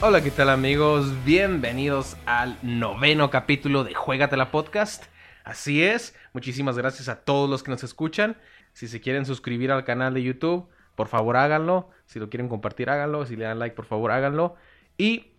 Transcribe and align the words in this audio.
Hola, 0.00 0.22
¿qué 0.22 0.30
tal 0.30 0.48
amigos? 0.48 1.12
Bienvenidos 1.24 2.16
al 2.24 2.56
noveno 2.62 3.30
capítulo 3.30 3.84
de 3.84 3.94
Juegatela 3.94 4.50
Podcast. 4.50 5.04
Así 5.44 5.82
es, 5.82 6.16
muchísimas 6.32 6.78
gracias 6.78 7.08
a 7.08 7.24
todos 7.24 7.50
los 7.50 7.62
que 7.62 7.70
nos 7.70 7.82
escuchan. 7.82 8.36
Si 8.72 8.88
se 8.88 9.00
quieren 9.00 9.26
suscribir 9.26 9.72
al 9.72 9.84
canal 9.84 10.14
de 10.14 10.22
YouTube, 10.22 10.68
por 10.94 11.08
favor 11.08 11.36
háganlo. 11.36 11.90
Si 12.06 12.18
lo 12.18 12.30
quieren 12.30 12.48
compartir, 12.48 12.90
háganlo. 12.90 13.26
Si 13.26 13.36
le 13.36 13.44
dan 13.44 13.58
like, 13.58 13.76
por 13.76 13.86
favor 13.86 14.10
háganlo. 14.12 14.56
Y 14.96 15.32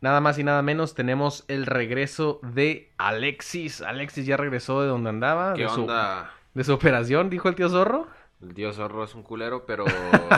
nada 0.00 0.20
más 0.20 0.38
y 0.38 0.44
nada 0.44 0.62
menos, 0.62 0.94
tenemos 0.94 1.44
el 1.48 1.66
regreso 1.66 2.40
de 2.42 2.92
Alexis. 2.98 3.82
Alexis 3.82 4.26
ya 4.26 4.36
regresó 4.36 4.82
de 4.82 4.88
donde 4.88 5.10
andaba. 5.10 5.54
¿Qué 5.54 5.62
de 5.62 5.68
su- 5.68 5.82
onda? 5.82 6.32
de 6.54 6.64
su 6.64 6.72
operación, 6.74 7.30
dijo 7.30 7.48
el 7.48 7.54
tío 7.54 7.68
Zorro. 7.68 8.08
El 8.42 8.54
tío 8.54 8.72
Zorro 8.72 9.04
es 9.04 9.14
un 9.14 9.22
culero, 9.22 9.66
pero 9.66 9.84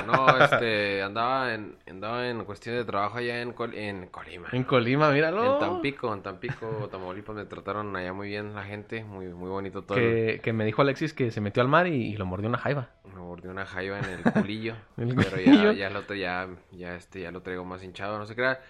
no, 0.07 0.27
este, 0.45 1.03
andaba 1.03 1.55
en, 1.55 1.79
andaba 1.89 2.29
en 2.29 2.45
cuestión 2.45 2.75
de 2.75 2.85
trabajo 2.85 3.19
allá 3.19 3.41
en, 3.41 3.53
Col- 3.53 3.75
en 3.75 4.09
Colima. 4.09 4.49
En 4.51 4.65
Colima, 4.65 5.09
míralo. 5.13 5.55
En 5.55 5.59
Tampico, 5.61 6.13
en 6.13 6.21
Tampico, 6.21 6.89
Tamaulipas, 6.91 7.37
me 7.37 7.45
trataron 7.45 7.95
allá 7.95 8.13
muy 8.13 8.27
bien 8.29 8.55
la 8.57 8.65
gente, 8.65 9.05
muy, 9.05 9.27
muy 9.29 9.49
bonito 9.49 9.83
todo. 9.85 9.99
el- 9.99 10.03
Que, 10.35 10.41
que 10.43 10.53
me 10.53 10.65
dijo 10.65 10.83
Alexis 10.83 11.15
que 11.15 11.31
se 11.31 11.41
metió 11.41 11.63
al 11.63 11.69
mar 11.69 11.87
y, 11.87 11.95
y 11.95 12.17
lo 12.17 12.27
mordió 12.27 12.49
una 12.49 12.59
jaiba. 12.59 12.91
Me 13.05 13.21
mordió 13.21 13.53
una 13.53 13.65
jaiba 13.67 14.01
en 14.01 14.07
el 14.07 14.23
culillo, 14.25 14.75
El 14.97 15.15
pero 15.15 15.31
culillo. 15.31 15.73
ya, 15.73 15.79
ya 15.79 15.91
lo, 15.91 16.05
tra- 16.05 16.19
ya, 16.19 16.49
ya, 16.73 16.97
este, 16.97 17.21
ya 17.21 17.31
lo 17.31 17.41
traigo 17.43 17.65
más 17.65 17.85
hinchado, 17.85 18.19
no 18.19 18.27
se 18.27 18.35
crea. 18.35 18.61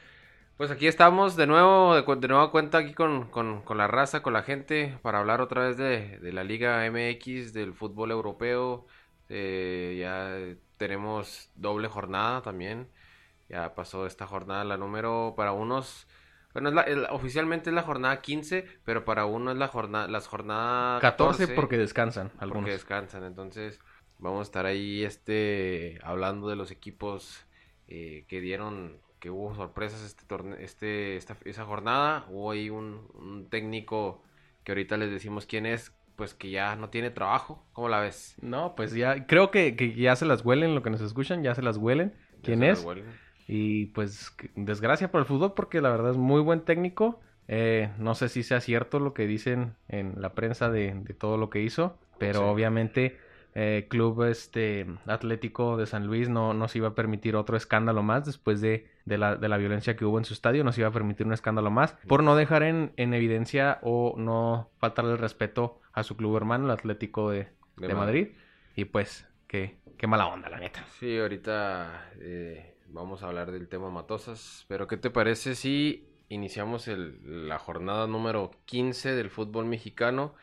Pues 0.56 0.70
aquí 0.70 0.86
estamos 0.86 1.34
de 1.34 1.46
nuevo, 1.46 1.94
de, 1.94 2.02
de 2.16 2.28
nueva 2.28 2.50
cuenta 2.52 2.78
aquí 2.78 2.94
con, 2.94 3.28
con, 3.30 3.62
con 3.62 3.78
la 3.78 3.88
raza, 3.88 4.22
con 4.22 4.32
la 4.32 4.42
gente, 4.42 4.96
para 5.02 5.18
hablar 5.18 5.40
otra 5.40 5.66
vez 5.66 5.76
de, 5.76 6.18
de 6.20 6.32
la 6.32 6.44
Liga 6.44 6.84
MX, 6.88 7.52
del 7.52 7.74
fútbol 7.74 8.10
europeo. 8.12 8.86
Eh, 9.28 9.96
ya 10.00 10.56
tenemos 10.76 11.50
doble 11.56 11.88
jornada 11.88 12.42
también. 12.42 12.88
Ya 13.48 13.74
pasó 13.74 14.06
esta 14.06 14.26
jornada, 14.26 14.62
la 14.64 14.76
número 14.76 15.34
para 15.36 15.52
unos. 15.52 16.06
Bueno, 16.52 16.68
es 16.68 16.74
la- 16.74 16.82
el- 16.82 17.06
oficialmente 17.10 17.70
es 17.70 17.74
la 17.74 17.82
jornada 17.82 18.20
15, 18.20 18.64
pero 18.84 19.04
para 19.04 19.24
uno 19.24 19.50
es 19.50 19.56
la 19.58 19.68
jornada, 19.68 20.06
las 20.06 20.28
jornadas 20.28 21.00
14 21.00 21.48
porque 21.48 21.76
descansan 21.78 22.30
algunos. 22.38 22.60
porque 22.62 22.72
descansan. 22.72 23.24
Entonces, 23.24 23.80
vamos 24.18 24.40
a 24.40 24.42
estar 24.42 24.66
ahí 24.66 25.02
este 25.02 25.98
hablando 26.04 26.48
de 26.48 26.56
los 26.56 26.70
equipos 26.70 27.46
eh, 27.88 28.26
que 28.28 28.40
dieron, 28.40 29.00
que 29.22 29.30
hubo 29.30 29.54
sorpresas 29.54 30.02
este 30.02 30.24
torneo, 30.26 30.56
este, 30.58 31.16
esta, 31.16 31.36
esa 31.44 31.64
jornada. 31.64 32.26
Hubo 32.28 32.50
ahí 32.50 32.70
un, 32.70 33.06
un 33.14 33.48
técnico 33.48 34.20
que 34.64 34.72
ahorita 34.72 34.96
les 34.96 35.12
decimos 35.12 35.46
quién 35.46 35.64
es, 35.64 35.94
pues 36.16 36.34
que 36.34 36.50
ya 36.50 36.74
no 36.74 36.88
tiene 36.90 37.10
trabajo. 37.10 37.64
¿Cómo 37.72 37.88
la 37.88 38.00
ves? 38.00 38.34
No, 38.42 38.74
pues 38.74 38.92
ya, 38.94 39.28
creo 39.28 39.52
que, 39.52 39.76
que 39.76 39.94
ya 39.94 40.16
se 40.16 40.26
las 40.26 40.44
huelen 40.44 40.74
lo 40.74 40.82
que 40.82 40.90
nos 40.90 41.00
escuchan, 41.00 41.44
ya 41.44 41.54
se 41.54 41.62
las 41.62 41.76
huelen. 41.76 42.12
¿Quién 42.42 42.64
es? 42.64 42.84
Y 43.46 43.86
pues 43.86 44.34
desgracia 44.56 45.12
por 45.12 45.20
el 45.20 45.26
fútbol 45.26 45.54
porque 45.54 45.80
la 45.80 45.90
verdad 45.90 46.10
es 46.10 46.16
muy 46.16 46.40
buen 46.40 46.62
técnico. 46.62 47.20
Eh, 47.46 47.90
no 47.98 48.16
sé 48.16 48.28
si 48.28 48.42
sea 48.42 48.60
cierto 48.60 48.98
lo 48.98 49.14
que 49.14 49.28
dicen 49.28 49.74
en 49.86 50.14
la 50.20 50.34
prensa 50.34 50.68
de, 50.68 50.94
de 50.94 51.14
todo 51.14 51.36
lo 51.36 51.48
que 51.48 51.60
hizo, 51.62 51.96
pero 52.18 52.40
Sí. 52.40 52.44
obviamente 52.44 53.18
eh, 53.54 53.86
Club 53.90 54.24
este, 54.24 54.86
Atlético 55.06 55.76
de 55.76 55.86
San 55.86 56.06
Luis 56.06 56.28
no, 56.28 56.54
no 56.54 56.68
se 56.68 56.78
iba 56.78 56.88
a 56.88 56.94
permitir 56.94 57.36
otro 57.36 57.56
escándalo 57.56 58.02
más 58.02 58.24
después 58.24 58.60
de, 58.60 58.88
de 59.04 59.18
la, 59.18 59.36
de 59.36 59.48
la 59.48 59.56
violencia 59.58 59.96
que 59.96 60.04
hubo 60.04 60.18
en 60.18 60.24
su 60.24 60.34
estadio, 60.34 60.64
no 60.64 60.72
se 60.72 60.80
iba 60.80 60.88
a 60.88 60.92
permitir 60.92 61.26
un 61.26 61.32
escándalo 61.32 61.70
más 61.70 61.92
por 62.08 62.22
no 62.22 62.34
dejar 62.36 62.62
en, 62.62 62.92
en 62.96 63.14
evidencia 63.14 63.78
o 63.82 64.14
no 64.16 64.70
faltarle 64.78 65.12
el 65.12 65.18
respeto 65.18 65.80
a 65.92 66.02
su 66.02 66.16
club 66.16 66.36
hermano, 66.36 66.64
el 66.66 66.70
Atlético 66.70 67.30
de, 67.30 67.48
De 67.76 67.88
de 67.88 67.94
Madrid. 67.94 68.26
Madrid. 68.28 68.36
Y 68.76 68.86
pues, 68.86 69.28
qué, 69.46 69.76
qué 69.98 70.06
mala 70.06 70.26
onda, 70.26 70.48
la 70.48 70.58
neta. 70.58 70.84
Sí, 70.98 71.18
ahorita 71.18 72.10
eh, 72.20 72.76
vamos 72.88 73.22
a 73.22 73.26
hablar 73.26 73.50
del 73.52 73.68
tema 73.68 73.90
Matosas, 73.90 74.64
pero 74.68 74.86
¿qué 74.86 74.96
te 74.96 75.10
parece 75.10 75.54
si 75.54 76.08
iniciamos 76.30 76.88
el- 76.88 77.48
la 77.48 77.58
jornada 77.58 78.06
número 78.06 78.50
15 78.64 79.14
del 79.14 79.28
fútbol 79.28 79.66
mexicano? 79.66 80.34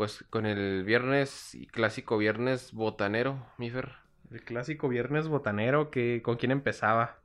Pues 0.00 0.24
con 0.30 0.46
el 0.46 0.82
viernes, 0.82 1.54
clásico 1.72 2.16
viernes 2.16 2.72
botanero, 2.72 3.46
Mifer. 3.58 3.98
El 4.30 4.42
clásico 4.42 4.88
viernes 4.88 5.28
botanero, 5.28 5.90
que 5.90 6.22
¿con 6.22 6.38
quién 6.38 6.52
empezaba? 6.52 7.18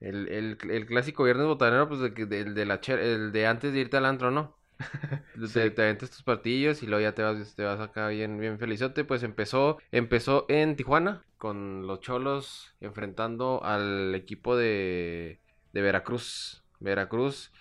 El, 0.00 0.28
el, 0.28 0.58
el 0.70 0.86
clásico 0.86 1.24
viernes 1.24 1.46
botanero, 1.46 1.88
pues 1.88 2.00
de, 2.00 2.14
que- 2.14 2.26
del 2.26 2.54
de 2.54 2.66
la 2.66 2.80
el 2.88 3.32
de 3.32 3.46
antes 3.46 3.72
de 3.72 3.80
irte 3.80 3.96
al 3.96 4.06
antro, 4.06 4.30
¿no? 4.30 4.56
Te, 5.52 5.70
Sí. 5.70 5.70
te 5.70 5.82
aventas 5.82 6.10
tus 6.10 6.22
partidos 6.22 6.82
y 6.82 6.86
luego 6.86 7.02
ya 7.02 7.14
te 7.14 7.22
vas, 7.22 7.54
te 7.56 7.64
vas 7.64 7.80
acá 7.80 8.08
bien, 8.08 8.38
bien 8.38 8.58
felizote. 8.58 9.04
Pues 9.04 9.22
empezó, 9.24 9.78
empezó 9.92 10.46
en 10.48 10.76
Tijuana 10.76 11.24
con 11.38 11.86
los 11.86 12.00
Cholos 12.00 12.76
enfrentando 12.80 13.64
al 13.64 14.14
equipo 14.14 14.56
de, 14.56 15.40
de 15.72 15.82
Veracruz. 15.82 16.64
Veracruz. 16.80 17.52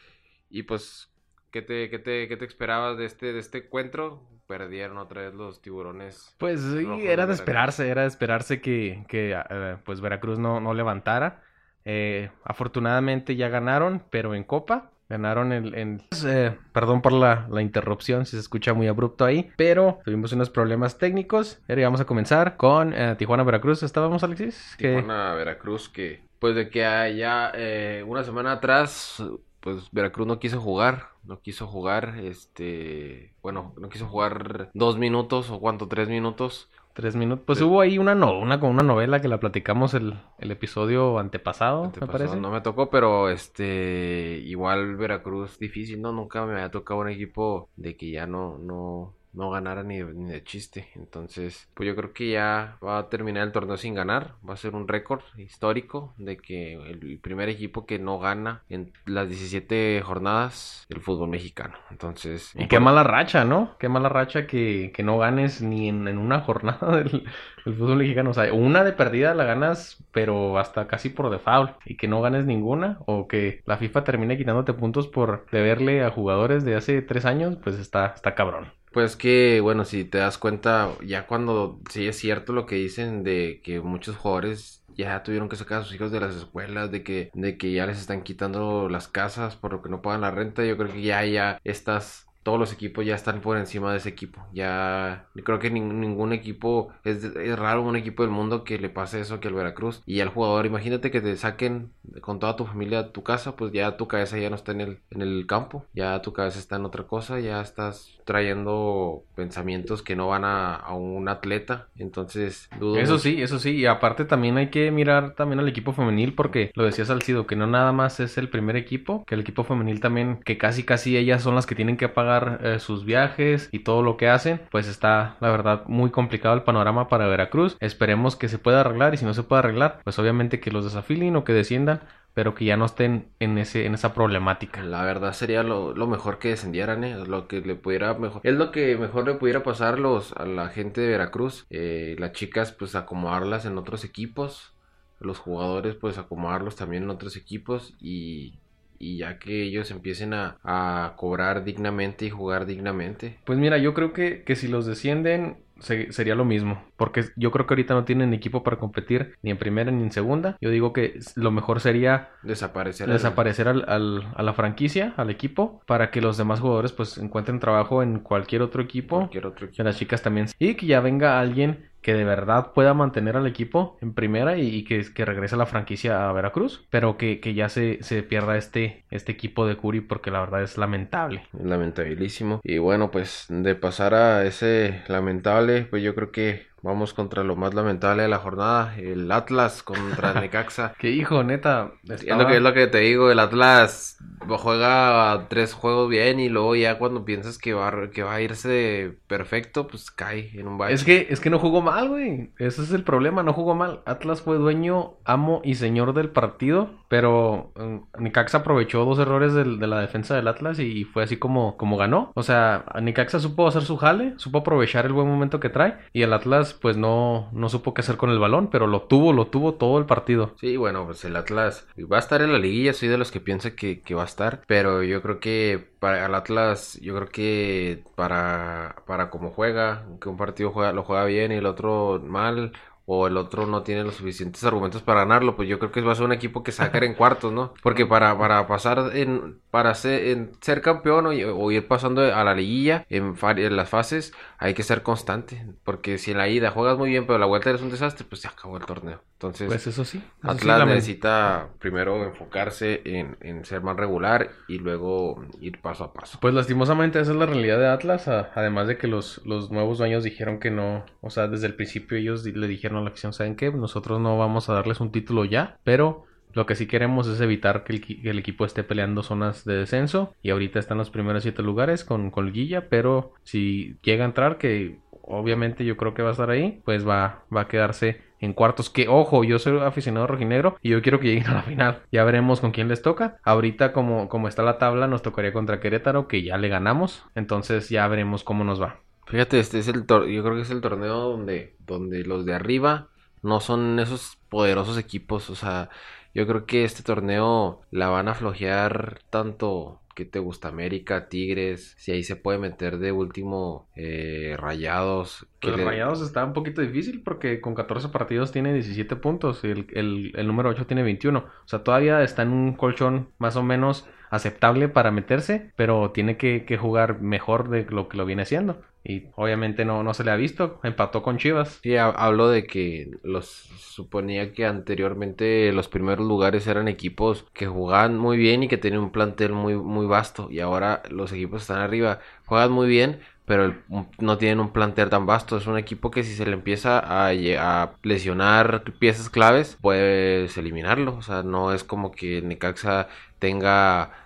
Y 0.50 0.64
pues, 0.64 1.13
¿qué 1.54 1.62
te, 1.62 1.90
qué 1.90 2.00
te, 2.00 2.28
qué 2.28 2.36
te 2.36 2.44
esperabas 2.46 2.98
de 2.98 3.06
este, 3.06 3.32
de 3.32 3.40
este 3.40 3.60
encuentro? 3.60 4.28
Perdieron 4.48 4.98
otra 4.98 5.22
vez 5.22 5.34
los 5.34 5.62
tiburones. 5.62 6.36
Pues 6.38 6.60
sí, 6.62 6.86
era 7.08 7.26
de 7.26 7.34
esperarse, 7.34 7.88
era 7.88 8.02
de 8.02 8.08
esperarse 8.10 8.60
que, 8.60 9.06
que 9.08 9.32
eh, 9.50 9.78
pues 9.86 10.02
Veracruz 10.02 10.38
no, 10.38 10.60
no 10.60 10.74
levantara. 10.74 11.42
Eh, 11.86 12.30
afortunadamente 12.44 13.36
ya 13.38 13.48
ganaron, 13.48 14.04
pero 14.10 14.36
en 14.36 14.44
Copa. 14.44 14.90
Ganaron 15.10 15.52
el... 15.52 15.76
en- 15.76 16.02
eh, 16.26 16.58
perdón 16.72 17.02
por 17.02 17.14
la, 17.14 17.48
la 17.52 17.62
interrupción, 17.62 18.26
si 18.26 18.32
se 18.32 18.40
escucha 18.40 18.74
muy 18.74 18.88
abrupto 18.88 19.26
ahí. 19.26 19.52
Pero 19.56 20.00
tuvimos 20.04 20.34
unos 20.34 20.50
problemas 20.50 20.98
técnicos. 20.98 21.62
Pero 21.68 21.82
ya 21.82 21.88
vamos 21.88 22.02
a 22.02 22.06
comenzar 22.06 22.58
con 22.58 22.94
eh, 22.94 23.16
Tijuana-Veracruz. 23.18 23.84
¿Estábamos, 23.84 24.24
Alexis? 24.24 24.76
Que- 24.78 24.88
Tijuana, 24.96 25.36
Veracruz, 25.36 25.88
que 25.88 26.24
pues 26.40 26.56
de 26.56 26.70
que 26.70 26.84
allá 26.84 27.52
eh, 27.56 28.04
una 28.06 28.24
semana 28.24 28.54
atrás, 28.54 29.24
pues 29.64 29.90
Veracruz 29.94 30.28
no 30.28 30.40
quiso 30.40 30.60
jugar, 30.60 31.08
no 31.24 31.40
quiso 31.40 31.68
jugar, 31.68 32.16
este, 32.22 33.34
bueno, 33.42 33.74
no 33.80 33.88
quiso 33.88 34.08
jugar 34.08 34.70
dos 34.74 34.98
minutos 34.98 35.50
o 35.50 35.60
cuánto, 35.60 35.88
tres 35.88 36.10
minutos. 36.10 36.70
Tres 36.92 37.16
minutos. 37.16 37.46
Pues 37.48 37.58
Sí. 37.58 37.64
hubo 37.64 37.82
ahí 37.82 37.98
una, 37.98 38.14
no, 38.14 38.38
una, 38.38 38.58
novela 38.58 39.20
que 39.20 39.28
la 39.28 39.40
platicamos 39.40 39.94
el, 39.96 40.20
el 40.38 40.52
episodio 40.52 41.18
antepasado, 41.18 41.86
Antepasado, 41.86 42.12
me 42.12 42.20
parece. 42.20 42.40
No 42.40 42.52
me 42.52 42.62
tocó, 42.62 42.90
pero 42.92 43.30
este, 43.30 44.40
igual 44.44 44.96
Veracruz 44.98 45.58
difícil, 45.58 46.02
¿no? 46.02 46.12
Nunca 46.12 46.46
me 46.46 46.54
había 46.54 46.70
tocado 46.70 47.00
un 47.00 47.10
equipo 47.10 47.70
de 47.78 47.96
que 47.96 48.12
ya 48.12 48.28
no, 48.28 48.60
no, 48.60 49.14
no 49.34 49.50
ganara 49.50 49.84
ni, 49.84 50.02
ni 50.02 50.32
de 50.32 50.44
chiste. 50.44 50.90
Entonces, 50.96 51.70
pues 51.74 51.88
yo 51.88 51.96
creo 51.96 52.14
que 52.14 52.32
ya 52.32 52.78
va 52.84 52.98
a 53.00 53.10
terminar 53.10 53.44
el 53.46 53.52
torneo 53.52 53.78
sin 53.78 53.94
ganar. 53.96 54.36
Va 54.48 54.54
a 54.54 54.58
ser 54.58 54.76
un 54.76 54.88
récord 54.88 55.22
histórico 55.38 56.14
de 56.18 56.38
que 56.38 56.74
el 56.74 57.20
primer 57.20 57.50
equipo 57.50 57.86
que 57.86 58.00
no 58.00 58.20
gana 58.20 58.64
en 58.70 58.94
las 59.06 59.28
17 59.30 60.02
jornadas 60.04 60.86
del 60.90 61.02
fútbol 61.02 61.30
mexicano. 61.30 61.76
Entonces, 61.90 62.52
Y 62.56 62.68
qué 62.68 62.80
mala 62.80 63.04
racha, 63.04 63.46
¿no? 63.46 63.76
Qué 63.80 63.90
mala 63.90 64.10
racha 64.10 64.48
que, 64.48 64.92
que 64.94 65.04
no 65.04 65.18
ganes 65.18 65.62
ni 65.62 65.90
en, 65.90 66.08
en 66.08 66.18
una 66.18 66.42
jornada 66.42 66.96
del, 66.98 67.24
del 67.66 67.76
fútbol 67.76 67.98
mexicano. 67.98 68.30
O 68.32 68.34
sea, 68.34 68.54
una 68.54 68.84
de 68.84 68.94
perdida 68.94 69.34
la 69.34 69.44
ganas, 69.46 70.04
pero 70.12 70.58
hasta 70.60 70.88
casi 70.88 71.10
por 71.10 71.30
default. 71.30 71.76
Y 71.86 71.98
que 71.98 72.08
no 72.08 72.22
ganes 72.22 72.46
ninguna. 72.46 73.00
O 73.06 73.28
que 73.28 73.62
la 73.66 73.78
FIFA 73.78 74.04
termine 74.04 74.38
quitándote 74.38 74.74
puntos 74.74 75.08
por 75.08 75.46
deberle 75.52 76.04
a 76.04 76.12
jugadores 76.12 76.64
de 76.66 76.76
hace 76.76 77.02
tres 77.02 77.26
años, 77.26 77.58
pues 77.64 77.78
está, 77.80 78.08
está 78.16 78.36
cabrón. 78.36 78.72
Pues 78.94 79.16
que, 79.16 79.60
bueno, 79.62 79.86
si 79.86 80.06
te 80.06 80.20
das 80.20 80.38
cuenta, 80.38 80.92
ya 81.04 81.26
cuando 81.26 81.82
sí 81.90 82.08
es 82.08 82.18
cierto 82.20 82.54
lo 82.54 82.68
que 82.68 82.76
dicen 82.76 83.24
de 83.24 83.60
que 83.64 83.82
muchos 83.82 84.16
jugadores 84.18 84.84
ya 84.88 85.24
tuvieron 85.24 85.50
que 85.50 85.56
sacar 85.56 85.82
a 85.82 85.84
sus 85.84 85.96
hijos 85.96 86.12
de 86.12 86.20
las 86.20 86.36
escuelas, 86.36 86.92
de 86.92 87.04
que, 87.04 87.32
de 87.34 87.58
que 87.58 87.72
ya 87.74 87.88
les 87.88 87.98
están 88.00 88.22
quitando 88.22 88.90
las 88.90 89.08
casas 89.08 89.56
por 89.56 89.72
lo 89.74 89.82
que 89.82 89.90
no 89.90 90.04
pagan 90.04 90.22
la 90.22 90.30
renta, 90.32 90.64
yo 90.64 90.78
creo 90.78 90.94
que 90.94 91.02
ya, 91.02 91.26
ya 91.26 91.58
estas, 91.64 92.28
todos 92.44 92.60
los 92.60 92.72
equipos 92.72 93.04
ya 93.04 93.16
están 93.16 93.42
por 93.42 93.58
encima 93.58 93.92
de 93.92 93.98
ese 93.98 94.10
equipo. 94.10 94.46
Ya, 94.54 95.28
creo 95.44 95.58
que 95.58 95.72
nin- 95.72 95.94
ningún 96.00 96.32
equipo, 96.32 96.94
es, 97.04 97.24
es 97.24 97.58
raro 97.58 97.82
un 97.82 97.96
equipo 97.96 98.22
del 98.24 98.32
mundo 98.32 98.64
que 98.64 98.78
le 98.78 98.90
pase 98.90 99.20
eso 99.22 99.40
que 99.40 99.48
al 99.48 99.56
Veracruz. 99.56 100.04
Y 100.06 100.20
al 100.20 100.30
jugador, 100.30 100.68
imagínate 100.68 101.10
que 101.10 101.22
te 101.22 101.36
saquen 101.38 101.94
con 102.22 102.40
toda 102.40 102.56
tu 102.56 102.66
familia 102.66 103.00
a 103.00 103.12
tu 103.12 103.24
casa, 103.24 103.56
pues 103.56 103.72
ya 103.74 103.98
tu 103.98 104.08
cabeza 104.08 104.38
ya 104.38 104.50
no 104.50 104.56
está 104.56 104.72
en 104.72 104.82
el, 104.82 105.04
en 105.10 105.22
el 105.22 105.46
campo, 105.48 105.86
ya 105.94 106.22
tu 106.22 106.34
cabeza 106.34 106.60
está 106.60 106.76
en 106.76 106.86
otra 106.86 107.08
cosa, 107.08 107.40
ya 107.40 107.62
estás 107.62 108.20
trayendo 108.26 109.24
pensamientos 109.36 110.02
que 110.02 110.16
no 110.16 110.28
van 110.28 110.46
a, 110.46 110.76
a 110.76 110.94
un 110.96 111.28
atleta. 111.30 111.88
Entonces, 111.98 112.70
dudo 112.80 112.98
Eso 112.98 113.14
mucho. 113.14 113.20
sí, 113.20 113.42
eso 113.42 113.60
sí. 113.60 113.72
Y 113.76 113.86
aparte 113.86 114.26
también 114.26 114.58
hay 114.58 114.70
que 114.70 114.92
mirar 114.92 115.36
también 115.36 115.60
al 115.60 115.68
equipo 115.68 115.94
femenil 115.94 116.34
porque 116.34 116.72
lo 116.76 116.84
decía 116.86 117.06
Salcido, 117.06 117.46
que 117.48 117.56
no 117.56 117.68
nada 117.68 117.92
más 117.92 118.20
es 118.20 118.38
el 118.38 118.50
primer 118.50 118.76
equipo, 118.76 119.24
que 119.26 119.36
el 119.36 119.42
equipo 119.42 119.64
femenil 119.64 120.00
también, 120.00 120.40
que 120.44 120.58
casi 120.58 120.84
casi 120.84 121.18
ellas 121.18 121.42
son 121.44 121.56
las 121.56 121.66
que 121.66 121.76
tienen 121.76 121.98
que 121.98 122.10
pagar 122.10 122.24
pagar 122.24 122.62
eh, 122.64 122.80
sus 122.80 123.04
viajes 123.04 123.68
y 123.74 123.80
todo 123.80 124.02
lo 124.02 124.16
que 124.16 124.30
hacen, 124.30 124.62
pues 124.72 124.88
está 124.88 125.36
la 125.42 125.50
verdad 125.52 125.84
muy 125.88 126.10
complicado 126.10 126.56
el 126.56 126.64
panorama 126.64 127.10
para 127.10 127.28
Veracruz. 127.28 127.76
Esperemos 127.82 128.38
que 128.38 128.48
se 128.48 128.60
pueda 128.60 128.80
arreglar 128.80 129.14
y 129.14 129.18
si 129.18 129.26
no 129.26 129.34
se 129.34 129.44
puede 129.44 129.60
arreglar, 129.60 130.00
pues 130.06 130.18
obviamente 130.20 130.62
que 130.62 130.72
los 130.72 130.86
desafilen 130.86 131.36
o 131.36 131.44
que 131.44 131.52
desciendan 131.52 132.00
pero 132.34 132.56
que 132.56 132.66
ya 132.66 132.78
no 132.78 132.86
estén 132.86 133.28
en 133.40 133.58
ese 133.58 133.86
en 133.86 133.94
esa 133.94 134.14
problemática. 134.14 134.84
La 134.84 135.04
verdad 135.04 135.34
sería 135.34 135.64
lo, 135.64 135.94
mejor 136.08 136.40
que 136.40 136.50
descendieran, 136.50 137.04
¿eh? 137.04 137.18
lo 137.26 137.48
que 137.48 137.62
le 137.62 137.76
pudiera 137.76 138.14
mejor, 138.16 138.42
es 138.44 138.56
lo 138.56 138.72
que 138.72 138.98
mejor 138.98 139.28
le 139.28 139.36
pudiera 139.36 139.64
pasar 139.64 140.00
los, 140.00 140.34
a 140.34 140.46
la 140.46 140.70
gente 140.70 141.02
de 141.02 141.10
Veracruz, 141.10 141.66
eh, 141.70 142.16
las 142.20 142.34
chicas 142.34 142.72
pues 142.72 142.96
acomodarlas 142.96 143.66
en 143.66 143.78
otros 143.78 144.04
equipos, 144.04 144.74
los 145.20 145.40
jugadores 145.40 145.96
pues 145.96 146.18
acomodarlos 146.18 146.76
también 146.76 147.04
en 147.04 147.10
otros 147.10 147.38
equipos 147.38 147.94
y 148.00 148.60
y 149.00 149.18
ya 149.18 149.38
que 149.38 149.64
ellos 149.64 149.92
empiecen 149.92 150.34
a, 150.34 150.58
a, 150.64 151.16
cobrar 151.18 151.66
dignamente 151.66 152.26
y 152.26 152.30
jugar 152.30 152.66
dignamente. 152.66 153.38
Pues 153.44 153.60
mira, 153.60 153.78
yo 153.78 153.94
creo 153.94 154.14
que, 154.14 154.44
que 154.44 154.56
si 154.56 154.70
los 154.70 154.86
descienden 154.86 155.58
sería 155.84 156.36
lo 156.36 156.46
mismo. 156.46 156.84
Porque 156.98 157.26
yo 157.36 157.52
creo 157.52 157.68
que 157.68 157.74
ahorita 157.74 157.94
no 157.94 158.06
tienen 158.06 158.34
equipo 158.34 158.64
para 158.64 158.78
competir 158.78 159.36
ni 159.42 159.52
en 159.52 159.58
primera 159.58 159.92
ni 159.92 160.04
en 160.04 160.12
segunda. 160.12 160.58
Yo 160.62 160.70
digo 160.70 160.94
que 160.94 161.20
lo 161.36 161.52
mejor 161.52 161.80
sería 161.80 162.30
desaparecer, 162.42 163.10
desaparecer 163.10 163.68
al, 163.68 163.84
a 163.88 164.44
la 164.44 164.54
franquicia, 164.54 165.14
al 165.18 165.30
equipo, 165.30 165.82
para 165.86 166.12
que 166.12 166.22
los 166.22 166.38
demás 166.38 166.60
jugadores 166.60 166.92
pues 166.92 167.18
encuentren 167.18 167.60
trabajo 167.60 168.04
en 168.04 168.20
cualquier 168.20 168.62
otro 168.62 168.82
equipo. 168.82 169.18
Cualquier 169.18 169.48
otro 169.48 169.66
equipo. 169.66 169.78
Que 169.78 169.84
las 169.84 169.98
chicas 169.98 170.22
también. 170.22 170.48
Y 170.60 170.76
que 170.76 170.86
ya 170.86 171.00
venga 171.02 171.40
alguien 171.40 171.90
que 172.04 172.14
de 172.14 172.26
verdad 172.26 172.74
pueda 172.74 172.94
mantener 172.94 173.38
al 173.38 173.48
equipo 173.48 173.98
en 174.02 174.14
primera 174.14 174.58
y, 174.58 174.84
que, 174.84 175.04
regrese 175.26 175.58
la 175.58 175.66
franquicia 175.66 176.30
a 176.30 176.34
Veracruz, 176.34 176.86
pero 176.90 177.18
que, 177.18 177.40
ya 177.56 177.70
se, 177.70 178.04
se, 178.04 178.22
pierda 178.22 178.58
este, 178.58 179.06
este 179.10 179.32
equipo 179.32 179.66
de 179.66 179.78
Curi 179.78 180.02
porque 180.02 180.30
la 180.30 180.42
verdad 180.42 180.62
es 180.62 180.78
lamentable. 180.78 181.44
Lamentabilísimo. 181.54 182.60
Y 182.64 182.78
bueno, 182.78 183.10
pues 183.10 183.46
de 183.50 183.74
pasar 183.76 184.14
a 184.14 184.46
ese 184.46 185.02
lamentable, 185.08 185.84
pues 185.90 186.04
yo 186.04 186.14
creo 186.14 186.32
que 186.32 186.73
Vamos 186.84 187.14
contra 187.14 187.46
lo 187.46 187.56
más 187.56 187.74
lamentable 187.74 188.24
de 188.24 188.28
la 188.28 188.40
jornada, 188.40 188.94
el 188.98 189.32
Atlas 189.32 189.84
contra 189.84 190.34
Necaxa. 190.42 190.94
Qué 191.00 191.12
hijo, 191.12 191.42
neta. 191.42 191.94
Es, 192.04 192.26
lo 192.28 192.46
que, 192.46 192.58
es 192.58 192.62
lo 192.62 192.74
que 192.74 192.88
te 192.88 193.00
digo, 193.00 193.32
el 193.32 193.40
Atlas 193.40 194.20
juega 194.48 195.48
tres 195.48 195.74
juegos 195.74 196.10
bien 196.10 196.42
y 196.42 196.50
luego 196.50 196.76
ya 196.76 196.98
cuando 196.98 197.24
piensas 197.24 197.58
que 197.58 197.74
va, 197.74 198.10
que 198.12 198.24
va 198.24 198.36
a 198.36 198.42
irse 198.42 199.18
perfecto, 199.28 199.88
pues 199.88 200.12
cae 200.12 200.52
en 200.54 200.68
un 200.68 200.78
baile. 200.78 200.96
Es 200.96 201.06
que, 201.06 201.28
es 201.30 201.40
que 201.40 201.50
no 201.50 201.58
jugó 201.58 201.82
mal, 201.82 202.10
güey. 202.10 202.52
Ese 202.58 202.84
es 202.84 202.92
el 202.92 203.04
problema, 203.04 203.44
no 203.44 203.54
jugó 203.54 203.76
mal. 203.76 204.02
Atlas 204.06 204.42
fue 204.42 204.58
dueño, 204.58 205.14
amo 205.24 205.62
y 205.64 205.76
señor 205.76 206.14
del 206.14 206.30
partido, 206.32 206.92
pero 207.08 207.72
mm, 207.76 208.22
Necaxa 208.22 208.60
aprovechó 208.60 209.06
dos 209.06 209.20
errores 209.20 209.54
de, 209.54 209.64
la 209.66 210.02
defensa 210.02 210.36
del 210.36 210.48
Atlas 210.48 210.80
y 210.80 211.06
fue 211.06 211.24
así 211.24 211.38
como, 211.38 211.78
como 211.78 211.96
ganó. 211.96 212.32
O 212.36 212.44
sea, 212.44 212.86
Necaxa 213.02 213.40
supo 213.40 213.68
hacer 213.68 213.84
su 213.84 213.98
jale, 213.98 214.34
supo 214.38 214.60
aprovechar 214.60 215.06
el 215.06 215.14
buen 215.14 215.28
momento 215.28 215.62
que 215.62 215.70
trae 215.70 215.98
y 216.12 216.24
el 216.24 216.34
Atlas 216.34 216.73
pues 216.74 216.98
no, 216.98 217.50
no 217.52 217.70
supo 217.70 217.94
qué 217.94 218.02
hacer 218.02 218.18
con 218.18 218.30
el 218.30 218.40
balón, 218.40 218.70
pero 218.70 218.88
lo 218.88 219.04
tuvo, 219.04 219.34
lo 219.34 219.48
tuvo 219.48 219.76
todo 219.76 219.98
el 219.98 220.06
partido. 220.06 220.56
Sí, 220.60 220.78
bueno, 220.78 221.06
pues 221.06 221.24
el 221.26 221.36
Atlas 221.36 221.88
va 222.12 222.18
a 222.18 222.20
estar 222.20 222.42
en 222.42 222.52
la 222.52 222.60
liguilla, 222.60 222.94
soy 222.94 223.10
de 223.10 223.18
los 223.18 223.32
que 223.32 223.40
piensa 223.40 223.76
que, 223.76 224.02
que 224.02 224.16
va 224.16 224.24
a 224.24 224.26
estar, 224.26 224.64
pero 224.68 225.04
yo 225.04 225.22
creo 225.22 225.40
que 225.40 225.94
para 226.00 226.26
el 226.26 226.36
Atlas, 226.36 227.00
yo 227.02 227.16
creo 227.16 227.30
que 227.30 228.04
para, 228.16 228.96
para 229.08 229.30
como 229.30 229.52
juega, 229.52 230.06
que 230.20 230.30
un 230.30 230.38
partido 230.38 230.72
juega, 230.72 230.92
lo 230.92 231.04
juega 231.04 231.26
bien 231.26 231.52
y 231.52 231.56
el 231.56 231.66
otro 231.66 232.22
mal, 232.26 232.74
o 233.06 233.28
el 233.28 233.36
otro 233.36 233.66
no 233.66 233.84
tiene 233.84 234.04
los 234.04 234.16
suficientes 234.16 234.64
argumentos 234.64 235.02
para 235.02 235.22
ganarlo, 235.22 235.56
pues 235.56 235.68
yo 235.68 235.78
creo 235.78 235.92
que 235.92 236.02
va 236.02 236.14
a 236.14 236.16
ser 236.16 236.26
un 236.26 236.32
equipo 236.32 236.64
que 236.64 236.72
sacar 236.72 237.04
en 237.04 237.16
cuartos, 237.16 237.52
¿no? 237.52 237.74
Porque 237.84 238.06
para, 238.06 238.38
para 238.38 238.66
pasar 238.66 239.12
en, 239.14 239.60
para 239.72 239.94
ser, 239.96 240.28
en 240.28 240.52
ser 240.62 240.82
campeón 240.82 241.26
o, 241.26 241.72
ir 241.72 241.88
pasando 241.88 242.22
a 242.22 242.44
la 242.44 242.54
liguilla 242.54 243.06
en, 243.10 243.36
en, 243.42 243.76
las 243.76 243.90
fases, 243.90 244.34
hay 244.58 244.74
que 244.74 244.84
ser 244.84 245.04
constante. 245.04 245.66
Porque 245.84 246.18
si 246.18 246.32
en 246.32 246.38
la 246.38 246.48
ida 246.48 246.72
juegas 246.72 246.98
muy 246.98 247.10
bien, 247.10 247.28
pero 247.28 247.40
la 247.40 247.46
vuelta 247.46 247.70
eres 247.70 247.82
un 247.82 247.90
desastre, 247.90 248.26
pues 248.28 248.42
se 248.42 248.48
acabó 248.48 248.78
el 248.78 248.86
torneo. 248.86 249.22
Entonces, 249.34 249.68
pues 249.68 249.86
eso 249.88 250.06
sí. 250.06 250.24
Atlas 250.42 250.88
necesita 250.88 251.68
primero 251.80 252.24
enfocarse 252.24 253.02
en, 253.04 253.36
en, 253.42 253.66
ser 253.66 253.82
más 253.82 253.98
regular 253.98 254.52
y 254.70 254.80
luego 254.80 255.44
ir 255.60 255.82
paso 255.82 256.06
a 256.06 256.14
paso. 256.14 256.38
Pues 256.40 256.54
lastimosamente 256.54 257.20
esa 257.20 257.32
es 257.32 257.38
la 257.38 257.46
realidad 257.46 257.78
de 257.80 257.88
Atlas, 257.88 258.30
además 258.30 258.88
de 258.88 258.98
que 258.98 259.08
los, 259.08 259.42
los 259.46 259.70
nuevos 259.72 259.98
dueños 259.98 260.24
dijeron 260.24 260.60
que 260.60 260.72
no, 260.72 261.06
o 261.20 261.30
sea, 261.30 261.50
desde 261.50 261.68
el 261.68 261.76
principio 261.76 262.18
ellos 262.18 262.46
le 262.46 262.68
dijeron 262.68 262.93
a 263.00 263.02
la 263.02 263.10
afición, 263.10 263.34
¿saben 263.34 263.56
qué? 263.56 263.72
Nosotros 263.72 264.20
no 264.20 264.38
vamos 264.38 264.70
a 264.70 264.74
darles 264.74 265.00
un 265.00 265.12
título 265.12 265.46
ya, 265.46 265.78
pero 265.84 266.26
lo 266.54 266.66
que 266.66 266.76
sí 266.76 266.88
queremos 266.88 267.28
es 267.28 267.42
evitar 267.42 267.84
que 267.84 268.20
el, 268.24 268.40
equipo 268.40 268.66
esté 268.66 268.84
peleando 268.84 269.24
zonas 269.24 269.66
de 269.66 269.76
descenso. 269.76 270.34
Y 270.42 270.52
ahorita 270.52 270.80
están 270.80 271.00
los 271.00 271.10
primeros 271.10 271.44
siete 271.44 271.64
lugares 271.64 272.04
con 272.04 272.30
Colguilla. 272.30 272.90
Pero 272.90 273.34
si 273.44 273.98
llega 274.04 274.24
a 274.24 274.28
entrar, 274.28 274.58
que 274.58 275.00
obviamente 275.24 275.84
yo 275.84 275.98
creo 275.98 276.14
que 276.14 276.22
va 276.22 276.30
a 276.30 276.34
estar 276.34 276.50
ahí, 276.50 276.82
pues 276.86 277.08
va, 277.08 277.44
va 277.56 277.62
a 277.62 277.68
quedarse 277.68 278.22
en 278.40 278.54
cuartos. 278.54 278.92
Que 278.92 279.08
ojo, 279.08 279.44
yo 279.44 279.58
soy 279.58 279.80
aficionado 279.80 280.28
rojinegro 280.28 280.78
y 280.82 280.90
yo 280.90 281.02
quiero 281.02 281.20
que 281.20 281.28
lleguen 281.28 281.48
a 281.48 281.56
la 281.56 281.64
final. 281.64 282.04
Ya 282.12 282.24
veremos 282.24 282.62
con 282.62 282.72
quién 282.72 282.88
les 282.88 283.02
toca. 283.02 283.38
Ahorita, 283.44 283.92
como, 283.92 284.30
como 284.30 284.48
está 284.48 284.62
la 284.62 284.78
tabla, 284.78 285.08
nos 285.08 285.24
tocaría 285.24 285.54
contra 285.54 285.80
Querétaro, 285.80 286.28
que 286.28 286.44
ya 286.44 286.58
le 286.58 286.70
ganamos. 286.70 287.26
Entonces 287.34 287.90
ya 287.90 288.08
veremos 288.08 288.44
cómo 288.44 288.64
nos 288.64 288.80
va. 288.80 289.03
Fíjate, 289.28 289.60
este 289.60 289.80
es 289.80 289.88
el 289.88 290.06
yo 290.08 290.44
creo 290.44 290.56
que 290.56 290.62
es 290.62 290.70
el 290.72 290.82
torneo 290.82 291.16
donde, 291.16 291.76
donde 291.80 292.24
los 292.24 292.46
de 292.46 292.54
arriba 292.54 293.10
no 293.42 293.60
son 293.60 294.00
esos 294.00 294.38
poderosos 294.50 294.98
equipos. 294.98 295.50
O 295.50 295.56
sea, 295.56 295.90
yo 296.34 296.48
creo 296.48 296.66
que 296.66 296.84
este 296.84 297.04
torneo 297.04 297.82
la 297.92 298.10
van 298.10 298.28
a 298.28 298.34
flojear 298.34 299.20
tanto 299.30 300.00
que 300.16 300.26
te 300.26 300.40
gusta 300.40 300.68
América, 300.68 301.28
Tigres, 301.28 301.96
si 301.98 302.12
ahí 302.12 302.24
se 302.24 302.36
puede 302.36 302.60
meter 302.60 303.00
de 303.00 303.12
último 303.12 303.90
eh, 303.96 304.56
Rayados. 304.58 305.48
Que 305.60 305.72
pues 305.72 305.84
Rayados 305.84 306.22
está 306.22 306.46
un 306.46 306.54
poquito 306.54 306.82
difícil 306.82 307.24
porque 307.24 307.62
con 307.62 307.76
14 307.76 308.10
partidos 308.10 308.52
tiene 308.52 308.74
17 308.74 309.16
puntos 309.16 309.64
y 309.64 309.70
el, 309.70 310.32
el, 310.36 310.48
número 310.48 310.70
8 310.70 310.86
tiene 310.86 311.04
21. 311.04 311.40
O 311.40 311.68
sea, 311.68 311.84
todavía 311.84 312.22
está 312.22 312.44
en 312.44 312.50
un 312.50 312.74
colchón 312.74 313.30
más 313.40 313.56
o 313.56 313.64
menos 313.64 314.08
aceptable 314.34 314.90
para 314.90 315.12
meterse, 315.12 315.72
pero 315.76 316.12
tiene 316.12 316.38
que, 316.38 316.66
que 316.66 316.78
jugar 316.78 317.22
mejor 317.22 317.70
de 317.70 317.86
lo 317.86 318.08
que 318.10 318.18
lo 318.18 318.26
viene 318.26 318.44
haciendo. 318.44 318.82
Y 319.06 319.26
obviamente 319.36 319.84
no, 319.84 320.02
no 320.02 320.14
se 320.14 320.24
le 320.24 320.32
ha 320.32 320.36
visto. 320.36 320.80
Empató 320.84 321.24
con 321.24 321.38
Chivas. 321.38 321.80
Sí, 321.84 321.98
hablo 321.98 322.48
de 322.50 322.66
que 322.66 323.12
los 323.24 323.48
suponía 323.48 324.54
que 324.54 324.66
anteriormente 324.66 325.72
los 325.74 325.90
primeros 325.90 326.26
lugares 326.26 326.68
eran 326.68 326.88
equipos 326.88 327.46
que 327.54 327.68
jugaban 327.68 328.18
muy 328.18 328.38
bien 328.38 328.64
y 328.64 328.68
que 328.70 328.78
tenían 328.78 329.04
un 329.04 329.12
plantel 329.12 329.52
muy, 329.52 329.76
muy 329.76 330.06
vasto. 330.06 330.50
Y 330.50 330.62
ahora 330.62 331.04
los 331.10 331.34
equipos 331.34 331.64
están 331.64 331.80
arriba, 331.80 332.20
juegan 332.46 332.72
muy 332.72 332.88
bien, 332.88 333.20
pero 333.46 333.76
no 334.20 334.38
tienen 334.38 334.62
un 334.62 334.72
plantel 334.72 335.10
tan 335.10 335.26
vasto. 335.26 335.58
Es 335.58 335.68
un 335.68 335.78
equipo 335.78 336.10
que 336.10 336.24
si 336.24 336.34
se 336.34 336.46
le 336.46 336.54
empieza 336.54 337.00
a, 337.00 337.30
a, 337.32 337.92
lesionar 338.04 338.84
piezas 339.00 339.30
claves, 339.30 339.78
puedes 339.82 340.58
eliminarlo. 340.58 341.16
O 341.18 341.22
sea, 341.22 341.44
no 341.44 341.74
es 341.74 341.84
como 341.84 342.12
que 342.12 342.42
Necaxa 342.42 343.10
tenga 343.40 344.23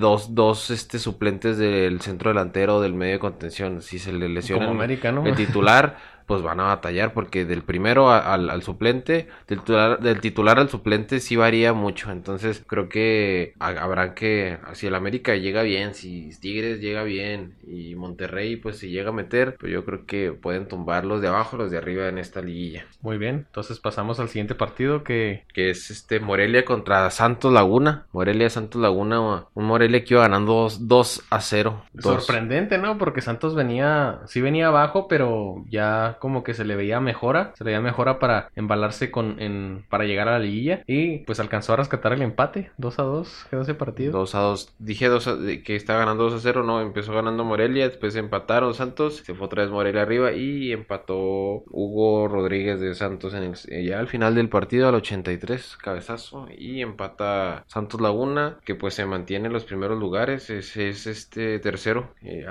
dos, 0.00 0.34
dos 0.34 0.70
este, 0.70 0.98
suplentes 0.98 1.58
del 1.58 2.00
centro 2.00 2.30
delantero 2.30 2.80
del 2.80 2.94
medio 2.94 3.14
de 3.14 3.18
contención. 3.20 3.82
Si 3.82 3.98
se 3.98 4.12
le 4.12 4.28
lesiona 4.28 4.84
el 4.84 5.34
titular, 5.36 5.96
pues 6.26 6.42
van 6.42 6.60
a 6.60 6.64
batallar 6.64 7.12
porque 7.12 7.44
del 7.44 7.62
primero 7.62 8.10
al, 8.10 8.62
suplente, 8.62 9.28
del 9.48 9.60
titular, 9.60 10.00
del 10.00 10.20
titular 10.20 10.58
al 10.58 10.68
suplente 10.68 11.20
sí 11.20 11.36
varía 11.36 11.72
mucho. 11.72 12.10
Entonces 12.10 12.62
creo 12.66 12.88
que 12.88 13.54
habrán 13.58 14.14
que, 14.14 14.58
si 14.72 14.86
el 14.86 14.94
América 14.94 15.34
llega 15.36 15.62
bien, 15.62 15.94
si 15.94 16.30
Tigres 16.40 16.80
llega 16.80 17.02
bien 17.02 17.54
y 17.66 17.94
Monterrey 17.94 18.56
pues 18.56 18.78
si 18.78 18.90
llega 18.90 19.10
a 19.10 19.12
meter, 19.12 19.56
pues 19.58 19.72
yo 19.72 19.84
creo 19.84 20.06
que 20.06 20.32
pueden 20.32 20.68
tumbar 20.68 21.04
los 21.04 21.20
de 21.20 21.28
abajo, 21.28 21.56
los 21.56 21.70
de 21.70 21.78
arriba 21.78 22.08
en 22.08 22.18
esta 22.18 22.40
liguilla. 22.40 22.86
Muy 23.00 23.18
bien, 23.18 23.44
entonces 23.46 23.78
pasamos 23.78 24.20
al 24.20 24.28
siguiente 24.28 24.54
partido 24.54 25.04
que... 25.04 25.44
Que 25.52 25.70
es 25.70 25.90
este 25.90 26.20
Morelia 26.20 26.64
contra 26.64 27.10
Santos 27.10 27.52
Laguna. 27.52 28.06
Morelia 28.12 28.50
Santos 28.50 28.80
Laguna, 28.80 29.46
un 29.54 29.64
Morelia 29.64 30.04
que 30.04 30.14
iba 30.14 30.22
ganando 30.22 30.68
2, 30.78 31.24
a 31.30 31.40
0. 31.40 31.84
Sorprendente, 31.98 32.78
¿no? 32.78 32.98
Porque 32.98 33.20
Santos 33.20 33.54
venía, 33.54 34.20
sí 34.26 34.40
venía 34.40 34.68
abajo, 34.68 35.08
pero 35.08 35.64
ya 35.68 36.13
como 36.18 36.44
que 36.44 36.54
se 36.54 36.64
le 36.64 36.76
veía 36.76 37.00
mejora, 37.00 37.52
se 37.56 37.64
le 37.64 37.70
veía 37.70 37.80
mejora 37.80 38.18
para 38.18 38.50
embalarse 38.54 39.10
con 39.10 39.40
en, 39.40 39.84
para 39.88 40.04
llegar 40.04 40.28
a 40.28 40.32
la 40.32 40.38
liguilla. 40.38 40.82
Y 40.86 41.18
pues 41.18 41.40
alcanzó 41.40 41.74
a 41.74 41.76
rescatar 41.76 42.12
el 42.12 42.22
empate, 42.22 42.70
2 42.78 42.98
a 42.98 43.02
2 43.02 43.46
quedó 43.50 43.62
ese 43.62 43.74
partido. 43.74 44.12
2 44.12 44.34
a 44.34 44.40
2, 44.40 44.74
dije 44.78 45.08
2 45.08 45.28
que 45.64 45.76
estaba 45.76 46.00
ganando 46.00 46.24
2 46.24 46.34
a 46.34 46.38
0, 46.38 46.62
no, 46.64 46.80
empezó 46.80 47.12
ganando 47.12 47.44
Morelia, 47.44 47.88
después 47.88 48.16
empataron 48.16 48.74
Santos, 48.74 49.22
se 49.24 49.34
fue 49.34 49.46
otra 49.46 49.62
vez 49.62 49.70
Morelia 49.70 50.02
arriba 50.02 50.32
y 50.32 50.72
empató 50.72 51.64
Hugo 51.70 52.28
Rodríguez 52.28 52.80
de 52.80 52.94
Santos 52.94 53.34
en 53.34 53.42
el, 53.42 53.84
ya 53.84 53.98
al 53.98 54.08
final 54.08 54.34
del 54.34 54.48
partido 54.48 54.88
al 54.88 54.94
83, 54.94 55.76
cabezazo 55.76 56.46
y 56.56 56.80
empata 56.80 57.64
Santos 57.66 58.00
Laguna 58.00 58.58
que 58.64 58.74
pues 58.74 58.94
se 58.94 59.06
mantiene 59.06 59.46
en 59.46 59.52
los 59.52 59.64
primeros 59.64 59.98
lugares, 59.98 60.50
es, 60.50 60.76
es 60.76 61.06
este 61.06 61.58
tercero, 61.58 62.14
eh, 62.22 62.46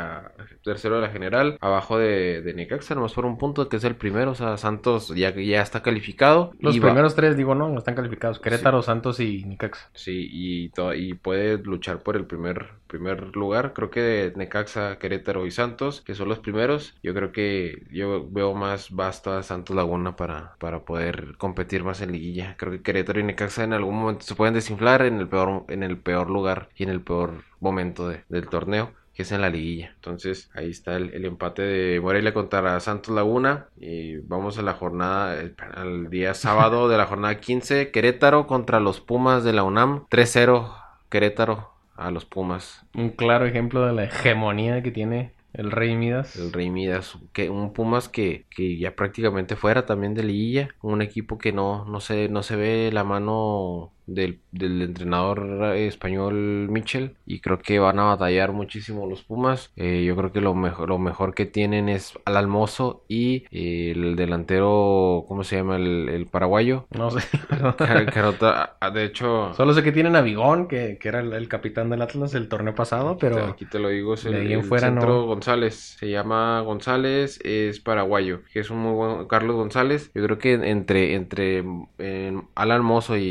tercero 0.64 0.96
de 0.96 1.02
la 1.02 1.10
general, 1.10 1.58
abajo 1.62 1.98
de, 1.98 2.42
de 2.42 2.54
Necaxa, 2.54 2.96
nomás 2.96 3.14
por 3.14 3.26
un 3.26 3.38
punto 3.38 3.53
que 3.70 3.78
es 3.78 3.84
el 3.84 3.96
primero. 3.96 4.32
O 4.32 4.36
sea, 4.36 4.58
Santos 4.58 5.10
ya, 5.16 5.32
ya 5.36 5.62
está 5.62 5.82
calificado. 5.82 6.52
Los 6.60 6.78
va- 6.78 6.82
primeros 6.82 7.16
tres, 7.16 7.38
digo, 7.38 7.56
no, 7.56 7.70
no 7.70 7.78
están 7.80 7.96
calificados. 7.96 8.40
Querétaro, 8.40 8.82
Santos 8.82 9.20
y 9.20 9.44
Nicaxa. 9.46 9.90
Sí, 9.94 10.28
y, 10.32 10.72
y 10.96 11.14
puede 11.16 11.58
luchar 11.58 12.02
por 12.04 12.16
el 12.16 12.26
primer, 12.26 12.70
primer 12.88 13.36
lugar. 13.36 13.74
Creo 13.74 13.90
que 13.90 14.34
Necaxa, 14.36 14.98
Querétaro 15.00 15.46
y 15.46 15.52
Santos, 15.52 16.02
que 16.02 16.16
son 16.16 16.30
los 16.30 16.40
primeros. 16.40 16.96
Yo 17.04 17.14
creo 17.14 17.32
que 17.32 17.84
yo 17.92 18.28
veo 18.30 18.54
más 18.54 18.92
basta 18.92 19.42
Santos 19.44 19.76
Laguna 19.76 20.16
para, 20.16 20.56
para 20.60 20.80
poder 20.86 21.36
competir 21.38 21.84
más 21.84 22.02
en 22.02 22.12
liguilla. 22.12 22.56
Creo 22.58 22.72
que 22.72 22.82
Querétaro 22.82 23.20
y 23.20 23.24
Necaxa 23.24 23.64
en 23.64 23.74
algún 23.74 23.96
momento 24.00 24.24
se 24.26 24.36
pueden 24.36 24.54
desinflar 24.54 25.02
en 25.04 25.18
el 25.20 25.28
peor, 25.28 25.66
en 25.70 25.84
el 25.84 25.98
peor 25.98 26.30
lugar 26.30 26.70
y 26.76 26.84
en 26.84 26.90
el 26.90 27.02
peor 27.02 27.44
momento 27.60 28.08
de- 28.10 28.24
del 28.30 28.48
torneo. 28.48 28.92
Que 29.14 29.24
es 29.24 29.32
en 29.32 29.42
la 29.42 29.50
liguilla. 29.50 29.92
Entonces, 29.96 30.50
ahí 30.54 30.70
está 30.70 30.96
el, 30.96 31.14
el 31.14 31.26
empate 31.26 31.62
de 31.62 32.02
Morelia 32.02 32.34
contra 32.34 32.80
Santos 32.80 33.14
Laguna. 33.14 33.68
Y 33.78 34.18
vamos 34.18 34.58
a 34.58 34.64
la 34.64 34.74
jornada, 34.74 35.40
eh, 35.42 35.54
al 35.76 36.10
día 36.10 36.34
sábado 36.34 36.90
de 36.90 36.98
la 36.98 37.06
jornada 37.06 37.40
15. 37.40 37.92
Querétaro 37.92 38.48
contra 38.48 38.80
los 38.80 39.00
Pumas 39.02 39.44
de 39.44 39.54
la 39.54 39.64
UNAM. 39.64 40.06
3-0 40.10 40.74
Querétaro 41.10 41.70
a 41.96 42.12
los 42.12 42.26
Pumas. 42.26 42.86
Un 42.96 43.10
claro 43.10 43.46
ejemplo 43.46 43.86
de 43.86 43.94
la 43.94 44.06
hegemonía 44.06 44.82
que 44.82 44.92
tiene 44.92 45.34
el 45.54 45.72
Rey 45.72 45.96
Midas. 45.96 46.36
El 46.36 46.52
Rey 46.52 46.70
Midas, 46.70 47.18
que 47.32 47.50
un 47.50 47.74
Pumas 47.74 48.10
que, 48.10 48.46
que 48.50 48.78
ya 48.78 48.96
prácticamente 48.96 49.56
fuera 49.56 49.86
también 49.86 50.16
de 50.16 50.24
liguilla, 50.24 50.70
un 50.82 51.02
equipo 51.02 51.38
que 51.38 51.54
no, 51.54 51.86
no 51.86 52.00
se, 52.00 52.28
no 52.30 52.42
se 52.42 52.56
ve 52.56 52.90
la 52.92 53.04
mano 53.04 53.92
del, 54.06 54.40
del 54.52 54.82
entrenador 54.82 55.76
español 55.76 56.68
Mitchell 56.70 57.16
y 57.26 57.40
creo 57.40 57.60
que 57.60 57.80
van 57.80 58.00
a 58.00 58.04
batallar 58.04 58.52
muchísimo 58.52 59.08
los 59.08 59.24
Pumas. 59.24 59.72
Eh, 59.76 60.04
yo 60.06 60.16
creo 60.16 60.32
que 60.32 60.42
lo 60.42 60.54
mejor, 60.56 60.90
lo 60.90 60.98
mejor 61.00 61.34
que 61.34 61.46
tienen 61.46 61.90
es 61.90 62.14
al 62.26 62.38
Almozo 62.38 63.04
y 63.08 63.46
eh, 63.52 63.92
el 63.96 64.16
delantero, 64.16 65.26
¿cómo 65.28 65.44
se 65.44 65.58
llama? 65.58 65.78
El, 65.78 66.10
el 66.10 66.26
paraguayo. 66.28 66.86
No 66.92 67.12
sé. 67.12 67.22
Car- 67.78 68.12
Carota, 68.14 68.78
ah, 68.80 68.90
de 68.92 69.06
hecho, 69.06 69.54
Solo 69.54 69.74
sé 69.74 69.84
que 69.84 69.92
tienen 69.92 70.16
a 70.16 70.22
Bigón, 70.22 70.68
que, 70.68 70.98
que 71.00 71.08
era 71.08 71.20
el, 71.22 71.34
el 71.34 71.48
capitán 71.48 71.90
del 71.90 72.02
Atlas 72.02 72.34
el 72.36 72.50
torneo 72.50 72.76
pasado, 72.76 73.18
pero 73.18 73.46
Aquí 73.46 73.66
te 73.66 73.80
lo 73.80 73.90
digo, 73.90 74.14
es 74.16 74.26
el, 74.26 74.64
fuera 74.64 74.88
centro 74.88 75.08
no. 75.14 75.26
González. 75.26 75.96
Se 76.00 76.10
llama 76.10 76.62
González, 76.62 77.40
es 77.44 77.80
paraguayo, 77.80 78.42
que 78.52 78.60
es 78.60 78.70
un 78.70 78.80
muy 78.80 78.94
buen 78.94 79.28
Carlos 79.28 79.56
González. 79.56 80.12
Yo 80.14 80.24
creo 80.24 80.38
que 80.38 80.54
entre, 80.54 81.16
entre 81.16 81.64
eh, 81.98 82.42
Alan 82.56 82.84
Mozo 82.84 83.18
y, 83.18 83.22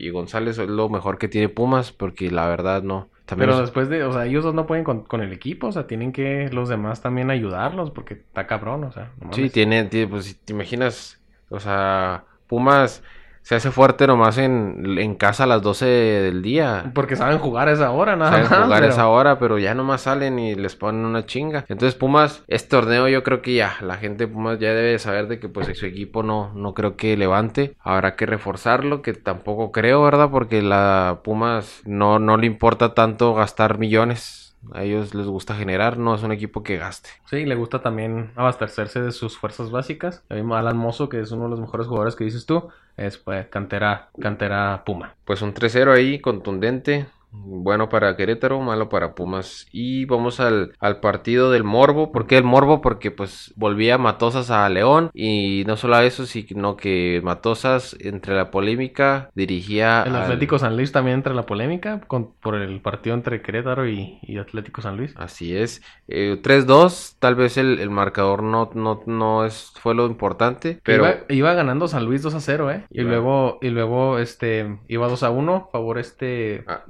y- 0.00 0.05
y 0.06 0.10
González 0.10 0.58
es 0.58 0.68
lo 0.68 0.88
mejor 0.88 1.18
que 1.18 1.28
tiene 1.28 1.48
Pumas, 1.48 1.92
porque 1.92 2.30
la 2.30 2.48
verdad 2.48 2.82
no. 2.82 3.10
También 3.26 3.50
pero 3.50 3.52
es- 3.52 3.60
después 3.60 3.88
de, 3.88 4.02
o 4.04 4.12
sea, 4.12 4.26
ellos 4.26 4.44
dos 4.44 4.54
no 4.54 4.66
pueden 4.66 4.84
con, 4.84 5.04
con 5.04 5.20
el 5.22 5.32
equipo, 5.32 5.66
o 5.68 5.72
sea, 5.72 5.86
tienen 5.86 6.12
que 6.12 6.48
los 6.50 6.68
demás 6.68 7.02
también 7.02 7.30
ayudarlos, 7.30 7.90
porque 7.90 8.14
está 8.14 8.46
cabrón, 8.46 8.84
o 8.84 8.92
sea. 8.92 9.12
no 9.20 9.36
sí, 9.36 9.50
tiene, 9.50 9.84
tiene, 9.86 10.08
pues 10.08 10.26
si 10.26 10.34
te 10.34 10.52
imaginas, 10.52 11.20
o 11.48 11.60
sea, 11.60 12.24
Pumas 12.46 13.02
se 13.46 13.54
hace 13.54 13.70
fuerte 13.70 14.08
nomás 14.08 14.38
en, 14.38 14.98
en 14.98 15.14
casa 15.14 15.44
a 15.44 15.46
las 15.46 15.62
12 15.62 15.86
del 15.86 16.42
día. 16.42 16.90
Porque 16.96 17.14
saben 17.14 17.38
jugar 17.38 17.68
a 17.68 17.72
esa 17.74 17.92
hora, 17.92 18.16
nada 18.16 18.32
Saben 18.32 18.50
más. 18.50 18.64
jugar 18.64 18.80
pero- 18.80 18.86
a 18.86 18.88
esa 18.92 19.06
hora, 19.06 19.38
pero 19.38 19.56
ya 19.60 19.72
nomás 19.72 20.00
salen 20.00 20.40
y 20.40 20.56
les 20.56 20.74
ponen 20.74 21.04
una 21.04 21.26
chinga. 21.26 21.64
Entonces 21.68 21.94
Pumas, 21.94 22.42
este 22.48 22.70
torneo 22.70 23.06
yo 23.06 23.22
creo 23.22 23.42
que 23.42 23.54
ya, 23.54 23.76
la 23.82 23.98
gente 23.98 24.26
de 24.26 24.32
Pumas 24.32 24.58
ya 24.58 24.70
debe 24.74 24.98
saber 24.98 25.28
de 25.28 25.38
que 25.38 25.48
pues 25.48 25.68
su 25.78 25.86
equipo 25.86 26.24
no, 26.24 26.52
no 26.54 26.74
creo 26.74 26.96
que 26.96 27.16
levante. 27.16 27.76
Habrá 27.78 28.16
que 28.16 28.26
reforzarlo, 28.26 29.00
que 29.00 29.12
tampoco 29.12 29.70
creo, 29.70 30.02
¿verdad? 30.02 30.28
Porque 30.32 30.60
la 30.60 31.20
Pumas 31.22 31.82
no, 31.84 32.18
no 32.18 32.38
le 32.38 32.46
importa 32.46 32.94
tanto 32.94 33.32
gastar 33.34 33.78
millones. 33.78 34.45
A 34.72 34.82
ellos 34.82 35.14
les 35.14 35.26
gusta 35.26 35.54
generar, 35.54 35.98
no 35.98 36.14
es 36.14 36.22
un 36.22 36.32
equipo 36.32 36.62
que 36.62 36.76
gaste. 36.76 37.10
Sí, 37.26 37.44
le 37.44 37.54
gusta 37.54 37.82
también 37.82 38.30
abastecerse 38.36 39.00
de 39.00 39.12
sus 39.12 39.38
fuerzas 39.38 39.70
básicas. 39.70 40.24
El 40.28 40.38
mismo 40.38 40.56
Alan 40.56 40.76
Mozo, 40.76 41.08
que 41.08 41.20
es 41.20 41.30
uno 41.30 41.44
de 41.44 41.50
los 41.50 41.60
mejores 41.60 41.86
jugadores 41.86 42.16
que 42.16 42.24
dices 42.24 42.46
tú, 42.46 42.68
es 42.96 43.18
pues 43.18 43.46
cantera, 43.48 44.08
cantera 44.20 44.82
Puma. 44.84 45.14
Pues 45.24 45.42
un 45.42 45.54
3-0 45.54 45.92
ahí, 45.92 46.18
contundente. 46.18 47.06
Bueno 47.44 47.88
para 47.88 48.16
Querétaro, 48.16 48.60
malo 48.60 48.88
para 48.88 49.14
Pumas. 49.14 49.66
Y 49.72 50.04
vamos 50.04 50.40
al, 50.40 50.72
al 50.80 51.00
partido 51.00 51.50
del 51.50 51.64
Morbo. 51.64 52.12
¿Por 52.12 52.26
qué 52.26 52.38
el 52.38 52.44
Morbo? 52.44 52.80
Porque 52.80 53.10
pues 53.10 53.52
volvía 53.56 53.98
Matosas 53.98 54.50
a 54.50 54.68
León. 54.68 55.10
Y 55.12 55.64
no 55.66 55.76
solo 55.76 55.98
eso, 56.00 56.26
sino 56.26 56.76
que 56.76 57.20
Matosas, 57.24 57.96
entre 58.00 58.34
la 58.34 58.50
polémica, 58.50 59.30
dirigía 59.34 60.02
El 60.06 60.14
al- 60.16 60.22
Atlético 60.22 60.58
San 60.58 60.76
Luis 60.76 60.92
también 60.92 61.16
entra 61.18 61.32
en 61.32 61.36
la 61.36 61.46
polémica 61.46 62.00
con- 62.06 62.32
por 62.40 62.54
el 62.56 62.80
partido 62.80 63.14
entre 63.14 63.42
Querétaro 63.42 63.88
y, 63.88 64.18
y 64.22 64.38
Atlético 64.38 64.82
San 64.82 64.96
Luis. 64.96 65.14
Así 65.16 65.56
es. 65.56 65.82
Eh, 66.08 66.38
3-2, 66.42 67.16
tal 67.18 67.34
vez 67.34 67.56
el, 67.56 67.78
el 67.80 67.90
marcador 67.90 68.42
no, 68.42 68.70
no, 68.74 69.02
no 69.06 69.44
es, 69.44 69.72
fue 69.80 69.94
lo 69.94 70.06
importante. 70.06 70.80
Pero 70.84 71.04
Iba, 71.04 71.16
iba 71.28 71.54
ganando 71.54 71.88
San 71.88 72.04
Luis 72.04 72.22
2 72.22 72.34
a 72.34 72.40
0, 72.40 72.70
¿eh? 72.70 72.84
Y 72.90 73.02
luego, 73.02 73.58
y 73.60 73.70
luego 73.70 74.18
este, 74.18 74.78
iba 74.88 75.08
2 75.08 75.22
a 75.22 75.30
1, 75.30 75.68
favor 75.72 75.98
este... 75.98 76.64
ah, 76.66 76.82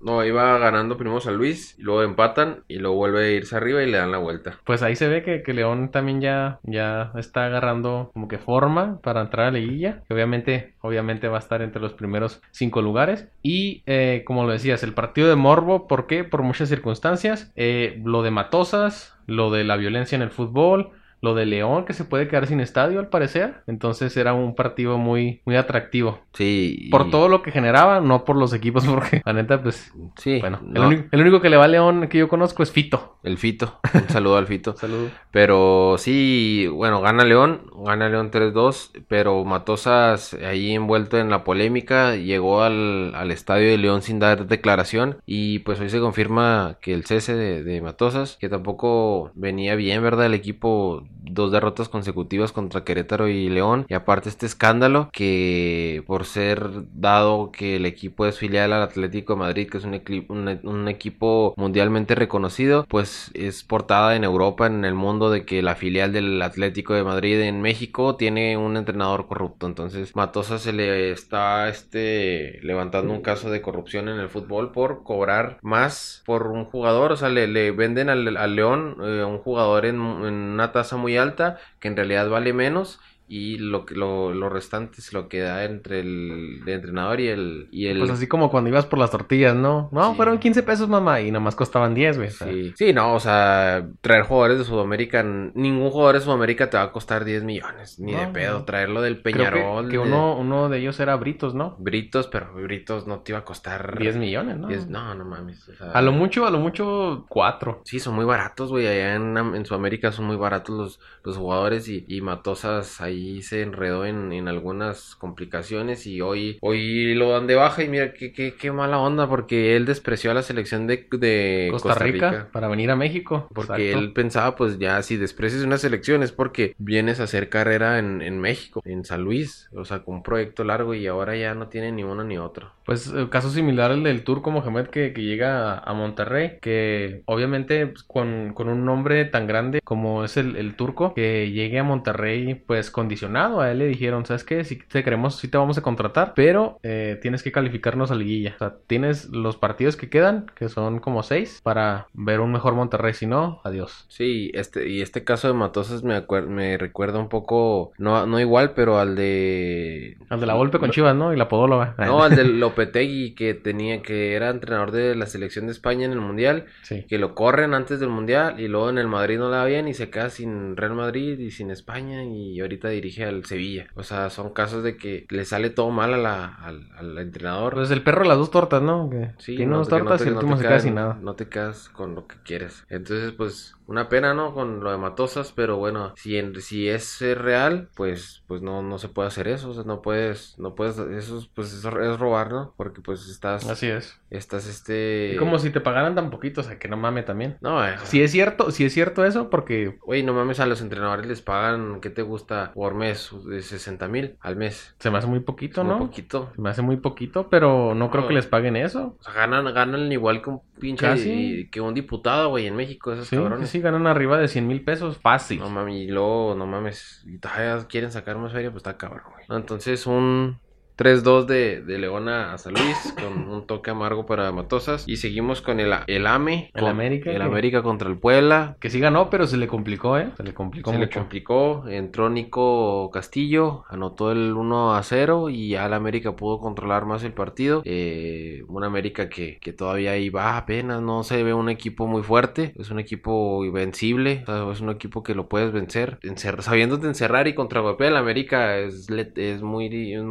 No, 0.00 0.24
iba 0.24 0.58
ganando 0.58 0.96
primero 0.96 1.20
San 1.20 1.36
Luis. 1.36 1.78
Y 1.78 1.82
luego 1.82 2.02
empatan. 2.02 2.64
Y 2.68 2.78
luego 2.78 2.96
vuelve 2.96 3.24
a 3.24 3.30
irse 3.30 3.56
arriba 3.56 3.82
y 3.82 3.90
le 3.90 3.98
dan 3.98 4.12
la 4.12 4.18
vuelta. 4.18 4.58
Pues 4.64 4.82
ahí 4.82 4.96
se 4.96 5.08
ve 5.08 5.22
que, 5.22 5.42
que 5.42 5.52
León 5.52 5.90
también 5.90 6.20
ya, 6.20 6.58
ya 6.64 7.12
está 7.16 7.46
agarrando 7.46 8.10
como 8.12 8.28
que 8.28 8.38
forma 8.38 9.00
para 9.02 9.20
entrar 9.20 9.46
a 9.46 9.50
la 9.50 9.58
liguilla. 9.58 10.02
Que 10.06 10.14
obviamente, 10.14 10.74
obviamente 10.80 11.28
va 11.28 11.36
a 11.36 11.40
estar 11.40 11.62
entre 11.62 11.80
los 11.80 11.94
primeros 11.94 12.42
cinco 12.50 12.82
lugares. 12.82 13.28
Y 13.42 13.82
eh, 13.86 14.22
como 14.26 14.44
lo 14.44 14.52
decías, 14.52 14.82
el 14.82 14.94
partido 14.94 15.28
de 15.28 15.36
Morbo, 15.36 15.86
¿por 15.86 16.06
qué? 16.06 16.24
Por 16.24 16.42
muchas 16.42 16.68
circunstancias. 16.68 17.52
Eh, 17.54 18.00
lo 18.04 18.22
de 18.22 18.30
Matosas, 18.30 19.16
lo 19.26 19.50
de 19.50 19.64
la 19.64 19.76
violencia 19.76 20.16
en 20.16 20.22
el 20.22 20.30
fútbol. 20.30 20.90
Lo 21.22 21.34
de 21.34 21.46
León, 21.46 21.84
que 21.86 21.92
se 21.94 22.04
puede 22.04 22.28
quedar 22.28 22.46
sin 22.46 22.60
estadio 22.60 22.98
al 23.00 23.08
parecer. 23.08 23.62
Entonces 23.66 24.14
era 24.16 24.34
un 24.34 24.54
partido 24.54 24.98
muy, 24.98 25.40
muy 25.46 25.56
atractivo. 25.56 26.18
Sí. 26.34 26.76
y- 26.78 26.90
Por 26.90 27.10
todo 27.10 27.28
lo 27.28 27.42
que 27.42 27.50
generaba, 27.52 28.00
no 28.00 28.24
por 28.24 28.36
los 28.36 28.52
equipos, 28.52 28.84
porque 28.86 29.22
la 29.24 29.32
neta, 29.32 29.62
pues, 29.62 29.92
Sí. 30.16 30.40
bueno, 30.40 30.60
el, 30.74 30.82
único, 30.82 31.04
el 31.10 31.20
único 31.20 31.40
que 31.40 31.48
le 31.48 31.56
va 31.56 31.64
a 31.64 31.68
León 31.68 32.08
que 32.08 32.18
yo 32.18 32.28
conozco 32.28 32.62
es 32.62 32.70
Fito. 32.72 33.18
El 33.22 33.38
Fito. 33.38 33.80
Un 33.94 34.08
saludo 34.08 34.36
al 34.36 34.46
Fito. 34.46 34.74
Saludos. 34.76 35.12
Pero 35.30 35.94
sí, 35.96 36.66
bueno, 36.72 37.00
gana 37.00 37.24
León, 37.24 37.62
gana 37.84 38.08
León 38.08 38.30
3-2, 38.30 38.90
pero 39.08 39.44
Matosas 39.44 40.34
ahí 40.34 40.72
envuelto 40.74 41.18
en 41.18 41.30
la 41.30 41.44
polémica, 41.44 42.16
llegó 42.16 42.62
al, 42.62 43.14
al 43.14 43.30
estadio 43.30 43.68
de 43.70 43.78
León 43.78 44.02
sin 44.02 44.18
dar 44.18 44.46
declaración 44.46 45.18
y 45.24 45.60
pues 45.60 45.78
hoy 45.80 45.88
se 45.88 46.00
confirma 46.00 46.78
que 46.80 46.92
el 46.94 47.04
cese 47.04 47.34
de, 47.36 47.62
de 47.62 47.80
Matosas, 47.80 48.36
que 48.40 48.48
tampoco 48.48 49.30
venía 49.34 49.74
bien, 49.76 50.02
¿verdad? 50.02 50.26
El 50.26 50.34
equipo, 50.34 51.04
dos 51.22 51.52
derrotas 51.52 51.88
consecutivas 51.88 52.52
contra 52.52 52.84
Querétaro 52.84 53.28
y 53.28 53.48
León 53.48 53.86
y 53.88 53.94
aparte 53.94 54.28
este 54.28 54.46
escándalo 54.46 55.08
que 55.12 56.02
por 56.06 56.24
ser 56.24 56.70
dado 56.92 57.50
que 57.52 57.76
el 57.76 57.86
equipo 57.86 58.26
es 58.26 58.38
filial 58.38 58.72
al 58.72 58.82
Atlético 58.82 59.34
de 59.34 59.38
Madrid, 59.40 59.68
que 59.70 59.78
es 59.78 59.84
un, 59.84 59.94
un- 60.28 60.60
un 60.64 60.88
equipo 60.88 61.54
mundialmente 61.56 62.14
reconocido, 62.14 62.84
pues 62.88 63.30
es 63.34 63.62
portada 63.64 64.16
en 64.16 64.24
Europa, 64.24 64.66
en 64.66 64.84
el 64.84 64.94
mundo, 64.94 65.30
de 65.30 65.44
que 65.44 65.62
la 65.62 65.74
filial 65.76 66.12
del 66.12 66.40
Atlético 66.42 66.94
de 66.94 67.04
Madrid 67.04 67.40
en 67.40 67.60
México 67.62 68.16
tiene 68.16 68.56
un 68.56 68.76
entrenador 68.76 69.26
corrupto. 69.26 69.66
Entonces, 69.66 70.14
Matosa 70.16 70.58
se 70.58 70.72
le 70.72 71.10
está 71.12 71.68
este, 71.68 72.58
levantando 72.62 73.12
un 73.12 73.22
caso 73.22 73.50
de 73.50 73.62
corrupción 73.62 74.08
en 74.08 74.18
el 74.18 74.28
fútbol 74.28 74.72
por 74.72 75.02
cobrar 75.04 75.58
más 75.62 76.22
por 76.26 76.48
un 76.48 76.64
jugador. 76.64 77.12
O 77.12 77.16
sea, 77.16 77.28
le, 77.28 77.46
le 77.46 77.70
venden 77.70 78.08
al, 78.08 78.36
al 78.36 78.56
León 78.56 78.96
eh, 79.02 79.24
un 79.24 79.38
jugador 79.38 79.86
en, 79.86 79.96
en 79.96 80.34
una 80.34 80.72
tasa 80.72 80.96
muy 81.02 81.18
alta 81.18 81.58
que 81.80 81.88
en 81.88 81.96
realidad 81.96 82.28
vale 82.30 82.52
menos. 82.54 83.00
Y 83.34 83.56
lo, 83.56 83.86
que- 83.86 83.94
lo, 83.94 84.34
lo 84.34 84.50
restante 84.50 85.00
se 85.00 85.14
lo 85.16 85.28
queda 85.28 85.64
entre 85.64 86.00
el, 86.00 86.60
el 86.66 86.68
entrenador 86.68 87.18
y 87.20 87.28
el... 87.28 87.68
Y 87.70 87.86
el 87.86 87.98
Pues 87.98 88.10
así 88.10 88.26
como 88.26 88.50
cuando 88.50 88.68
ibas 88.68 88.84
por 88.84 88.98
las 88.98 89.10
tortillas, 89.10 89.54
¿no? 89.56 89.88
No, 89.90 90.10
Sí. 90.10 90.16
fueron 90.16 90.38
15 90.38 90.62
pesos, 90.62 90.88
mamá, 90.90 91.20
y 91.22 91.30
nada 91.30 91.42
más 91.42 91.54
costaban 91.56 91.94
10, 91.94 92.18
güey. 92.18 92.30
Sí. 92.30 92.72
sí, 92.76 92.92
no, 92.92 93.14
o 93.14 93.20
sea, 93.20 93.88
traer 94.02 94.24
jugadores 94.24 94.58
de 94.58 94.64
Sudamérica, 94.64 95.22
ningún 95.22 95.88
jugador 95.90 96.16
de 96.16 96.20
Sudamérica 96.20 96.68
te 96.68 96.76
va 96.76 96.82
a 96.82 96.92
costar 96.92 97.24
10 97.24 97.42
millones, 97.44 97.98
ni 97.98 98.12
de 98.12 98.26
pedo. 98.26 98.58
no. 98.58 98.64
Traerlo 98.66 99.00
del 99.00 99.22
creo 99.22 99.32
que- 99.32 99.38
Peñarol, 99.38 99.86
que, 99.86 99.92
de 99.96 99.98
uno, 100.02 100.36
uno 100.36 100.68
de 100.68 100.78
ellos 100.80 101.00
era 101.00 101.16
Britos, 101.16 101.54
¿no? 101.54 101.76
Britos, 101.78 102.26
pero 102.26 102.52
Britos 102.52 103.06
no 103.06 103.20
te 103.20 103.32
iba 103.32 103.38
a 103.38 103.44
costar 103.46 103.98
10 103.98 104.16
millones, 104.16 104.58
¿no? 104.58 104.68
10 104.68 104.88
no, 104.88 105.14
no 105.14 105.24
mames. 105.24 105.66
o 105.70 105.74
sea, 105.74 105.92
A 105.92 106.02
lo 106.02 106.12
mucho, 106.12 106.44
a 106.46 106.50
lo 106.50 106.58
mucho, 106.58 107.24
4. 107.30 107.80
Sí, 107.86 107.98
son 107.98 108.14
muy 108.14 108.26
baratos, 108.26 108.68
güey. 108.70 108.86
Allá 108.86 109.14
en, 109.14 109.38
en 109.38 109.64
Sudamérica 109.64 110.12
son 110.12 110.26
muy 110.26 110.36
baratos 110.36 110.76
los, 110.76 111.00
los 111.24 111.36
jugadores 111.38 111.88
y, 111.88 112.04
y 112.08 112.20
Matosas 112.20 113.00
ahí 113.00 113.21
ahí 113.22 113.42
se 113.42 113.62
enredó 113.62 114.04
en, 114.04 114.32
en 114.32 114.48
algunas 114.48 115.14
complicaciones 115.16 116.06
y 116.06 116.20
hoy, 116.20 116.58
hoy 116.60 117.14
lo 117.14 117.30
dan 117.30 117.46
de 117.46 117.54
baja 117.54 117.82
y 117.82 117.88
mira 117.88 118.12
qué, 118.12 118.32
qué, 118.32 118.54
qué 118.54 118.72
mala 118.72 118.98
onda 118.98 119.28
porque 119.28 119.76
él 119.76 119.86
despreció 119.86 120.30
a 120.30 120.34
la 120.34 120.42
selección 120.42 120.86
de, 120.86 121.08
de 121.10 121.68
Costa, 121.70 121.94
Rica, 121.94 122.48
para 122.52 122.68
venir 122.68 122.90
a 122.90 122.96
México. 122.96 123.48
Porque 123.54 123.90
Exacto. 123.90 124.06
él 124.06 124.12
pensaba, 124.12 124.56
pues 124.56 124.78
ya, 124.78 125.02
si 125.02 125.16
desprecias 125.16 125.62
una 125.62 125.78
selección 125.78 126.22
es 126.22 126.32
porque 126.32 126.74
vienes 126.78 127.20
a 127.20 127.24
hacer 127.24 127.48
carrera 127.48 127.98
en, 127.98 128.22
en 128.22 128.40
México, 128.40 128.82
en 128.84 129.04
San 129.04 129.22
Luis, 129.22 129.68
o 129.74 129.84
sea, 129.84 130.00
con 130.00 130.16
un 130.16 130.22
proyecto 130.22 130.64
largo 130.64 130.94
y 130.94 131.06
ahora 131.06 131.36
ya 131.36 131.54
no 131.54 131.68
tiene 131.68 131.92
ni 131.92 132.02
uno 132.02 132.24
ni 132.24 132.38
otro. 132.38 132.72
Pues 132.84 133.12
eh, 133.14 133.28
caso 133.30 133.50
similar 133.50 133.92
al 133.92 134.02
del 134.02 134.24
Turco 134.24 134.50
Mohamed 134.50 134.88
que, 134.88 135.12
que 135.12 135.22
llega 135.22 135.78
a, 135.78 135.92
Monterrey, 135.94 136.58
que 136.60 137.22
obviamente 137.26 137.86
pues, 137.86 138.02
con, 138.02 138.52
con 138.54 138.68
un 138.68 138.84
nombre 138.84 139.24
tan 139.24 139.46
grande 139.46 139.80
como 139.82 140.24
es 140.24 140.36
el, 140.36 140.56
el 140.56 140.74
Turco, 140.74 141.14
que 141.14 141.50
llegue 141.50 141.78
a 141.78 141.84
Monterrey 141.84 142.54
pues 142.54 142.90
condicionado, 143.02 143.60
a 143.60 143.70
él 143.72 143.78
le 143.78 143.86
dijeron, 143.86 144.24
¿sabes 144.24 144.44
qué? 144.44 144.62
Si 144.64 144.76
te 144.76 145.02
queremos, 145.02 145.36
si 145.36 145.48
te 145.48 145.58
vamos 145.58 145.76
a 145.76 145.82
contratar, 145.82 146.32
pero 146.34 146.78
eh, 146.82 147.18
tienes 147.20 147.42
que 147.42 147.50
calificarnos 147.52 148.10
a 148.10 148.14
liguilla. 148.14 148.52
O 148.56 148.58
sea, 148.58 148.74
tienes 148.86 149.28
los 149.30 149.56
partidos 149.56 149.96
que 149.96 150.08
quedan, 150.08 150.46
que 150.54 150.68
son 150.68 151.00
como 151.00 151.22
seis, 151.22 151.60
para 151.62 152.06
ver 152.12 152.40
un 152.40 152.52
mejor 152.52 152.74
Monterrey, 152.74 153.12
si 153.14 153.26
no, 153.26 153.60
adiós. 153.64 154.04
Sí, 154.08 154.50
este, 154.54 154.88
y 154.88 155.02
este 155.02 155.24
caso 155.24 155.48
de 155.48 155.54
Matosas 155.54 156.04
me, 156.04 156.24
me 156.48 156.78
recuerda 156.78 157.18
un 157.18 157.28
poco, 157.28 157.92
no, 157.98 158.24
no 158.26 158.38
igual, 158.40 158.72
pero 158.74 158.98
al 158.98 159.16
de... 159.16 160.16
Al 160.28 160.40
de 160.40 160.46
la 160.46 160.54
golpe 160.54 160.78
con 160.78 160.90
Chivas, 160.90 161.16
¿no? 161.16 161.32
Y 161.32 161.36
la 161.36 161.48
podóloga. 161.48 161.94
No, 162.12 162.22
al 162.22 162.36
de 162.36 162.44
Lopetegui, 162.44 163.34
que 163.34 163.54
tenía, 163.54 164.02
que 164.02 164.34
era 164.34 164.50
entrenador 164.50 164.90
de 164.92 165.14
la 165.16 165.26
selección 165.26 165.66
de 165.66 165.72
España 165.72 166.04
en 166.06 166.12
el 166.12 166.20
Mundial, 166.20 166.66
Sí. 166.82 167.04
que 167.08 167.18
lo 167.18 167.34
corren 167.34 167.74
antes 167.74 167.98
del 168.00 168.08
Mundial 168.10 168.60
y 168.60 168.68
luego 168.68 168.90
en 168.90 168.98
el 168.98 169.08
Madrid 169.08 169.38
no 169.38 169.50
le 169.50 169.56
va 169.56 169.64
bien 169.64 169.88
y 169.88 169.94
se 169.94 170.10
queda 170.10 170.30
sin 170.30 170.76
Real 170.76 170.94
Madrid 170.94 171.38
y 171.38 171.50
sin 171.50 171.70
España 171.70 172.22
y 172.24 172.60
ahorita 172.60 172.91
dirige 172.92 173.24
al 173.24 173.44
Sevilla. 173.44 173.86
O 173.94 174.02
sea, 174.02 174.30
son 174.30 174.52
casos 174.52 174.82
de 174.82 174.96
que 174.96 175.26
le 175.30 175.44
sale 175.44 175.70
todo 175.70 175.90
mal 175.90 176.14
a 176.14 176.18
la, 176.18 176.44
al, 176.46 176.90
al 176.96 177.18
entrenador. 177.18 177.74
Pues 177.74 177.90
el 177.90 178.02
perro 178.02 178.24
las 178.24 178.38
dos 178.38 178.50
tortas, 178.50 178.82
¿no? 178.82 179.08
Que 179.10 179.30
Sí, 179.38 179.56
tiene 179.56 179.72
no, 179.72 179.78
dos 179.78 179.88
que 179.88 179.94
no 179.94 179.98
tortas 180.04 180.18
te- 180.18 180.24
y 180.24 180.28
el 180.28 180.34
no 180.34 180.40
último 180.40 180.56
se 180.56 180.62
queda 180.62 180.80
sin 180.80 180.94
nada. 180.94 181.18
No 181.20 181.34
te 181.34 181.48
quedas 181.48 181.88
con 181.90 182.14
lo 182.14 182.26
que 182.26 182.36
quieres. 182.44 182.84
Entonces, 182.88 183.32
pues, 183.32 183.74
una 183.86 184.08
pena, 184.08 184.32
¿no? 184.34 184.54
Con 184.54 184.82
lo 184.82 184.90
de 184.90 184.98
Matosas, 184.98 185.52
pero 185.52 185.76
bueno, 185.76 186.12
si 186.16 186.36
en, 186.38 186.60
si 186.60 186.88
es 186.88 187.20
real, 187.38 187.90
pues, 187.94 188.42
pues 188.46 188.62
no, 188.62 188.82
no 188.82 188.98
se 188.98 189.08
puede 189.08 189.28
hacer 189.28 189.48
eso. 189.48 189.70
O 189.70 189.74
sea, 189.74 189.84
no 189.84 190.02
puedes, 190.02 190.58
no 190.58 190.74
puedes, 190.74 190.98
eso 190.98 191.38
es, 191.38 191.48
pues 191.54 191.72
es, 191.72 191.84
es 191.84 192.18
robar, 192.18 192.50
¿no? 192.52 192.74
Porque 192.76 193.00
pues 193.02 193.28
estás, 193.28 193.68
Así 193.68 193.86
es. 193.88 194.18
estás 194.30 194.66
este. 194.66 195.32
Y 195.34 195.36
como 195.36 195.58
si 195.58 195.70
te 195.70 195.80
pagaran 195.80 196.14
tan 196.14 196.30
poquito, 196.30 196.60
o 196.60 196.64
sea, 196.64 196.78
que 196.78 196.88
no 196.88 196.96
mame 196.96 197.22
también. 197.22 197.58
No, 197.60 197.84
eh, 197.86 197.96
Si 198.04 198.22
es 198.22 198.30
cierto, 198.30 198.70
si 198.70 198.84
es 198.84 198.92
cierto 198.94 199.24
eso, 199.24 199.50
porque 199.50 199.98
Oye, 200.06 200.22
no 200.22 200.32
mames, 200.32 200.60
a 200.60 200.66
los 200.66 200.80
entrenadores 200.80 201.26
les 201.26 201.42
pagan, 201.42 202.00
¿qué 202.00 202.10
te 202.10 202.22
gusta? 202.22 202.72
Por 202.82 202.94
mes, 202.96 203.30
de 203.46 203.62
60 203.62 204.08
mil 204.08 204.36
al 204.40 204.56
mes. 204.56 204.96
se 204.98 205.08
me 205.08 205.18
hace 205.18 205.28
muy 205.28 205.38
poquito, 205.38 205.82
Es 205.82 205.86
muy 205.86 205.94
¿no? 205.94 206.00
poquito. 206.00 206.50
Se 206.56 206.60
me 206.60 206.68
hace 206.68 206.82
muy 206.82 206.96
poquito, 206.96 207.48
pero 207.48 207.94
no 207.94 208.10
creo 208.10 208.22
No. 208.22 208.28
que 208.28 208.34
les 208.34 208.46
paguen 208.48 208.74
eso. 208.74 209.16
O 209.20 209.22
sea, 209.22 209.32
ganan, 209.34 209.72
ganan 209.72 210.10
igual 210.10 210.42
que 210.42 210.50
un 210.50 210.62
pinche, 210.80 211.06
Casi. 211.06 211.68
que 211.70 211.80
un 211.80 211.94
diputado, 211.94 212.48
güey, 212.48 212.66
en 212.66 212.74
México, 212.74 213.12
esos 213.12 213.28
Sí, 213.28 213.36
cabrones. 213.36 213.68
sí, 213.68 213.78
sí, 213.78 213.82
ganan 213.84 214.08
arriba 214.08 214.36
de 214.36 214.48
100 214.48 214.66
mil 214.66 214.82
pesos 214.82 215.18
fácil. 215.18 215.60
No 215.60 215.70
mames, 215.70 215.94
y 215.94 216.08
luego, 216.08 216.56
no 216.56 216.66
mames, 216.66 217.22
y 217.24 217.38
todavía 217.38 217.86
quieren 217.86 218.10
sacar 218.10 218.36
más 218.38 218.50
feria, 218.50 218.72
pues 218.72 218.80
está 218.80 218.96
cabrón, 218.96 219.22
güey. 219.32 219.44
No, 219.48 219.56
Entonces, 219.58 220.04
un 220.08 220.58
3-2 221.02 221.46
de, 221.46 221.82
de 221.82 221.98
León 221.98 222.28
a 222.28 222.56
San 222.58 222.74
Luis, 222.74 223.14
con 223.20 223.48
un 223.48 223.66
toque 223.66 223.90
amargo 223.90 224.24
para 224.26 224.50
Matosas. 224.52 225.08
Y 225.08 225.16
seguimos 225.16 225.60
con 225.62 225.80
el, 225.80 225.92
el 226.06 226.26
AME. 226.26 226.70
El 226.74 226.80
con- 226.82 226.90
América, 226.90 227.30
El 227.30 227.38
que- 227.38 227.42
América 227.42 227.82
contra 227.82 228.08
el 228.08 228.18
Puebla. 228.18 228.76
Que 228.80 228.88
sí 228.90 229.00
ganó, 229.00 229.28
pero 229.30 229.46
se 229.46 229.56
le 229.56 229.66
complicó, 229.66 230.16
¿eh? 230.18 230.30
Se 230.36 230.42
le 230.44 230.54
complicó 230.54 230.92
Se 230.92 230.98
le 230.98 231.08
complicó, 231.10 231.84
entró 231.88 232.30
Nico 232.30 233.10
Castillo, 233.12 233.84
anotó 233.88 234.30
el 234.32 234.52
1 234.52 234.94
a 234.94 235.02
0 235.02 235.50
y 235.50 235.70
ya 235.70 235.86
el 235.86 235.92
América 235.94 236.36
pudo 236.36 236.60
controlar 236.60 237.04
más 237.06 237.24
el 237.24 237.32
partido. 237.32 237.82
Eh, 237.84 238.62
un 238.68 238.84
América 238.84 239.28
que, 239.28 239.58
que 239.60 239.72
todavía 239.72 240.16
iba 240.18 240.56
apenas, 240.56 241.02
no 241.02 241.22
se 241.24 241.42
ve 241.42 241.52
un 241.54 241.68
equipo 241.68 242.06
muy 242.06 242.22
fuerte, 242.22 242.72
es 242.78 242.90
un 242.90 242.98
equipo 243.00 243.64
invencible, 243.64 244.44
o 244.46 244.46
sea, 244.46 244.72
es 244.72 244.80
un 244.80 244.90
equipo 244.90 245.22
que 245.22 245.34
lo 245.34 245.48
puedes 245.48 245.72
vencer, 245.72 246.18
Encer- 246.22 246.60
sabiéndote 246.62 247.06
encerrar 247.06 247.48
y 247.48 247.54
contragolpear 247.54 248.12
el 248.12 248.16
América 248.16 248.78
es, 248.78 249.08
es 249.36 249.62
muy, 249.62 250.12
es 250.12 250.22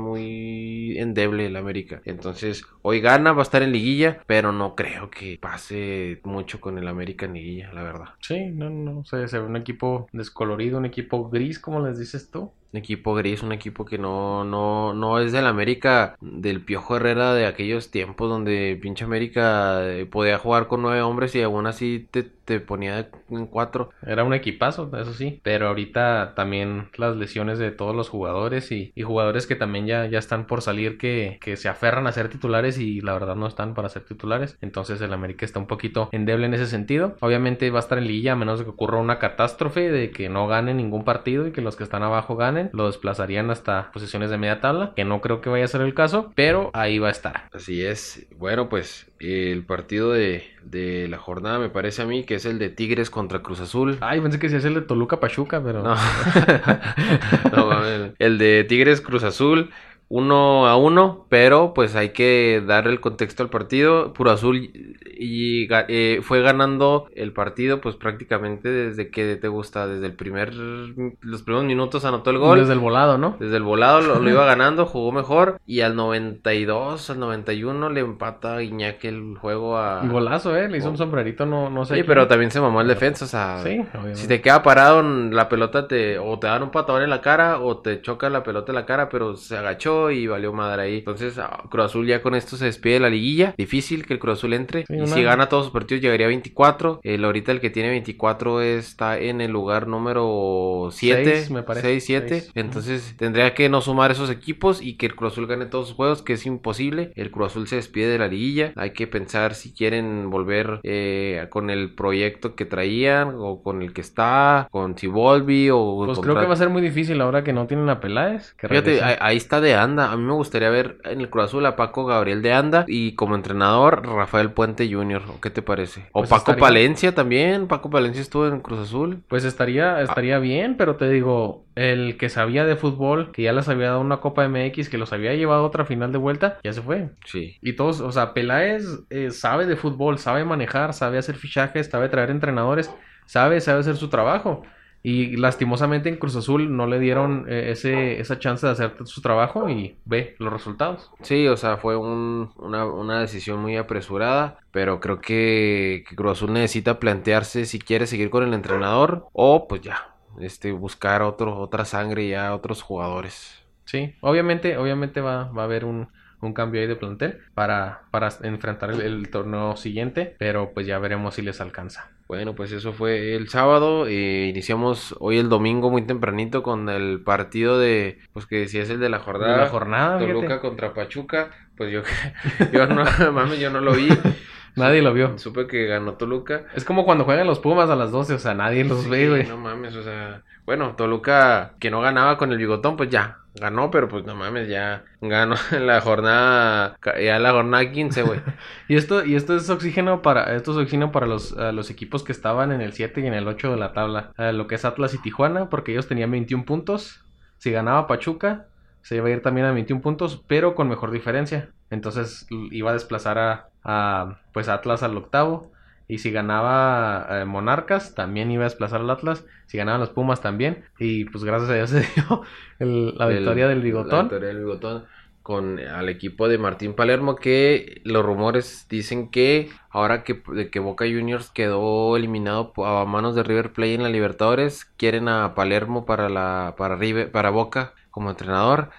muy 0.62 1.00
endeble 1.00 1.46
el 1.46 1.56
América. 1.56 2.02
Entonces, 2.06 2.64
hoy 2.82 3.00
gana, 3.02 3.34
va 3.34 3.42
a 3.42 3.44
estar 3.44 3.64
en 3.64 3.72
liguilla, 3.72 4.22
pero 4.28 4.52
no 4.52 4.76
creo 4.76 5.10
que 5.10 5.38
pase 5.40 6.20
mucho 6.24 6.60
con 6.60 6.78
el 6.78 6.88
América 6.88 7.26
en 7.26 7.34
liguilla, 7.34 7.74
la 7.74 7.84
verdad. 7.84 8.10
Sí, 8.20 8.48
no, 8.52 8.70
no, 8.70 9.04
se, 9.06 9.28
se 9.28 9.40
ve 9.40 9.46
un 9.46 9.56
equipo 9.56 10.08
descolorido, 10.12 10.78
un 10.78 10.86
equipo 10.86 11.30
gris, 11.30 11.60
como 11.60 11.86
les 11.86 12.00
dices 12.00 12.30
tú. 12.32 12.52
Un 12.74 12.78
equipo 12.78 13.14
gris, 13.16 13.44
un 13.44 13.52
equipo 13.52 13.84
que 13.84 13.98
no, 13.98 14.46
no, 14.46 14.94
no 14.94 15.20
es 15.20 15.34
del 15.34 15.46
América, 15.46 16.16
del 16.22 16.64
Piojo 16.64 16.96
Herrera 16.96 17.34
de 17.34 17.46
aquellos 17.46 17.92
tiempos 17.92 18.30
donde 18.30 18.80
pinche 18.82 19.04
América 19.04 19.86
eh, 19.86 20.06
podía 20.06 20.38
jugar 20.38 20.68
con 20.68 20.82
nueve 20.82 21.02
hombres 21.02 21.36
y 21.36 21.42
aún 21.42 21.68
así 21.68 22.08
te, 22.12 22.24
te 22.52 22.60
ponía 22.60 23.10
en 23.30 23.46
cuatro. 23.48 23.92
Era 24.06 24.24
un 24.24 24.34
equipazo, 24.34 24.92
eso 24.98 25.14
sí. 25.14 25.40
Pero 25.44 25.68
ahorita 25.68 26.34
también 26.36 26.90
las 26.98 27.16
lesiones 27.16 27.60
de 27.60 27.72
todos 27.72 27.96
los 27.96 28.10
jugadores 28.10 28.72
y, 28.72 28.92
y 28.96 29.04
jugadores 29.04 29.48
que 29.48 29.56
también 29.56 29.86
ya, 29.86 30.06
ya 30.08 30.20
están 30.20 30.48
por 30.48 30.62
salir 30.62 30.98
que, 30.98 31.38
que 31.42 31.56
se 31.56 31.70
aferran 31.70 32.08
a 32.08 32.12
ser 32.12 32.30
titulares 32.30 32.78
y 32.78 33.02
la 33.02 33.14
verdad 33.14 33.36
no 33.36 33.48
están 33.48 33.74
para 33.74 33.90
ser 33.90 34.04
titulares. 34.04 34.58
Entonces 34.62 35.00
el 35.02 35.14
América 35.14 35.46
está 35.46 35.60
un 35.60 35.68
poquito 35.68 36.10
endeble 36.12 36.46
en 36.46 36.54
ese 36.54 36.68
sentido. 36.68 37.16
Obviamente 37.22 37.70
va 37.70 37.80
a 37.80 37.82
estar 37.82 37.98
en 37.98 38.08
liguilla 38.08 38.34
a 38.34 38.36
menos 38.36 38.60
de 38.60 38.66
que 38.66 38.72
ocurra 38.72 38.98
una 38.98 39.20
catástrofe 39.20 39.92
de 39.92 40.12
que 40.12 40.30
no 40.30 40.48
gane 40.48 40.74
ningún 40.74 41.04
partido 41.04 41.48
y 41.48 41.52
que 41.52 41.62
los 41.62 41.76
que 41.76 41.84
están 41.84 42.04
abajo 42.04 42.36
ganen. 42.36 42.70
Lo 42.74 42.88
desplazarían 42.88 43.50
hasta 43.50 43.92
posiciones 43.92 44.30
de 44.30 44.38
media 44.38 44.60
tabla, 44.60 44.94
que 44.96 45.06
no 45.06 45.22
creo 45.22 45.42
que 45.42 45.50
vaya 45.50 45.66
a 45.66 45.70
ser 45.70 45.82
el 45.82 45.94
caso, 45.94 46.32
pero 46.36 46.70
ahí 46.74 47.00
va 47.00 47.08
a 47.08 47.12
estar. 47.12 47.50
Así 47.54 47.84
es. 47.84 48.28
Bueno, 48.38 48.70
pues 48.70 49.11
el 49.22 49.64
partido 49.66 50.12
de, 50.12 50.44
de 50.64 51.08
la 51.08 51.18
jornada 51.18 51.60
me 51.60 51.70
parece 51.70 52.02
a 52.02 52.06
mí 52.06 52.24
que 52.24 52.36
es 52.36 52.46
el 52.46 52.60
de 52.60 52.70
Tigres 52.70 53.10
contra 53.10 53.42
Cruz 53.42 53.60
Azul. 53.60 53.98
Ay, 54.02 54.20
pensé 54.20 54.40
que 54.40 54.50
se 54.50 54.58
hacía 54.58 54.70
el 54.70 54.76
de 54.76 54.82
Toluca 54.82 55.20
Pachuca, 55.20 55.62
pero... 55.64 55.84
No. 55.84 55.96
No, 57.56 57.72
el 58.18 58.38
de 58.38 58.64
Tigres 58.64 59.02
Cruz 59.02 59.24
Azul. 59.24 59.70
Uno 60.14 60.68
a 60.68 60.76
uno, 60.76 61.26
pero 61.30 61.74
pues 61.74 61.96
hay 61.96 62.10
que 62.10 62.62
dar 62.68 62.86
el 62.88 63.00
contexto 63.00 63.44
al 63.44 63.50
partido. 63.50 64.12
Puro 64.12 64.32
Azul 64.32 64.58
y, 64.58 65.68
ga- 65.70 65.86
eh, 65.88 66.20
fue 66.22 66.42
ganando 66.42 67.08
el 67.16 67.32
partido 67.32 67.80
pues 67.80 67.96
prácticamente 67.96 68.70
desde 68.70 69.10
que 69.10 69.38
te 69.38 69.48
gusta, 69.48 69.88
desde 69.88 70.08
el 70.08 70.14
primer, 70.14 70.54
los 70.54 71.44
primeros 71.44 71.66
minutos 71.66 72.04
anotó 72.04 72.30
el 72.32 72.40
gol. 72.40 72.60
Desde 72.60 72.74
el 72.74 72.80
volado, 72.80 73.18
¿no? 73.18 73.38
Desde 73.40 73.56
el 73.56 73.64
volado 73.64 74.02
lo, 74.02 74.20
lo 74.20 74.30
iba 74.30 74.46
ganando, 74.54 74.86
jugó 74.86 75.14
mejor 75.14 75.62
y 75.66 75.80
al 75.80 75.96
92, 75.96 77.10
al 77.10 77.20
91 77.20 77.90
le 77.90 78.02
empata 78.02 78.62
Iñaki 78.62 79.08
el 79.08 79.38
juego 79.40 79.78
a... 79.78 80.02
Y 80.04 80.10
Golazo, 80.10 80.58
¿eh? 80.58 80.68
Le 80.68 80.80
hizo 80.80 80.90
un 80.90 80.98
sombrerito, 80.98 81.46
no, 81.46 81.70
no 81.70 81.86
sé. 81.86 81.94
Sí, 81.94 82.02
quién. 82.02 82.08
pero 82.08 82.28
también 82.28 82.52
se 82.52 82.60
mamó 82.60 82.82
el 82.82 82.88
defensa, 82.90 83.24
o 83.24 83.28
sea... 83.30 83.60
Sí, 83.64 83.80
obviamente. 83.94 84.16
Si 84.20 84.28
te 84.28 84.42
queda 84.42 84.62
parado, 84.62 85.02
la 85.04 85.48
pelota 85.48 85.88
te 85.88 86.20
o 86.20 86.38
te 86.38 86.48
dan 86.48 86.64
un 86.64 86.72
patadón 86.72 87.04
en 87.04 87.10
la 87.10 87.22
cara 87.22 87.60
o 87.62 87.78
te 87.78 88.02
choca 88.02 88.30
la 88.30 88.44
pelota 88.44 88.72
en 88.72 88.76
la 88.76 88.86
cara, 88.86 89.08
pero 89.08 89.36
se 89.38 89.56
agachó 89.58 90.01
y 90.10 90.26
valió 90.26 90.54
madre 90.54 90.84
ahí. 90.84 90.98
Entonces, 91.00 91.38
ah, 91.38 91.64
Cruz 91.70 91.86
Azul 91.86 92.08
ya 92.08 92.22
con 92.22 92.34
esto 92.34 92.58
se 92.58 92.66
despide 92.66 92.96
de 92.96 93.00
la 93.02 93.10
liguilla. 93.10 93.54
Difícil 93.58 94.06
que 94.06 94.14
el 94.14 94.20
Cruz 94.20 94.40
Azul 94.40 94.54
entre. 94.54 94.86
Sí, 94.86 94.96
y 94.96 95.08
si 95.08 95.22
gana 95.22 95.50
todos 95.50 95.66
sus 95.66 95.74
partidos, 95.74 96.02
llegaría 96.02 96.26
a 96.26 96.30
24. 96.30 97.02
El, 97.04 97.26
ahorita 97.26 97.52
el 97.52 97.60
que 97.60 97.70
tiene 97.70 97.90
24 97.90 98.62
está 98.62 99.20
en 99.20 99.42
el 99.42 99.52
lugar 99.52 99.88
número 99.88 100.90
7, 100.92 101.24
Seis, 101.24 101.52
me 101.52 101.64
parece. 101.64 101.88
6, 101.88 102.04
7. 102.06 102.28
Seis. 102.30 102.52
Entonces, 102.56 103.16
tendría 103.18 103.54
que 103.54 103.70
no 103.70 103.82
sumar 103.82 104.12
esos 104.12 104.30
equipos 104.30 104.82
y 104.82 104.96
que 104.96 105.06
el 105.06 105.16
Cruz 105.16 105.34
Azul 105.34 105.48
gane 105.48 105.66
todos 105.66 105.88
sus 105.88 105.96
juegos, 105.96 106.22
que 106.22 106.34
es 106.34 106.46
imposible. 106.46 107.12
El 107.16 107.32
Cruz 107.32 107.52
Azul 107.52 107.68
se 107.68 107.76
despide 107.76 108.08
de 108.08 108.18
la 108.18 108.28
liguilla. 108.28 108.74
Hay 108.76 108.92
que 108.92 109.08
pensar 109.08 109.54
si 109.54 109.74
quieren 109.74 110.30
volver 110.30 110.80
eh, 110.84 111.48
con 111.50 111.70
el 111.70 111.94
proyecto 111.94 112.56
que 112.56 112.66
traían 112.66 113.36
o 113.38 113.62
con 113.62 113.82
el 113.82 113.94
que 113.94 114.02
está, 114.02 114.68
con 114.72 114.98
Sibolvi 114.98 115.70
o 115.72 116.04
Pues 116.06 116.20
creo 116.20 116.40
que 116.40 116.46
va 116.46 116.54
a 116.54 116.58
ser 116.58 116.70
muy 116.70 116.82
difícil 116.82 117.20
ahora 117.22 117.44
que 117.44 117.54
no 117.54 117.68
tienen 117.68 117.90
a 117.90 118.00
Peláez. 118.00 118.54
Que 118.54 118.68
Fíjate, 118.68 119.02
ahí, 119.02 119.16
ahí 119.20 119.38
está 119.38 119.62
de 119.62 119.76
Anda. 119.92 120.12
A 120.12 120.18
mí 120.18 120.24
me 120.24 120.34
gustaría 120.34 120.70
ver 120.70 120.98
en 121.04 121.22
el 121.22 121.30
Cruz 121.30 121.46
Azul 121.46 121.66
a 121.66 121.76
Paco 121.76 122.06
Gabriel 122.06 122.42
de 122.42 122.54
Anda 122.54 122.86
y 122.88 123.14
como 123.16 123.36
entrenador 123.36 124.06
Rafael 124.08 124.52
Puente 124.52 124.92
Jr. 124.92 125.22
¿O 125.28 125.40
¿Qué 125.42 125.50
te 125.50 125.62
parece? 125.62 126.02
O 126.12 126.22
Pues 126.22 126.30
Paco 126.30 126.52
estaría- 126.52 126.60
Palencia 126.62 127.14
también. 127.16 127.68
Paco 127.68 127.90
Palencia 127.90 128.22
estuvo 128.22 128.48
en 128.48 128.60
Cruz 128.62 128.80
Azul. 128.80 129.22
Pues 129.28 129.44
estaría, 129.46 130.02
estaría 130.02 130.40
bien, 130.40 130.78
pero 130.78 130.96
te 130.96 131.10
digo, 131.10 131.66
el 131.76 132.18
que 132.18 132.30
sabía 132.30 132.66
de 132.66 132.76
fútbol, 132.76 133.32
que 133.32 133.44
ya 133.44 133.54
les 133.54 133.68
había 133.70 133.88
dado 133.88 134.02
una 134.02 134.18
Copa 134.18 134.44
MX, 134.48 134.90
que 134.90 134.98
los 134.98 135.14
había 135.14 135.34
llevado 135.36 135.64
a 135.64 135.68
otra 135.68 135.86
final 135.86 136.12
de 136.12 136.18
vuelta, 136.18 136.58
ya 136.64 136.74
se 136.74 136.82
fue. 136.82 137.10
Sí. 137.26 137.58
Y 137.62 137.74
todos, 137.74 138.02
o 138.02 138.12
sea, 138.12 138.34
Peláez 138.34 138.86
eh, 139.10 139.32
sabe 139.32 139.66
de 139.66 139.76
fútbol, 139.76 140.18
sabe 140.18 140.44
manejar, 140.46 140.94
sabe 140.94 141.18
hacer 141.18 141.36
fichajes, 141.36 141.88
sabe 141.90 142.10
traer 142.10 142.30
entrenadores, 142.30 142.92
sabe, 143.26 143.62
sabe 143.62 143.80
hacer 143.82 143.96
su 143.96 144.10
trabajo. 144.10 144.64
Y 145.04 145.36
lastimosamente 145.38 146.10
en 146.10 146.18
Cruz 146.18 146.36
Azul 146.36 146.76
no 146.76 146.86
le 146.86 147.00
dieron 147.00 147.46
eh, 147.50 147.72
ese, 147.72 148.20
esa 148.20 148.38
chance 148.40 148.66
de 148.68 148.72
hacer 148.74 148.96
su 149.06 149.22
trabajo 149.22 149.68
y 149.70 149.98
ve 150.06 150.36
los 150.40 150.54
resultados. 150.54 151.10
Sí, 151.22 151.48
o 151.48 151.58
sea, 151.58 151.78
fue 151.78 151.98
un- 151.98 152.52
una, 152.58 152.86
una 152.86 153.20
decisión 153.22 153.60
muy 153.60 153.78
apresurada, 153.78 154.60
pero 154.72 155.00
creo 155.00 155.20
que, 155.20 156.04
que 156.08 156.16
Cruz 156.16 156.34
Azul 156.34 156.54
necesita 156.54 157.00
plantearse 157.00 157.66
si 157.66 157.80
quiere 157.80 158.06
seguir 158.08 158.30
con 158.30 158.44
el 158.44 158.54
entrenador 158.54 159.28
o 159.34 159.68
pues 159.68 159.82
ya. 159.82 160.08
este, 160.40 160.72
buscar 160.72 161.22
otro, 161.24 161.58
otra 161.60 161.84
sangre 161.86 162.28
ya, 162.28 162.54
otros 162.56 162.82
jugadores. 162.82 163.58
Sí, 163.86 164.16
obviamente, 164.22 164.78
obviamente 164.78 165.20
va, 165.22 165.46
va 165.52 165.64
a 165.64 165.66
haber 165.66 165.84
un, 165.86 166.08
un 166.42 166.54
cambio 166.54 166.82
ahí 166.82 166.88
de 166.88 166.96
plantel 166.96 167.40
para, 167.54 168.04
para 168.12 168.30
enfrentar 168.44 168.92
el, 168.92 169.02
el 169.02 169.30
torneo 169.30 169.76
siguiente, 169.78 170.36
pero 170.40 170.74
pues 170.74 170.88
ya 170.88 171.00
veremos 171.00 171.36
si 171.36 171.42
les 171.42 171.62
alcanza. 171.62 172.12
Bueno, 172.28 172.56
pues 172.56 172.72
eso 172.72 172.94
fue 172.94 173.36
el 173.36 173.50
sábado. 173.50 174.08
eh, 174.08 174.48
iniciamos 174.50 175.16
hoy 175.20 175.38
el 175.38 175.50
domingo 175.50 175.90
muy 175.90 176.04
tempranito 176.04 176.64
con 176.64 176.88
el 176.90 177.22
partido 177.24 177.78
de, 177.78 178.20
pues 178.34 178.46
que 178.46 178.68
si 178.70 178.80
es 178.80 178.90
el 178.90 179.00
de 179.02 179.10
la 179.10 179.20
jornada. 179.20 179.52
De 179.54 179.58
la 179.58 179.68
jornada, 179.68 180.18
fíjate. 180.20 180.34
Toluca 180.34 180.62
contra 180.62 180.94
Pachuca. 180.94 181.52
Pues 181.76 181.92
yo, 181.92 182.02
yo 182.72 182.88
no, 182.88 183.04
mames, 183.34 183.60
yo 183.60 183.70
no 183.70 183.82
lo 183.82 183.94
vi. 183.94 184.08
Nadie 184.76 185.02
lo 185.02 185.14
vio. 185.14 185.38
Supe 185.38 185.68
que 185.68 185.86
ganó 185.88 186.14
Toluca. 186.14 186.66
Es 186.74 186.86
como 186.86 187.04
cuando 187.04 187.26
juegan 187.26 187.48
los 187.48 187.60
Pumas 187.60 187.90
a 187.90 187.96
las 187.98 188.12
12, 188.12 188.36
o 188.36 188.40
sea, 188.40 188.54
nadie 188.54 188.86
los 188.86 189.04
Sí, 189.04 189.10
ve, 189.10 189.28
güey. 189.30 189.46
No 189.46 189.58
mames, 189.58 189.96
o 189.98 190.04
sea, 190.04 190.44
bueno, 190.66 190.96
Toluca 190.96 191.76
que 191.80 191.92
no 191.92 192.00
ganaba 192.00 192.38
con 192.38 192.52
el 192.54 192.58
bigotón, 192.58 192.96
pues 192.96 193.10
ya, 193.10 193.40
ganó, 193.56 193.92
pero 193.92 194.08
pues 194.08 194.26
no 194.26 194.36
mames, 194.36 194.68
ya 194.68 195.04
ganó 195.20 195.56
en 195.72 195.88
la 195.88 196.02
jornada, 196.02 196.98
ya 197.22 197.40
la 197.40 197.52
jornada 197.52 197.92
15, 197.92 198.24
güey. 198.24 198.40
Y 198.88 198.96
esto, 198.96 199.26
y 199.26 199.36
esto 199.36 199.56
es 199.56 199.70
oxígeno 199.70 200.22
para, 200.22 200.56
esto 200.56 200.72
es 200.72 200.78
oxígeno 200.78 201.12
para 201.12 201.26
los, 201.26 201.52
los 201.52 201.90
equipos 201.90 202.24
que 202.24 202.32
estaban 202.32 202.72
en 202.72 202.82
el 202.82 202.94
7 202.94 203.22
y 203.22 203.28
en 203.28 203.34
el 203.34 203.48
8 203.48 203.72
de 203.72 203.78
la 203.78 203.94
tabla. 203.94 204.34
Lo 204.38 204.68
que 204.68 204.76
es 204.76 204.86
Atlas 204.86 205.14
y 205.14 205.22
Tijuana, 205.22 205.70
porque 205.70 205.92
ellos 205.92 206.08
tenían 206.08 206.32
21 206.32 206.66
puntos. 206.66 207.24
Si 207.58 207.72
ganaba 207.72 208.08
Pachuca, 208.08 208.68
se 209.02 209.16
iba 209.16 209.28
a 209.28 209.32
ir 209.32 209.42
también 209.42 209.68
a 209.68 209.72
21 209.72 210.02
puntos, 210.02 210.44
pero 210.48 210.76
con 210.76 210.90
mejor 210.90 211.12
diferencia. 211.12 211.70
Entonces 211.90 212.48
iba 212.50 212.90
a 212.90 212.94
desplazar 212.94 213.38
a, 213.38 213.70
a, 213.84 214.40
pues 214.54 214.68
Atlas 214.68 215.04
al 215.04 215.18
octavo. 215.18 215.72
Y 216.12 216.18
si 216.20 216.32
ganaba 216.32 217.42
eh, 217.42 217.46
Monarcas, 217.46 218.16
también 218.16 218.52
iba 218.52 218.64
a 218.64 218.70
desplazar 218.70 219.02
al 219.02 219.10
Atlas. 219.10 219.46
Si 219.68 219.78
ganaban 219.78 220.02
los 220.02 220.10
Pumas, 220.10 220.42
también. 220.42 220.84
Y 221.00 221.26
pues 221.26 221.44
gracias 221.44 221.70
a 221.72 221.76
Dios 221.76 221.90
se 221.92 222.02
dio 222.02 222.42
el- 222.80 223.16
la 223.18 223.28
victoria 223.28 223.68
del 223.68 223.80
La 223.80 223.84
Bigotón. 223.86 224.22
victoria 224.26 224.48
del 224.50 224.60
bigotón 224.60 225.06
con 225.42 225.80
al 225.80 226.08
equipo 226.10 226.48
de 226.48 226.58
Martín 226.60 226.94
Palermo 226.94 227.36
que 227.36 228.02
los 228.06 228.24
rumores 228.24 228.86
dicen 228.90 229.32
que 229.32 229.70
ahora 229.90 230.24
que, 230.24 230.42
de 230.54 230.70
que 230.70 230.80
Boca 230.80 231.06
Juniors 231.06 231.50
quedó 231.50 232.16
eliminado 232.16 232.74
a 232.86 233.06
manos 233.06 233.34
de 233.36 233.44
River 233.44 233.74
Plate 233.74 233.96
en 233.96 234.04
la 234.04 234.10
Libertadores, 234.10 234.86
quieren 234.98 235.28
a 235.30 235.56
Palermo 235.56 236.06
para 236.06 236.30
la 236.30 236.76
para 236.78 236.96
River, 236.96 237.32
para 237.32 237.50
Boca 237.50 237.94
como 238.12 238.30
entrenador 238.30 238.92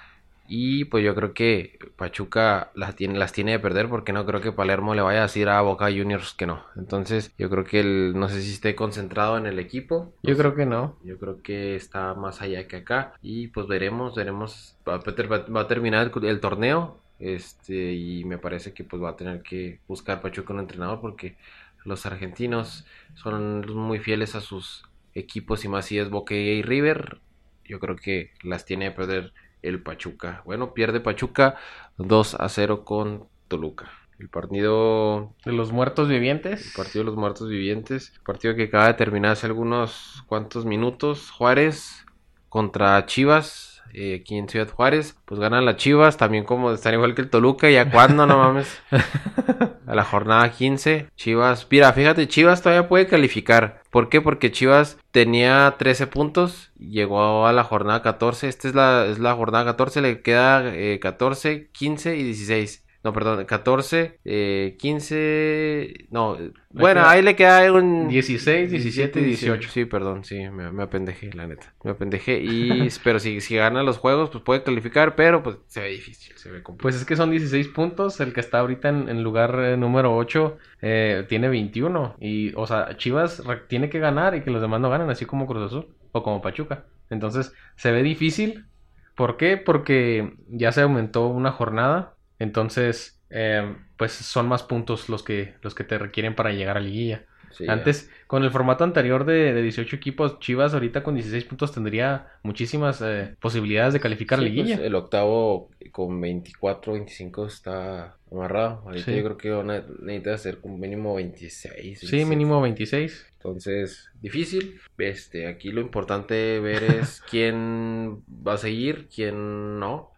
y 0.55 0.85
pues 0.85 1.03
yo 1.05 1.15
creo 1.15 1.33
que 1.33 1.79
Pachuca 1.97 2.71
las 2.75 2.95
tiene 2.97 3.19
las 3.19 3.33
tiene 3.33 3.53
de 3.53 3.59
perder 3.59 3.89
porque 3.89 4.13
no 4.13 4.27
creo 4.27 4.41
que 4.43 4.53
Palermo 4.53 4.95
le 4.95 5.01
vaya 5.03 5.21
a 5.21 5.23
decir 5.23 5.49
a 5.49 5.61
Boca 5.63 5.87
Juniors 5.87 6.35
que 6.35 6.47
no. 6.47 6.65
Entonces, 6.77 7.33
yo 7.39 7.49
creo 7.49 7.65
que 7.65 7.81
él 7.81 8.13
no 8.17 8.29
sé 8.29 8.43
si 8.43 8.53
esté 8.53 8.75
concentrado 8.75 9.39
en 9.39 9.47
el 9.47 9.59
equipo. 9.59 10.13
Yo 10.23 10.37
creo 10.37 10.55
que 10.55 10.67
no. 10.67 10.97
Yo 11.05 11.19
creo 11.19 11.41
que 11.43 11.75
está 11.77 12.15
más 12.15 12.43
allá 12.43 12.69
que 12.69 12.77
acá. 12.77 13.15
Y 13.23 13.49
pues 13.49 13.67
veremos, 13.67 14.15
veremos. 14.15 14.77
Va, 14.87 14.97
a 14.97 15.01
ter- 15.01 15.31
va- 15.33 15.47
va 15.47 15.63
a 15.63 15.69
terminar 15.69 16.11
el, 16.15 16.25
el 16.27 16.41
torneo. 16.41 16.99
Este, 17.19 17.93
y 17.95 18.25
me 18.25 18.37
parece 18.39 18.75
que 18.75 18.85
pues 18.85 19.01
va 19.03 19.11
a 19.11 19.17
tener 19.17 19.43
que 19.43 19.79
buscar 19.89 20.21
Pachuca 20.21 20.53
un 20.53 20.61
entrenador 20.61 21.01
porque 21.01 21.37
los 21.85 22.05
argentinos 22.07 22.85
son 23.15 23.65
muy 23.75 23.99
fieles 23.99 24.35
a 24.35 24.41
sus 24.41 24.85
equipos 25.15 25.65
y 25.65 25.69
más 25.69 25.87
si 25.87 25.99
es 25.99 26.11
Boca 26.11 26.35
y 26.35 26.63
River. 26.63 27.21
Yo 27.65 27.81
creo 27.81 27.97
que 27.97 28.33
las 28.43 28.65
tiene 28.65 28.87
de 28.87 28.91
perder 28.93 29.33
el 29.63 29.83
Pachuca. 29.83 30.43
Bueno, 30.45 30.75
pierde 30.75 31.01
Pachuca 31.01 31.57
2 31.99 32.35
a 32.35 32.49
0 32.49 32.85
con 32.85 33.29
Toluca. 33.49 33.91
El 34.19 34.29
partido 34.29 35.35
De 35.45 35.53
los 35.53 35.73
muertos 35.73 36.09
vivientes. 36.09 36.67
el 36.67 36.73
partido 36.77 37.05
de 37.05 37.11
los 37.11 37.17
muertos 37.17 37.49
vivientes. 37.49 38.13
Partido 38.25 38.55
que 38.55 38.65
acaba 38.65 38.87
de 38.87 38.95
terminar 38.95 39.33
hace 39.33 39.47
algunos 39.47 40.23
cuantos 40.27 40.65
minutos. 40.65 41.31
Juárez 41.31 42.05
contra 42.49 43.05
Chivas. 43.07 43.72
Eh, 43.93 44.21
aquí 44.21 44.37
en 44.37 44.49
Ciudad 44.49 44.69
Juárez. 44.69 45.17
Pues 45.25 45.41
ganan 45.41 45.65
las 45.65 45.77
Chivas. 45.77 46.17
También 46.17 46.45
como 46.45 46.73
están 46.73 46.95
igual 46.95 47.15
que 47.15 47.23
el 47.23 47.31
Toluca. 47.31 47.71
¿Ya 47.71 47.91
cuándo? 47.91 48.27
No 48.27 48.39
mames. 48.39 48.81
A 49.87 49.95
la 49.95 50.05
jornada 50.05 50.51
15. 50.51 51.09
Chivas. 51.17 51.67
Mira, 51.71 51.93
fíjate, 51.93 52.29
Chivas 52.29 52.63
todavía 52.63 52.89
puede 52.89 53.07
calificar. 53.07 53.83
¿Por 53.91 54.09
qué? 54.09 54.21
Porque 54.21 54.53
Chivas 54.53 54.99
tenía 55.11 55.75
13 55.79 56.07
puntos. 56.07 56.71
Llegó 56.79 57.47
a 57.47 57.53
la 57.53 57.65
jornada 57.65 58.03
14. 58.03 58.49
Esta 58.49 58.69
es 58.69 58.75
la, 58.75 59.07
es 59.07 59.19
la 59.19 59.35
jornada 59.35 59.65
14. 59.65 60.01
Le 60.01 60.23
queda 60.23 60.75
eh, 60.75 60.99
14, 61.01 61.69
15 61.73 62.17
y 62.17 62.23
16. 62.23 62.85
No, 63.05 63.13
perdón, 63.13 63.45
14, 63.45 64.21
eh, 64.25 64.77
15. 64.79 66.07
No, 66.11 66.39
bueno, 66.71 67.03
ahí 67.05 67.21
le 67.21 67.35
queda 67.35 67.73
un. 67.73 68.09
16, 68.09 68.71
17 68.71 69.21
y 69.21 69.25
18. 69.25 69.69
Sí, 69.71 69.85
perdón, 69.85 70.25
sí, 70.25 70.49
me, 70.51 70.71
me 70.71 70.85
apendejé, 70.85 71.33
la 71.33 71.47
neta. 71.47 71.75
Me 71.83 71.91
apendejé. 71.91 72.41
Y, 72.41 72.89
pero 73.05 73.19
si, 73.19 73.41
si 73.41 73.57
gana 73.57 73.83
los 73.83 73.99
juegos, 73.99 74.31
pues 74.31 74.45
puede 74.45 74.63
calificar, 74.63 75.17
pero 75.17 75.43
pues 75.43 75.57
se 75.67 75.81
ve 75.81 75.89
difícil, 75.89 76.37
se 76.37 76.51
ve 76.51 76.63
complicado. 76.63 76.83
Pues 76.83 76.97
es 76.97 77.05
que 77.05 77.17
son 77.17 77.31
16 77.31 77.69
puntos. 77.69 78.21
El 78.21 78.33
que 78.33 78.41
está 78.41 78.61
ahorita 78.61 78.89
en, 78.89 79.09
en 79.09 79.23
lugar 79.23 79.59
eh, 79.59 79.77
número 79.77 80.17
8 80.17 80.59
eh, 80.83 81.27
tiene 81.29 81.49
21. 81.49 82.17
Y, 82.21 82.55
o 82.55 82.67
sea, 82.67 82.97
Chivas 82.97 83.43
tiene 83.69 83.91
que 83.91 83.99
ganar 83.99 84.35
y 84.37 84.43
que 84.43 84.51
los 84.51 84.63
demás 84.63 84.81
no 84.81 84.91
ganen, 84.91 85.11
así 85.11 85.27
como 85.27 85.47
Cruz 85.47 85.67
Azul 85.67 85.89
o 86.13 86.23
como 86.23 86.41
Pachuca. 86.41 86.85
Entonces, 87.11 87.53
se 87.77 87.91
ve 87.91 88.03
difícil. 88.03 88.67
¿Por 89.15 89.37
qué? 89.37 89.57
Porque 89.59 90.35
ya 90.49 90.73
se 90.73 90.81
aumentó 90.81 91.27
una 91.27 91.53
jornada. 91.53 92.15
Entonces, 92.43 93.21
eh, 93.31 93.77
pues 93.97 94.13
son 94.13 94.49
más 94.49 94.63
puntos 94.65 95.09
los 95.09 95.23
que, 95.23 95.55
los 95.63 95.75
que 95.75 95.85
te 95.85 95.97
requieren 95.99 96.35
para 96.35 96.53
llegar 96.53 96.77
a 96.77 96.81
liguilla. 96.81 97.25
Sí, 97.53 97.67
Antes, 97.69 98.11
con 98.27 98.43
el 98.45 98.51
formato 98.51 98.83
anterior 98.83 99.27
de, 99.27 99.53
de 99.53 99.63
18 99.63 99.95
equipos, 99.97 100.39
Chivas 100.41 100.73
ahorita 100.73 101.03
con 101.03 101.15
16 101.15 101.45
puntos 101.45 101.71
tendría 101.71 102.29
muchísimas 102.43 103.03
eh, 103.03 103.37
posibilidades 103.41 103.93
de 103.93 104.01
calificar 104.01 104.39
a 104.39 104.43
Sí, 104.43 104.49
liguilla. 104.49 104.77
pues, 104.77 104.87
el 104.87 104.95
octavo 104.95 105.71
con 105.93 106.19
24, 106.19 106.95
25 106.95 107.47
está 107.47 108.17
amarrado. 108.31 108.83
Ahorita 108.87 109.05
Sí. 109.05 109.17
yo 109.19 109.23
creo 109.25 109.37
que 109.37 109.51
van 109.51 109.71
a- 109.71 110.33
hacer 110.35 110.61
como 110.63 110.79
mínimo 110.79 111.15
26. 111.15 112.01
Sí, 112.01 112.07
27. 112.07 112.25
mínimo 112.27 112.61
26. 112.63 113.27
Entonces, 113.35 114.09
difícil. 114.21 114.81
Este, 114.97 115.47
aquí 115.47 115.73
lo 115.73 115.83
importante 115.83 116.59
ver 116.61 116.83
es 116.85 117.21
quién 117.31 118.23
va 118.29 118.55
a 118.55 118.59
seguir, 118.59 119.09
quién 119.15 119.79
no. 119.79 120.12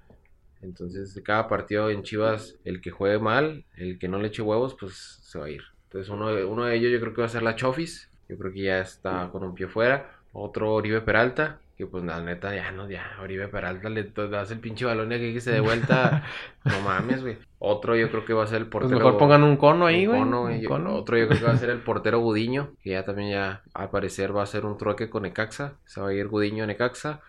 Entonces, 0.65 1.21
cada 1.25 1.47
partido 1.49 1.91
en 1.91 2.03
Chivas, 2.03 2.57
el 2.65 2.81
que 2.81 2.91
juegue 2.91 3.19
mal, 3.19 3.65
el 3.77 3.99
que 3.99 4.09
no 4.09 4.19
le 4.19 4.29
eche 4.29 4.43
huevos, 4.43 4.75
pues 4.79 4.95
se 5.23 5.39
va 5.39 5.47
a 5.47 5.51
ir. 5.51 5.63
Entonces, 5.85 6.09
uno 6.11 6.35
de, 6.35 6.45
uno 6.45 6.65
de 6.65 6.75
ellos 6.77 6.91
yo 6.91 7.01
creo 7.01 7.15
que 7.15 7.21
va 7.21 7.27
a 7.27 7.31
ser 7.31 7.43
la 7.43 7.55
Chofis. 7.57 8.11
Yo 8.29 8.39
creo 8.39 8.53
que 8.53 8.63
ya 8.63 8.81
está 8.81 9.29
con 9.31 9.45
un 9.45 9.55
pie 9.55 9.69
fuera. 9.69 10.11
Otro 10.33 10.73
Oribe 10.73 11.01
Peralta, 11.03 11.61
que 11.77 11.87
pues 11.87 12.03
la 12.05 12.21
neta, 12.21 12.55
ya 12.55 12.73
no, 12.73 12.89
ya, 12.91 13.05
Oribe 13.23 13.47
Peralta 13.49 13.89
le 13.89 14.03
das 14.05 14.51
el 14.51 14.59
pinche 14.59 14.85
balón 14.85 15.13
y 15.13 15.17
aquí 15.17 15.33
que 15.35 15.41
se 15.41 15.53
dé 15.53 15.61
vuelta. 15.61 16.25
no 16.65 16.81
mames, 16.81 17.21
güey. 17.23 17.37
Otro 17.59 17.95
yo 17.97 18.11
creo 18.11 18.25
que 18.25 18.33
va 18.33 18.43
a 18.45 18.47
ser 18.49 18.59
el 18.63 18.67
Pues 18.67 18.83
portero. 18.83 18.99
mejor 18.99 19.19
pongan 19.19 19.43
un 19.45 19.57
cono 19.57 19.87
ahí, 19.87 20.07
güey. 20.07 20.19
cono, 20.19 20.41
Un 20.43 20.49
güey. 20.49 20.61
Yo- 20.63 20.69
cono. 20.71 20.95
Otro 20.97 21.17
yo 21.19 21.29
creo 21.29 21.39
que 21.41 21.47
va 21.47 21.53
a 21.53 21.57
ser 21.59 21.71
el 21.71 21.81
portero 21.83 22.19
Gudiño, 22.21 22.73
que 22.83 22.91
ya 22.91 23.05
también 23.05 23.31
ya 23.31 23.63
al 23.75 23.91
parecer 23.91 24.35
va 24.37 24.43
a 24.43 24.47
ser 24.47 24.65
un 24.65 24.77
trueque 24.79 25.09
con 25.11 25.23
Necaxa. 25.23 25.75
Se 25.85 26.01
va 26.01 26.09
a 26.09 26.15
ir 26.15 26.27
Gudiño 26.29 26.65
a 26.65 26.67
Necaxa, 26.67 27.21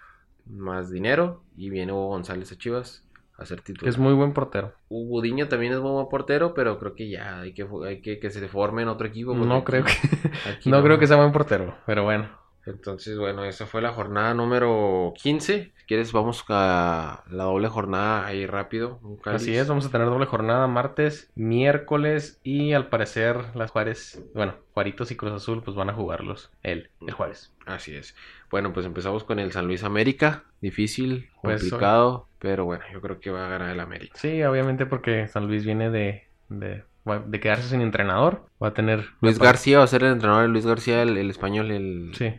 más 0.48 0.89
dinero, 0.89 1.43
y 1.58 1.69
viene 1.69 1.91
Hugo 1.91 2.08
González 2.08 2.52
a 2.52 2.58
Chivas 2.58 3.04
a 3.38 3.45
ser 3.45 3.62
titular. 3.62 3.89
Es 3.89 3.98
muy 3.98 4.13
buen 4.13 4.34
portero. 4.34 4.74
Hugo 4.89 5.10
Gudiño 5.10 5.48
también 5.48 5.74
es 5.74 5.80
muy 5.80 5.91
buen 5.91 6.08
portero, 6.08 6.54
pero 6.54 6.80
creo 6.80 6.95
que 6.95 7.10
ya 7.10 7.41
hay 7.41 7.54
que, 7.54 7.67
hay 7.86 8.02
que 8.02 8.19
que 8.19 8.30
se 8.30 8.48
forme 8.48 8.84
en 8.84 8.88
otro 8.88 9.08
equipo. 9.08 9.34
No 9.34 9.63
creo 9.63 9.84
que, 9.84 9.93
no 10.69 10.82
creo 10.84 11.00
que 11.00 11.08
sea 11.08 11.17
buen 11.17 11.32
portero, 11.32 11.76
pero 11.86 12.04
bueno. 12.04 12.44
Entonces, 12.65 13.17
bueno, 13.17 13.45
esa 13.45 13.65
fue 13.65 13.82
la 13.82 13.91
jornada 13.93 14.34
número 14.34 15.13
15. 15.21 15.71
Si 15.75 15.86
quieres, 15.86 16.12
vamos 16.12 16.43
a 16.49 17.23
la 17.30 17.43
doble 17.43 17.67
jornada 17.67 18.25
ahí 18.25 18.45
rápido. 18.45 18.99
Así 19.23 19.56
es, 19.56 19.67
vamos 19.67 19.86
a 19.86 19.91
tener 19.91 20.08
doble 20.08 20.25
jornada 20.25 20.67
martes, 20.67 21.32
miércoles 21.36 22.39
y 22.43 22.73
al 22.73 22.89
parecer 22.89 23.56
las 23.56 23.71
Juárez, 23.71 24.23
bueno, 24.34 24.56
Juaritos 24.73 25.12
y 25.12 25.15
Cruz 25.15 25.34
Azul 25.34 25.62
pues 25.63 25.75
van 25.75 25.89
a 25.89 25.93
jugarlos, 25.93 26.51
él, 26.63 26.89
el 27.01 27.13
Juárez. 27.13 27.54
Así 27.65 27.95
es. 27.95 28.15
Bueno, 28.49 28.73
pues 28.73 28.86
empezamos 28.86 29.23
con 29.23 29.39
el 29.39 29.51
San 29.51 29.67
Luis 29.67 29.84
América. 29.84 30.43
Difícil, 30.62 31.30
Pues, 31.41 31.62
complicado, 31.62 32.28
pero 32.39 32.65
bueno, 32.65 32.84
yo 32.91 33.01
creo 33.01 33.19
que 33.19 33.30
va 33.32 33.45
a 33.45 33.49
ganar 33.49 33.71
el 33.71 33.80
América. 33.80 34.17
Sí, 34.17 34.41
obviamente 34.43 34.86
porque 34.86 35.28
San 35.28 35.47
Luis 35.47 35.65
viene 35.65 35.89
de, 35.89 36.28
de, 36.49 36.84
de 37.25 37.39
quedarse 37.39 37.69
sin 37.69 37.82
entrenador, 37.82 38.45
va 38.62 38.69
a 38.69 38.73
tener... 38.73 39.06
Luis 39.21 39.39
García 39.39 39.80
va 39.80 39.84
a 39.84 39.88
ser 39.88 40.04
el 40.04 40.13
entrenador, 40.13 40.49
Luis 40.49 40.65
García, 40.65 41.01
el, 41.01 41.17
el 41.17 41.30
español, 41.30 41.71
el, 41.71 42.12
Sí, 42.15 42.34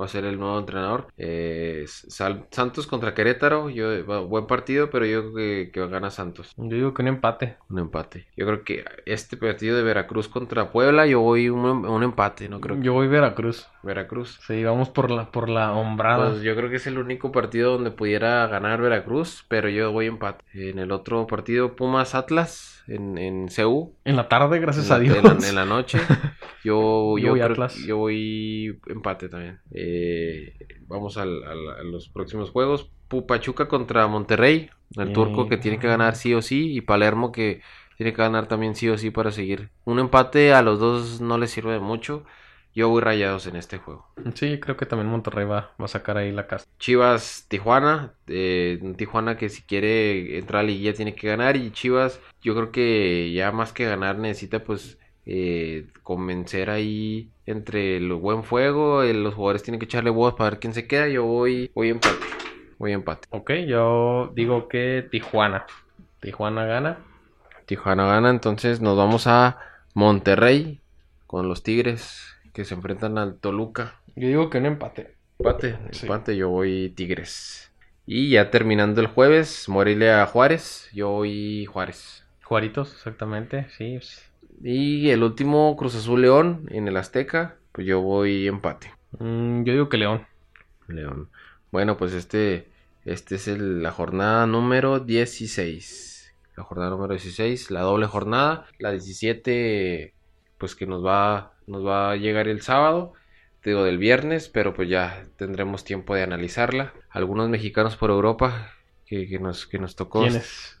va 0.00 0.04
a 0.04 0.08
ser 0.08 0.24
el 0.24 0.38
nuevo 0.38 0.58
entrenador. 0.58 1.08
Eh, 1.16 1.84
Sal- 1.86 2.46
Santos 2.50 2.86
contra 2.86 3.14
Querétaro, 3.14 3.70
yo, 3.70 4.04
va- 4.06 4.20
buen 4.20 4.46
partido, 4.46 4.90
pero 4.90 5.06
yo 5.06 5.32
creo 5.32 5.34
que, 5.34 5.70
que 5.72 5.86
gana 5.88 6.10
Santos. 6.10 6.52
Yo 6.56 6.76
digo 6.76 6.94
que 6.94 7.02
un 7.02 7.08
empate. 7.08 7.56
Un 7.68 7.78
empate. 7.78 8.26
Yo 8.36 8.46
creo 8.46 8.64
que 8.64 8.84
este 9.06 9.36
partido 9.36 9.76
de 9.76 9.82
Veracruz 9.82 10.28
contra 10.28 10.70
Puebla, 10.70 11.06
yo 11.06 11.20
voy 11.20 11.48
un, 11.48 11.64
un 11.64 12.02
empate, 12.02 12.48
no 12.48 12.60
creo 12.60 12.76
que 12.76 12.82
Yo 12.82 12.92
voy 12.92 13.08
Veracruz. 13.08 13.68
Veracruz. 13.82 14.38
Sí, 14.46 14.62
vamos 14.64 14.90
por 14.90 15.10
la, 15.10 15.30
por 15.30 15.48
la 15.48 15.72
hombrada. 15.72 16.30
Pues 16.30 16.42
yo 16.42 16.54
creo 16.54 16.70
que 16.70 16.76
es 16.76 16.86
el 16.86 16.98
único 16.98 17.32
partido 17.32 17.72
donde 17.72 17.90
pudiera 17.90 18.46
ganar 18.46 18.80
Veracruz, 18.80 19.44
pero 19.48 19.68
yo 19.68 19.90
voy 19.92 20.06
empate. 20.06 20.44
En 20.54 20.78
el 20.78 20.92
otro 20.92 21.26
partido, 21.26 21.74
Pumas 21.76 22.14
Atlas, 22.14 22.71
en, 22.86 23.18
en 23.18 23.48
CU. 23.48 23.94
En 24.04 24.16
la 24.16 24.28
tarde, 24.28 24.58
gracias 24.60 24.86
en 24.88 24.92
a 24.92 24.98
Dios. 24.98 25.16
En 25.18 25.24
la, 25.24 25.48
en 25.48 25.54
la 25.54 25.64
noche. 25.64 25.98
Yo, 26.64 27.18
Yo 27.18 27.18
yo, 27.18 27.30
voy 27.30 27.40
creo- 27.40 27.52
Atlas. 27.52 27.76
yo 27.86 27.96
voy 27.96 28.78
empate 28.86 29.28
también. 29.28 29.60
Eh, 29.72 30.54
vamos 30.86 31.16
al- 31.16 31.42
al- 31.42 31.68
a 31.80 31.82
los 31.82 32.08
próximos 32.08 32.50
juegos. 32.50 32.90
Pachuca 33.26 33.66
contra 33.68 34.06
Monterrey. 34.06 34.70
El 34.96 35.04
Bien. 35.06 35.12
turco 35.12 35.48
que 35.48 35.56
tiene 35.56 35.78
que 35.78 35.88
ganar 35.88 36.14
sí 36.16 36.32
o 36.34 36.40
sí. 36.42 36.72
Y 36.72 36.80
Palermo 36.82 37.32
que 37.32 37.62
tiene 37.96 38.12
que 38.12 38.22
ganar 38.22 38.46
también 38.46 38.74
sí 38.76 38.88
o 38.88 38.96
sí 38.96 39.10
para 39.10 39.32
seguir. 39.32 39.70
Un 39.84 39.98
empate 39.98 40.52
a 40.54 40.62
los 40.62 40.78
dos 40.78 41.20
no 41.20 41.36
les 41.36 41.50
sirve 41.50 41.72
de 41.72 41.80
mucho. 41.80 42.24
Yo 42.74 42.88
voy 42.88 43.02
rayados 43.02 43.46
en 43.46 43.56
este 43.56 43.76
juego. 43.78 44.06
Sí, 44.34 44.58
creo 44.58 44.76
que 44.78 44.86
también 44.86 45.10
Monterrey 45.10 45.44
va, 45.44 45.72
va 45.78 45.84
a 45.84 45.88
sacar 45.88 46.16
ahí 46.16 46.32
la 46.32 46.46
casa. 46.46 46.66
Chivas, 46.78 47.44
Tijuana. 47.48 48.14
eh, 48.28 48.80
Tijuana 48.96 49.36
que 49.36 49.50
si 49.50 49.62
quiere 49.62 50.38
entrar 50.38 50.60
a 50.60 50.62
la 50.62 50.68
liguilla 50.68 50.94
tiene 50.94 51.14
que 51.14 51.28
ganar. 51.28 51.56
Y 51.56 51.70
Chivas, 51.72 52.18
yo 52.40 52.54
creo 52.54 52.72
que 52.72 53.30
ya 53.32 53.52
más 53.52 53.72
que 53.74 53.84
ganar 53.84 54.16
necesita 54.18 54.64
pues 54.64 54.98
eh, 55.26 55.86
convencer 56.02 56.70
ahí 56.70 57.28
entre 57.44 57.98
el 57.98 58.12
buen 58.14 58.42
fuego. 58.42 59.02
eh, 59.02 59.12
los 59.12 59.34
jugadores 59.34 59.62
tienen 59.62 59.78
que 59.78 59.84
echarle 59.84 60.08
voz 60.10 60.34
para 60.34 60.50
ver 60.50 60.58
quién 60.58 60.72
se 60.72 60.86
queda. 60.86 61.08
Yo 61.08 61.24
voy, 61.24 61.70
voy 61.74 61.90
empate. 61.90 62.16
Voy 62.78 62.92
empate. 62.92 63.28
Ok, 63.30 63.50
yo 63.68 64.32
digo 64.34 64.68
que 64.68 65.06
Tijuana. 65.10 65.66
Tijuana 66.20 66.64
gana. 66.64 66.98
Tijuana 67.66 68.06
gana, 68.06 68.30
entonces 68.30 68.80
nos 68.80 68.96
vamos 68.96 69.26
a 69.26 69.58
Monterrey 69.94 70.80
con 71.26 71.48
los 71.48 71.62
Tigres 71.62 72.28
que 72.52 72.64
se 72.64 72.74
enfrentan 72.74 73.18
al 73.18 73.36
Toluca. 73.36 74.00
Yo 74.16 74.28
digo 74.28 74.50
que 74.50 74.58
un 74.58 74.66
empate. 74.66 75.14
Empate, 75.38 75.78
Sí. 75.92 76.06
empate, 76.06 76.36
yo 76.36 76.48
voy 76.50 76.90
Tigres. 76.94 77.72
Y 78.06 78.30
ya 78.30 78.50
terminando 78.50 79.00
el 79.00 79.06
jueves, 79.06 79.68
Morelia 79.68 80.24
Juárez, 80.26 80.88
yo 80.92 81.10
voy 81.10 81.64
Juárez. 81.66 82.24
Juaritos, 82.42 82.92
exactamente, 82.92 83.68
sí. 83.76 83.98
Y 84.62 85.10
el 85.10 85.22
último, 85.22 85.74
Cruz 85.76 85.94
Azul 85.94 86.20
León, 86.22 86.66
en 86.70 86.86
el 86.88 86.96
Azteca, 86.96 87.56
pues 87.72 87.86
yo 87.86 88.00
voy 88.00 88.46
empate. 88.46 88.92
Mm, 89.18 89.64
yo 89.64 89.72
digo 89.72 89.88
que 89.88 89.96
León. 89.96 90.26
León. 90.88 91.28
Bueno, 91.70 91.96
pues 91.96 92.12
este, 92.12 92.68
este 93.04 93.36
es 93.36 93.48
el- 93.48 93.82
la 93.82 93.90
jornada 93.92 94.46
número 94.46 95.00
16. 95.00 96.32
La 96.56 96.64
jornada 96.64 96.90
número 96.90 97.14
16, 97.14 97.70
la 97.70 97.80
doble 97.80 98.06
jornada. 98.06 98.66
La 98.78 98.90
17, 98.92 100.12
pues 100.62 100.76
que 100.76 100.86
nos 100.86 101.04
va, 101.04 101.54
nos 101.66 101.84
va 101.84 102.12
a 102.12 102.16
llegar 102.16 102.46
el 102.46 102.60
sábado. 102.62 103.14
Digo, 103.64 103.82
del 103.82 103.98
viernes, 103.98 104.48
pero 104.48 104.72
pues 104.74 104.88
ya 104.88 105.24
tendremos 105.36 105.82
tiempo 105.82 106.14
de 106.14 106.22
analizarla. 106.22 106.92
Algunos 107.10 107.48
mexicanos 107.48 107.96
por 107.96 108.10
Europa 108.10 108.70
que, 109.06 109.26
que 109.28 109.40
nos, 109.40 109.66
que 109.66 109.80
nos 109.80 109.96
tocó. 109.96 110.20
¿Quién 110.22 110.36
es? 110.36 110.80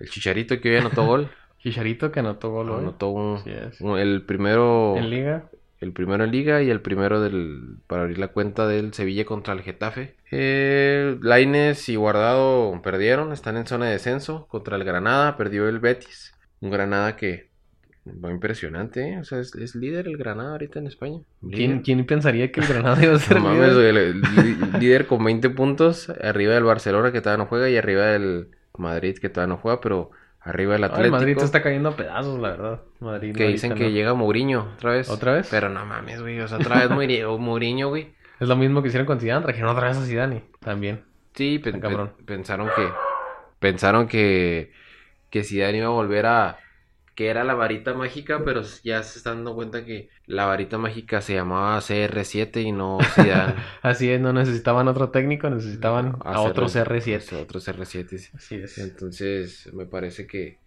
El 0.00 0.10
Chicharito 0.10 0.60
que 0.60 0.70
hoy 0.70 0.76
anotó 0.78 1.06
gol. 1.06 1.30
Chicharito 1.62 2.10
que 2.10 2.18
anotó 2.18 2.50
gol 2.50 2.70
hoy. 2.70 2.78
anotó 2.80 3.08
un- 3.10 3.40
un- 3.80 3.98
el 3.98 4.22
primero. 4.22 4.96
En 4.96 5.10
Liga. 5.10 5.44
El 5.80 5.92
primero 5.92 6.24
en 6.24 6.30
Liga 6.32 6.62
y 6.62 6.70
el 6.70 6.80
primero 6.80 7.20
del, 7.20 7.76
para 7.86 8.02
abrir 8.02 8.18
la 8.18 8.28
cuenta 8.28 8.66
del 8.66 8.94
Sevilla 8.94 9.24
contra 9.26 9.52
el 9.54 9.60
Getafe. 9.62 10.16
Eh, 10.30 11.18
Laines 11.20 11.88
y 11.88 11.96
Guardado 11.96 12.80
perdieron, 12.82 13.32
están 13.32 13.56
en 13.58 13.66
zona 13.66 13.86
de 13.86 13.92
descenso 13.92 14.46
contra 14.48 14.76
el 14.76 14.84
Granada, 14.84 15.36
perdió 15.36 15.68
el 15.68 15.80
Betis. 15.80 16.32
Un 16.60 16.70
Granada 16.70 17.16
que 17.16 17.50
va 18.06 18.30
impresionante, 18.30 19.12
¿eh? 19.14 19.18
o 19.18 19.24
sea, 19.24 19.38
es, 19.40 19.54
es 19.54 19.74
líder 19.74 20.06
el 20.08 20.16
Granada 20.18 20.52
ahorita 20.52 20.78
en 20.78 20.86
España. 20.86 21.20
¿Quién, 21.50 21.80
quién 21.80 22.04
pensaría 22.06 22.52
que 22.52 22.60
el 22.60 22.66
Granada 22.66 23.02
iba 23.02 23.14
a 23.14 23.18
ser 23.18 23.38
No 23.38 23.44
mames, 23.44 23.74
líder? 23.74 23.74
güey, 23.74 23.88
el- 23.88 23.96
el 24.74 24.80
líder 24.80 25.06
con 25.06 25.24
20 25.24 25.50
puntos, 25.50 26.10
arriba 26.10 26.54
del 26.54 26.64
Barcelona 26.64 27.12
que 27.12 27.20
todavía 27.20 27.44
no 27.44 27.48
juega 27.48 27.68
y 27.70 27.76
arriba 27.76 28.04
del 28.06 28.48
Madrid 28.76 29.16
que 29.18 29.28
todavía 29.30 29.54
no 29.54 29.60
juega, 29.60 29.80
pero 29.80 30.10
arriba 30.40 30.74
del 30.74 30.84
Atlético. 30.84 31.16
Madrid 31.16 31.38
se 31.38 31.44
está 31.46 31.62
cayendo 31.62 31.88
a 31.90 31.96
pedazos, 31.96 32.38
la 32.38 32.50
verdad. 32.50 32.80
Madrid 33.00 33.34
Que 33.34 33.48
dicen 33.48 33.74
que 33.74 33.90
llega 33.92 34.12
Mourinho 34.12 34.72
otra 34.76 34.90
vez. 34.92 35.08
¿Otra 35.08 35.32
vez? 35.32 35.48
Pero 35.50 35.70
no 35.70 35.86
mames, 35.86 36.20
güey. 36.20 36.38
O 36.40 36.48
sea, 36.48 36.58
otra 36.58 36.86
vez 36.86 36.90
Mourinho, 37.38 37.88
güey. 37.88 38.12
Es 38.40 38.48
lo 38.48 38.56
mismo 38.56 38.82
que 38.82 38.88
hicieron 38.88 39.06
con 39.06 39.20
Zidane, 39.20 39.42
trajeron 39.44 39.70
otra 39.70 39.88
vez 39.88 39.96
a 39.96 40.04
Zidane 40.04 40.44
también. 40.60 41.04
Sí, 41.34 41.60
cabrón. 41.80 42.12
pen- 42.18 42.26
pensaron 42.26 42.68
que 42.76 42.88
pensaron 43.58 44.08
que 44.08 44.72
que 45.30 45.42
Zidane 45.44 45.78
iba 45.78 45.86
a 45.86 45.90
volver 45.90 46.26
a 46.26 46.58
que 47.14 47.28
era 47.28 47.44
la 47.44 47.54
varita 47.54 47.94
mágica, 47.94 48.44
pero 48.44 48.62
ya 48.82 49.02
se 49.02 49.18
están 49.18 49.36
dando 49.38 49.54
cuenta 49.54 49.84
que 49.84 50.10
la 50.26 50.46
varita 50.46 50.78
mágica 50.78 51.20
se 51.20 51.34
llamaba 51.34 51.80
CR7 51.80 52.62
y 52.62 52.72
no 52.72 52.98
Zidane. 53.14 53.54
Así 53.82 54.10
es, 54.10 54.20
no 54.20 54.32
necesitaban 54.32 54.88
otro 54.88 55.10
técnico, 55.10 55.48
necesitaban 55.50 56.16
a 56.24 56.40
otro 56.40 56.68
CR7. 56.68 57.16
Ese 57.16 57.36
Otro 57.36 57.60
CR7. 57.60 58.18
sí. 58.18 58.30
Así 58.34 58.56
es. 58.56 58.78
Entonces, 58.78 59.72
me 59.72 59.86
parece 59.86 60.26
que 60.26 60.58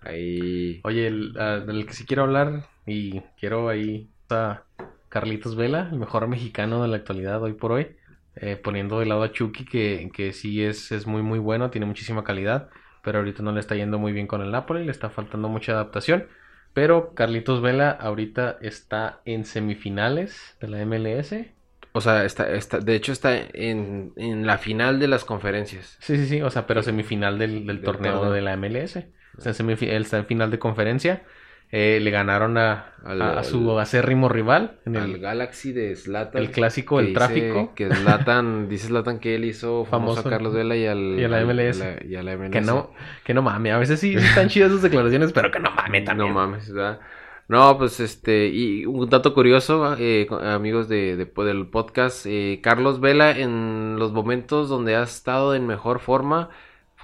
ahí 0.00 0.80
Oye, 0.84 1.06
el, 1.06 1.34
ah, 1.38 1.60
del 1.60 1.86
que 1.86 1.94
sí 1.94 2.04
quiero 2.04 2.24
hablar 2.24 2.68
y 2.86 3.20
quiero 3.38 3.68
ahí 3.68 4.10
a 4.30 4.64
Carlitos 5.08 5.56
Vela, 5.56 5.88
el 5.92 5.98
mejor 5.98 6.28
mexicano 6.28 6.82
de 6.82 6.88
la 6.88 6.96
actualidad 6.96 7.42
hoy 7.42 7.54
por 7.54 7.72
hoy, 7.72 7.96
eh, 8.36 8.56
poniendo 8.56 8.98
de 9.00 9.06
lado 9.06 9.22
a 9.22 9.32
Chucky 9.32 9.64
que, 9.64 10.10
que 10.12 10.32
sí 10.32 10.62
es, 10.62 10.92
es 10.92 11.06
muy 11.06 11.22
muy 11.22 11.38
bueno, 11.38 11.70
tiene 11.70 11.86
muchísima 11.86 12.24
calidad, 12.24 12.68
pero 13.04 13.18
ahorita 13.18 13.42
no 13.42 13.52
le 13.52 13.60
está 13.60 13.74
yendo 13.76 13.98
muy 13.98 14.12
bien 14.12 14.26
con 14.26 14.40
el 14.42 14.50
Napoli, 14.50 14.84
le 14.84 14.90
está 14.90 15.10
faltando 15.10 15.48
mucha 15.48 15.72
adaptación. 15.72 16.26
Pero 16.72 17.14
Carlitos 17.14 17.62
Vela 17.62 17.90
ahorita 17.90 18.58
está 18.60 19.20
en 19.24 19.44
semifinales 19.44 20.56
de 20.60 20.68
la 20.68 20.84
MLS. 20.84 21.34
o 21.92 22.00
sea, 22.00 22.24
está, 22.24 22.50
está 22.52 22.80
de 22.80 22.94
hecho 22.96 23.12
está 23.12 23.36
en, 23.36 24.12
en 24.16 24.44
la 24.46 24.58
final 24.58 24.98
de 24.98 25.06
las 25.08 25.24
conferencias. 25.24 25.96
Sí, 26.00 26.16
sí, 26.16 26.26
sí, 26.26 26.42
o 26.42 26.50
sea, 26.50 26.66
pero 26.66 26.82
semifinal 26.82 27.38
del, 27.38 27.66
del 27.66 27.76
Del 27.76 27.82
torneo 27.82 28.14
torneo. 28.14 28.32
de 28.32 28.40
la 28.42 28.56
MLS. 28.56 28.98
Semifi- 29.38 29.88
él 29.88 30.02
está 30.02 30.18
en 30.18 30.26
final 30.26 30.50
de 30.50 30.58
conferencia. 30.58 31.22
Eh, 31.76 31.98
le 32.00 32.10
ganaron 32.12 32.56
a, 32.56 32.92
Al- 33.04 33.20
a- 33.20 33.40
a 33.40 33.42
su 33.42 33.78
acérrimo 33.80 34.28
rival 34.28 34.76
en 34.86 34.96
Al 34.96 35.10
el, 35.10 35.18
Galaxy 35.18 35.72
de 35.72 35.96
Zlatan. 35.96 36.40
el 36.40 36.52
clásico, 36.52 37.00
el 37.00 37.12
tráfico. 37.12 37.72
Que 37.74 37.88
Zlatan, 37.92 38.68
dice 38.68 38.86
Zlatan 38.86 39.18
que 39.18 39.34
él 39.34 39.44
hizo 39.44 39.84
famoso, 39.84 40.16
Famoso. 40.22 40.28
a 40.28 40.30
Carlos 40.30 40.54
Vela 40.54 40.76
y, 40.76 40.86
al, 40.86 41.18
Y 41.18 41.24
a 41.24 41.28
la 41.28 41.38
al- 41.38 41.46
MLS. 41.46 41.78
la- 41.80 42.04
y 42.06 42.14
a 42.14 42.22
la 42.22 42.36
MLS. 42.36 42.50
Que 42.52 42.60
no, 42.60 42.90
que 43.24 43.34
no 43.34 43.42
mames. 43.42 43.72
A 43.72 43.78
veces 43.78 43.98
sí, 43.98 44.14
están 44.14 44.48
chidas 44.48 44.70
sus 44.70 44.82
declaraciones, 44.82 45.32
pero 45.32 45.50
que 45.50 45.58
no 45.58 45.70
mames 45.72 46.04
también. 46.04 46.28
No 46.28 46.34
mames, 46.34 46.72
¿verdad? 46.72 47.00
No, 47.48 47.76
pues 47.76 47.98
este, 48.00 48.46
y 48.48 48.86
un 48.86 49.10
dato 49.10 49.34
curioso, 49.34 49.96
eh, 49.98 50.28
amigos 50.44 50.88
de, 50.88 51.16
de- 51.16 51.44
del 51.44 51.66
podcast, 51.66 52.24
eh, 52.26 52.60
Carlos 52.62 53.00
Vela 53.00 53.32
en 53.36 53.96
los 53.98 54.12
momentos 54.12 54.68
donde 54.68 54.94
ha 54.96 55.02
estado 55.02 55.54
en 55.56 55.66
mejor 55.66 55.98
forma 55.98 56.50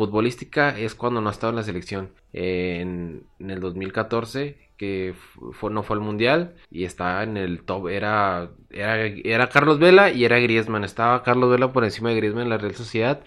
futbolística 0.00 0.78
es 0.78 0.94
cuando 0.94 1.20
no 1.20 1.28
ha 1.28 1.32
estado 1.32 1.50
en 1.50 1.56
la 1.56 1.62
selección. 1.62 2.10
En, 2.32 3.24
en 3.38 3.50
el 3.50 3.60
2014, 3.60 4.56
que 4.76 5.14
fu- 5.16 5.52
fue, 5.52 5.70
no 5.70 5.82
fue 5.82 5.96
al 5.96 6.02
Mundial, 6.02 6.54
y 6.70 6.84
estaba 6.84 7.22
en 7.22 7.36
el 7.36 7.62
top, 7.62 7.88
era, 7.88 8.50
era, 8.70 9.06
era 9.06 9.48
Carlos 9.48 9.78
Vela 9.78 10.10
y 10.10 10.24
era 10.24 10.38
Griezmann, 10.38 10.84
estaba 10.84 11.22
Carlos 11.22 11.50
Vela 11.50 11.72
por 11.72 11.84
encima 11.84 12.10
de 12.10 12.16
Griezmann 12.16 12.44
en 12.44 12.50
la 12.50 12.58
Real 12.58 12.74
Sociedad, 12.74 13.20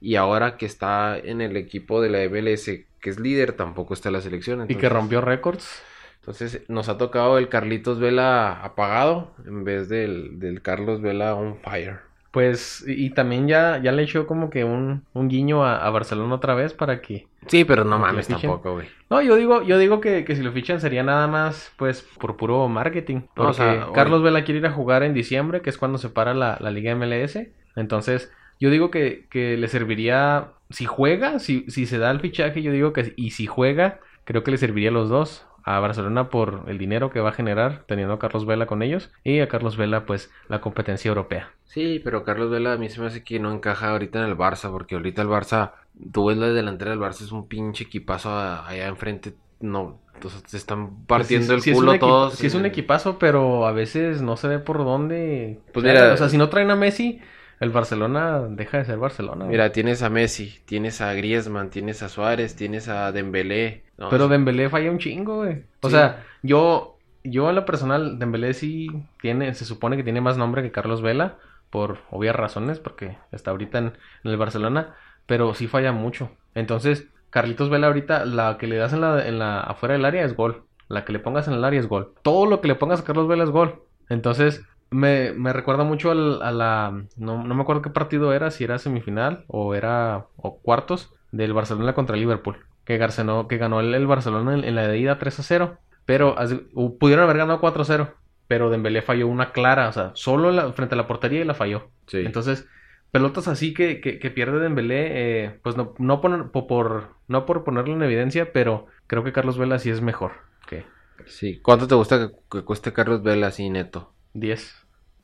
y 0.00 0.16
ahora 0.16 0.56
que 0.56 0.66
está 0.66 1.16
en 1.18 1.40
el 1.40 1.56
equipo 1.56 2.00
de 2.02 2.10
la 2.10 2.18
MLS, 2.28 2.66
que 3.00 3.10
es 3.10 3.18
líder, 3.18 3.52
tampoco 3.52 3.94
está 3.94 4.08
en 4.10 4.12
la 4.14 4.20
selección. 4.20 4.66
Y 4.68 4.74
que 4.76 4.88
rompió 4.88 5.20
récords. 5.20 5.82
entonces 6.20 6.62
nos 6.68 6.88
ha 6.88 6.98
tocado 6.98 7.38
el 7.38 7.48
Carlitos 7.48 7.98
Vela 7.98 8.62
apagado 8.62 9.32
en 9.46 9.64
vez 9.64 9.88
del, 9.88 10.38
del 10.40 10.60
Carlos 10.60 11.00
Vela 11.00 11.34
on 11.34 11.56
fire. 11.64 12.00
Pues, 12.32 12.82
y, 12.86 13.06
y 13.06 13.10
también 13.10 13.46
ya, 13.46 13.78
ya 13.82 13.92
le 13.92 14.02
echó 14.02 14.26
como 14.26 14.48
que 14.48 14.64
un, 14.64 15.04
un 15.12 15.28
guiño 15.28 15.64
a, 15.64 15.76
a 15.76 15.90
Barcelona 15.90 16.34
otra 16.34 16.54
vez 16.54 16.72
para 16.72 17.02
que. 17.02 17.28
Sí, 17.46 17.64
pero 17.64 17.84
no 17.84 17.98
mames 17.98 18.26
tampoco, 18.26 18.72
güey. 18.72 18.88
No, 19.10 19.20
yo 19.20 19.36
digo, 19.36 19.62
yo 19.62 19.76
digo 19.78 20.00
que, 20.00 20.24
que 20.24 20.34
si 20.34 20.42
lo 20.42 20.50
fichan 20.50 20.80
sería 20.80 21.02
nada 21.02 21.26
más, 21.28 21.72
pues, 21.76 22.02
por 22.18 22.38
puro 22.38 22.66
marketing. 22.68 23.20
Porque 23.34 23.50
o 23.50 23.52
sea. 23.52 23.88
Carlos 23.94 24.22
Vela 24.22 24.44
quiere 24.44 24.60
ir 24.60 24.66
a 24.66 24.72
jugar 24.72 25.02
en 25.02 25.12
diciembre, 25.12 25.60
que 25.60 25.68
es 25.68 25.76
cuando 25.76 25.98
se 25.98 26.08
para 26.08 26.32
la, 26.32 26.56
la 26.58 26.70
Liga 26.70 26.94
MLS. 26.94 27.38
Entonces, 27.76 28.32
yo 28.58 28.70
digo 28.70 28.90
que, 28.90 29.26
que 29.28 29.58
le 29.58 29.68
serviría, 29.68 30.52
si 30.70 30.86
juega, 30.86 31.38
si, 31.38 31.66
si 31.68 31.84
se 31.84 31.98
da 31.98 32.10
el 32.10 32.20
fichaje, 32.20 32.62
yo 32.62 32.72
digo 32.72 32.94
que, 32.94 33.12
y 33.16 33.32
si 33.32 33.46
juega, 33.46 34.00
creo 34.24 34.42
que 34.42 34.52
le 34.52 34.56
serviría 34.56 34.88
a 34.88 34.92
los 34.92 35.10
dos. 35.10 35.46
A 35.64 35.78
Barcelona 35.80 36.28
por 36.30 36.64
el 36.68 36.78
dinero 36.78 37.10
que 37.10 37.20
va 37.20 37.30
a 37.30 37.32
generar 37.32 37.84
teniendo 37.86 38.14
a 38.14 38.18
Carlos 38.18 38.46
Vela 38.46 38.66
con 38.66 38.82
ellos 38.82 39.10
y 39.24 39.40
a 39.40 39.48
Carlos 39.48 39.76
Vela 39.76 40.06
pues 40.06 40.30
la 40.48 40.60
competencia 40.60 41.08
europea. 41.08 41.50
Sí, 41.64 42.00
pero 42.04 42.22
Carlos 42.24 42.50
Vela 42.50 42.74
a 42.74 42.76
mí 42.76 42.88
se 42.90 43.00
me 43.00 43.06
hace 43.06 43.24
que 43.24 43.40
no 43.40 43.50
encaja 43.52 43.90
ahorita 43.90 44.18
en 44.18 44.26
el 44.26 44.36
Barça, 44.36 44.70
porque 44.70 44.94
ahorita 44.94 45.22
el 45.22 45.28
Barça, 45.28 45.72
tú 46.12 46.26
ves 46.26 46.36
la 46.36 46.48
delantera 46.48 46.90
del 46.90 47.00
Barça, 47.00 47.22
es 47.22 47.32
un 47.32 47.48
pinche 47.48 47.84
equipazo 47.84 48.30
allá 48.38 48.88
enfrente. 48.88 49.34
No, 49.60 50.00
entonces 50.14 50.42
se 50.46 50.56
están 50.58 51.06
partiendo 51.06 51.54
Pues 51.54 51.62
sí 51.62 51.70
el 51.70 51.74
es 51.74 51.76
culo 51.76 51.98
todos. 51.98 52.34
Sí 52.34 52.46
es 52.46 52.54
un 52.54 52.66
equipazo, 52.66 53.18
pero 53.18 53.66
a 53.66 53.72
veces 53.72 54.20
no 54.20 54.36
se 54.36 54.48
ve 54.48 54.58
por 54.58 54.78
dónde. 54.78 55.60
Pues 55.72 55.84
mira- 55.84 56.12
o 56.12 56.16
sea, 56.16 56.28
si 56.28 56.36
no 56.36 56.48
traen 56.50 56.70
a 56.70 56.76
Messi, 56.76 57.20
el 57.62 57.70
Barcelona 57.70 58.42
deja 58.48 58.78
de 58.78 58.84
ser 58.84 58.98
Barcelona. 58.98 59.44
Mira, 59.46 59.72
tienes 59.72 60.02
a 60.02 60.10
Messi, 60.10 60.58
tienes 60.64 61.00
a 61.00 61.14
Griezmann, 61.14 61.70
tienes 61.70 62.02
a 62.02 62.08
Suárez, 62.08 62.56
tienes 62.56 62.88
a 62.88 63.12
Dembélé. 63.12 63.84
No, 63.96 64.08
pero 64.10 64.28
Dembélé 64.28 64.68
falla 64.68 64.90
un 64.90 64.98
chingo, 64.98 65.36
güey. 65.36 65.64
O 65.80 65.88
Sí. 65.88 65.94
sea, 65.94 66.24
yo, 66.42 66.98
yo 67.24 67.48
en 67.48 67.54
lo 67.56 67.64
personal, 67.64 68.18
Dembélé 68.18 68.52
sí 68.54 68.88
tiene, 69.20 69.54
se 69.54 69.64
supone 69.64 69.96
que 69.96 70.02
tiene 70.04 70.20
más 70.20 70.36
nombre 70.36 70.62
que 70.62 70.72
Carlos 70.72 71.02
Vela, 71.02 71.38
por 71.70 71.98
obvias 72.10 72.36
razones, 72.36 72.80
porque 72.80 73.16
está 73.30 73.52
ahorita 73.52 73.78
en, 73.78 73.86
en 74.24 74.30
el 74.30 74.36
Barcelona, 74.36 74.94
pero 75.26 75.54
sí 75.54 75.68
falla 75.68 75.92
mucho. 75.92 76.30
Entonces, 76.54 77.08
Carlitos 77.30 77.70
Vela 77.70 77.86
ahorita, 77.86 78.26
la 78.26 78.58
que 78.58 78.66
le 78.66 78.76
das 78.76 78.92
en 78.92 79.00
la, 79.00 79.26
en 79.26 79.38
la 79.38 79.60
afuera 79.60 79.94
del 79.94 80.04
área 80.04 80.24
es 80.24 80.36
gol. 80.36 80.64
La 80.88 81.04
que 81.06 81.12
le 81.12 81.18
pongas 81.20 81.48
en 81.48 81.54
el 81.54 81.64
área 81.64 81.80
es 81.80 81.86
gol. 81.88 82.12
Todo 82.22 82.44
lo 82.44 82.60
que 82.60 82.68
le 82.68 82.74
pongas 82.74 83.00
a 83.00 83.04
Carlos 83.04 83.28
Vela 83.28 83.44
es 83.44 83.50
gol. 83.50 83.82
Entonces, 84.10 84.66
me, 84.92 85.32
me 85.32 85.52
recuerda 85.52 85.84
mucho 85.84 86.10
al- 86.10 86.42
a 86.42 86.50
la... 86.52 87.04
No, 87.16 87.42
no 87.44 87.54
me 87.54 87.62
acuerdo 87.62 87.82
qué 87.82 87.90
partido 87.90 88.32
era, 88.32 88.50
si 88.50 88.64
era 88.64 88.78
semifinal 88.78 89.44
o 89.48 89.74
era... 89.74 90.26
o 90.36 90.58
cuartos 90.60 91.12
del 91.32 91.52
Barcelona 91.54 91.94
contra 91.94 92.16
Liverpool. 92.16 92.58
Que, 92.84 92.98
Garcenó, 92.98 93.48
que 93.48 93.58
ganó 93.58 93.80
el, 93.80 93.94
el 93.94 94.06
Barcelona 94.06 94.54
en, 94.54 94.64
en 94.64 94.74
la 94.74 94.86
de 94.88 94.98
ida 94.98 95.18
3 95.18 95.40
a 95.40 95.42
0. 95.42 95.78
Pero 96.04 96.38
así- 96.38 96.66
pudieron 96.98 97.24
haber 97.24 97.38
ganado 97.38 97.60
4 97.60 97.82
a 97.82 97.84
0. 97.84 98.14
Pero 98.48 98.70
Dembélé 98.70 99.02
falló 99.02 99.28
una 99.28 99.52
clara, 99.52 99.88
o 99.88 99.92
sea, 99.92 100.10
solo 100.14 100.50
la- 100.52 100.72
frente 100.72 100.94
a 100.94 100.98
la 100.98 101.06
portería 101.06 101.40
y 101.40 101.44
la 101.44 101.54
falló. 101.54 101.88
Sí. 102.06 102.18
Entonces, 102.18 102.66
pelotas 103.10 103.48
así 103.48 103.72
que, 103.72 104.00
que, 104.00 104.18
que 104.18 104.30
pierde 104.30 104.58
Dembélé, 104.58 105.44
eh, 105.44 105.60
pues 105.62 105.76
no, 105.76 105.94
no, 105.98 106.20
poner- 106.20 106.50
po- 106.50 106.66
por, 106.66 107.10
no 107.28 107.46
por 107.46 107.64
ponerlo 107.64 107.94
en 107.94 108.02
evidencia, 108.02 108.52
pero 108.52 108.86
creo 109.06 109.22
que 109.24 109.32
Carlos 109.32 109.58
Vela 109.58 109.78
sí 109.78 109.90
es 109.90 110.00
mejor 110.02 110.32
que 110.66 110.84
Sí. 111.26 111.60
¿Cuánto 111.62 111.86
te 111.86 111.94
gusta 111.94 112.18
que, 112.18 112.34
que 112.50 112.64
cueste 112.64 112.92
Carlos 112.92 113.22
Vela 113.22 113.46
así 113.46 113.70
neto? 113.70 114.12
10. 114.34 114.81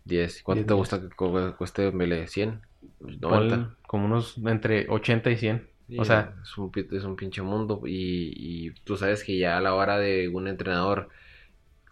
10. 0.08 0.42
¿Cuánto 0.42 0.64
10, 0.64 0.66
te 0.66 0.74
10. 0.74 0.74
gusta 0.74 1.00
que 1.00 1.08
cu- 1.10 1.54
cueste 1.56 1.82
Dembélé? 1.82 2.26
¿100? 2.28 2.62
Ponle 3.26 3.56
90. 3.56 3.76
como 3.86 4.06
unos 4.06 4.38
entre 4.38 4.86
80 4.88 5.30
y 5.30 5.36
100. 5.36 5.68
Sí, 5.86 5.96
O 5.96 6.04
sea, 6.04 6.34
es 6.42 6.56
un, 6.58 6.70
es 6.92 7.04
un 7.04 7.16
pinche 7.16 7.42
mundo 7.42 7.82
y, 7.86 8.66
y 8.68 8.70
tú 8.84 8.96
sabes 8.96 9.24
que 9.24 9.36
ya 9.38 9.56
a 9.58 9.60
la 9.60 9.74
hora 9.74 9.98
de 9.98 10.28
un 10.28 10.46
entrenador 10.48 11.08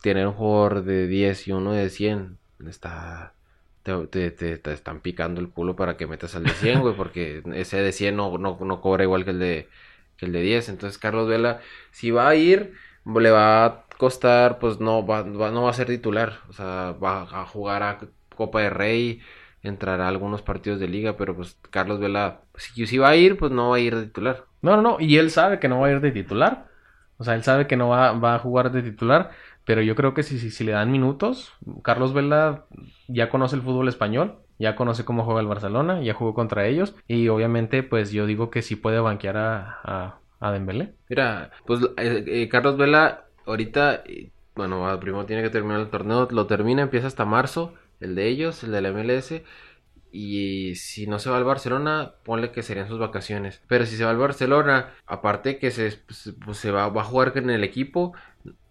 tener 0.02 0.26
un 0.26 0.34
jugador 0.34 0.84
de 0.84 1.06
10 1.08 1.48
y 1.48 1.52
uno 1.52 1.72
de 1.72 1.90
100 1.90 2.38
está 2.66 3.34
te, 3.82 4.06
te, 4.08 4.30
te- 4.32 4.58
te 4.58 4.72
están 4.72 5.00
picando 5.02 5.40
el 5.40 5.50
culo 5.50 5.76
para 5.76 5.96
que 5.96 6.06
metas 6.06 6.34
al 6.36 6.46
de 6.46 6.54
100, 6.54 6.80
güey, 6.82 6.96
porque 6.96 7.42
ese 7.54 7.78
de 7.82 7.92
100 7.92 8.16
no, 8.16 8.38
no, 8.38 8.58
no 8.60 8.80
cobra 8.80 9.04
igual 9.04 9.24
que 9.24 9.30
el 9.32 9.38
de 9.40 9.68
que 10.16 10.26
el 10.26 10.32
de 10.32 10.42
10. 10.42 10.68
Entonces 10.68 10.98
Carlos 10.98 11.28
Vela 11.28 11.60
si 11.92 12.10
va 12.10 12.28
a 12.28 12.34
ir 12.36 12.74
le 13.20 13.30
va 13.30 13.64
a 13.64 13.84
costar 13.98 14.58
pues 14.58 14.80
no 14.80 15.06
va, 15.06 15.22
va- 15.22 15.50
no 15.50 15.62
va 15.64 15.70
a 15.70 15.72
ser 15.74 15.86
titular, 15.88 16.40
o 16.48 16.52
sea, 16.52 16.92
va 17.02 17.22
a 17.22 17.46
jugar 17.46 17.82
a 17.82 17.98
Copa 18.36 18.60
de 18.60 18.70
Rey 18.70 19.20
entrará 19.68 20.06
a 20.06 20.08
algunos 20.08 20.42
partidos 20.42 20.80
de 20.80 20.88
liga, 20.88 21.16
pero 21.16 21.34
pues 21.36 21.58
Carlos 21.70 22.00
Vela, 22.00 22.42
si, 22.56 22.86
si 22.86 22.98
va 22.98 23.10
a 23.10 23.16
ir, 23.16 23.36
pues 23.36 23.52
no 23.52 23.70
va 23.70 23.76
a 23.76 23.80
ir 23.80 23.96
de 23.96 24.06
titular. 24.06 24.44
no, 24.62 24.76
no, 24.76 24.82
no. 24.82 24.96
Y 25.00 25.18
él 25.18 25.30
sabe 25.30 25.58
que 25.58 25.68
no 25.68 25.80
va 25.80 25.88
a 25.88 25.92
ir 25.92 26.00
de 26.00 26.12
titular. 26.12 26.68
O 27.18 27.24
sea, 27.24 27.34
él 27.34 27.42
sabe 27.42 27.66
que 27.66 27.76
no 27.76 27.88
va, 27.88 28.34
a 28.34 28.38
jugar 28.38 28.72
de 28.72 28.82
titular. 28.82 29.30
Pero 29.64 29.82
yo 29.82 29.96
creo 29.96 30.14
que 30.14 30.22
si, 30.22 30.38
si, 30.38 30.64
le 30.64 30.72
dan 30.72 30.92
minutos, 30.92 31.52
Carlos 31.82 32.12
Vela 32.14 32.66
ya 33.08 33.30
conoce 33.30 33.56
el 33.56 33.62
fútbol 33.62 33.88
español. 33.88 34.36
Ya 34.58 34.76
conoce 34.76 35.04
cómo 35.04 35.24
juega 35.24 35.40
el 35.40 35.46
Barcelona, 35.46 36.00
ya 36.02 36.14
jugó 36.14 36.32
contra 36.34 36.66
ellos. 36.66 36.94
Y 37.08 37.28
obviamente, 37.28 37.82
pues 37.82 38.10
yo 38.12 38.26
digo 38.26 38.50
que 38.50 38.62
sí 38.62 38.76
puede 38.76 39.00
banquear 39.00 39.36
a, 39.36 40.18
a 40.40 40.52
Dembélé. 40.52 40.94
Mira, 41.08 41.50
pues 41.66 41.80
eh, 41.96 42.24
eh, 42.26 42.48
Carlos 42.48 42.76
Vela 42.76 43.24
ahorita, 43.46 44.04
bueno, 44.54 44.98
primero 45.00 45.26
tiene 45.26 45.42
que 45.42 45.50
terminar 45.50 45.80
el 45.80 45.90
torneo, 45.90 46.28
lo 46.30 46.46
termina, 46.46 46.82
empieza 46.82 47.06
hasta 47.06 47.24
marzo, 47.24 47.74
el 48.00 48.14
de 48.14 48.26
ellos, 48.28 48.62
el 48.64 48.72
de 48.72 48.80
la 48.82 48.90
MLS. 48.90 49.42
Y 50.12 50.76
si 50.76 51.06
no 51.06 51.18
se 51.18 51.28
va 51.28 51.36
al 51.36 51.44
Barcelona, 51.44 52.12
ponle 52.24 52.50
que 52.50 52.62
serían 52.62 52.88
sus 52.88 52.98
vacaciones. 52.98 53.60
Pero 53.68 53.84
si 53.84 53.96
se 53.96 54.04
va 54.04 54.10
al 54.10 54.16
Barcelona, 54.16 54.94
aparte 55.06 55.58
que 55.58 55.70
se, 55.70 55.92
pues, 56.44 56.56
se 56.58 56.70
va, 56.70 56.88
va 56.88 57.02
a 57.02 57.04
jugar 57.04 57.32
en 57.36 57.50
el 57.50 57.64
equipo, 57.64 58.14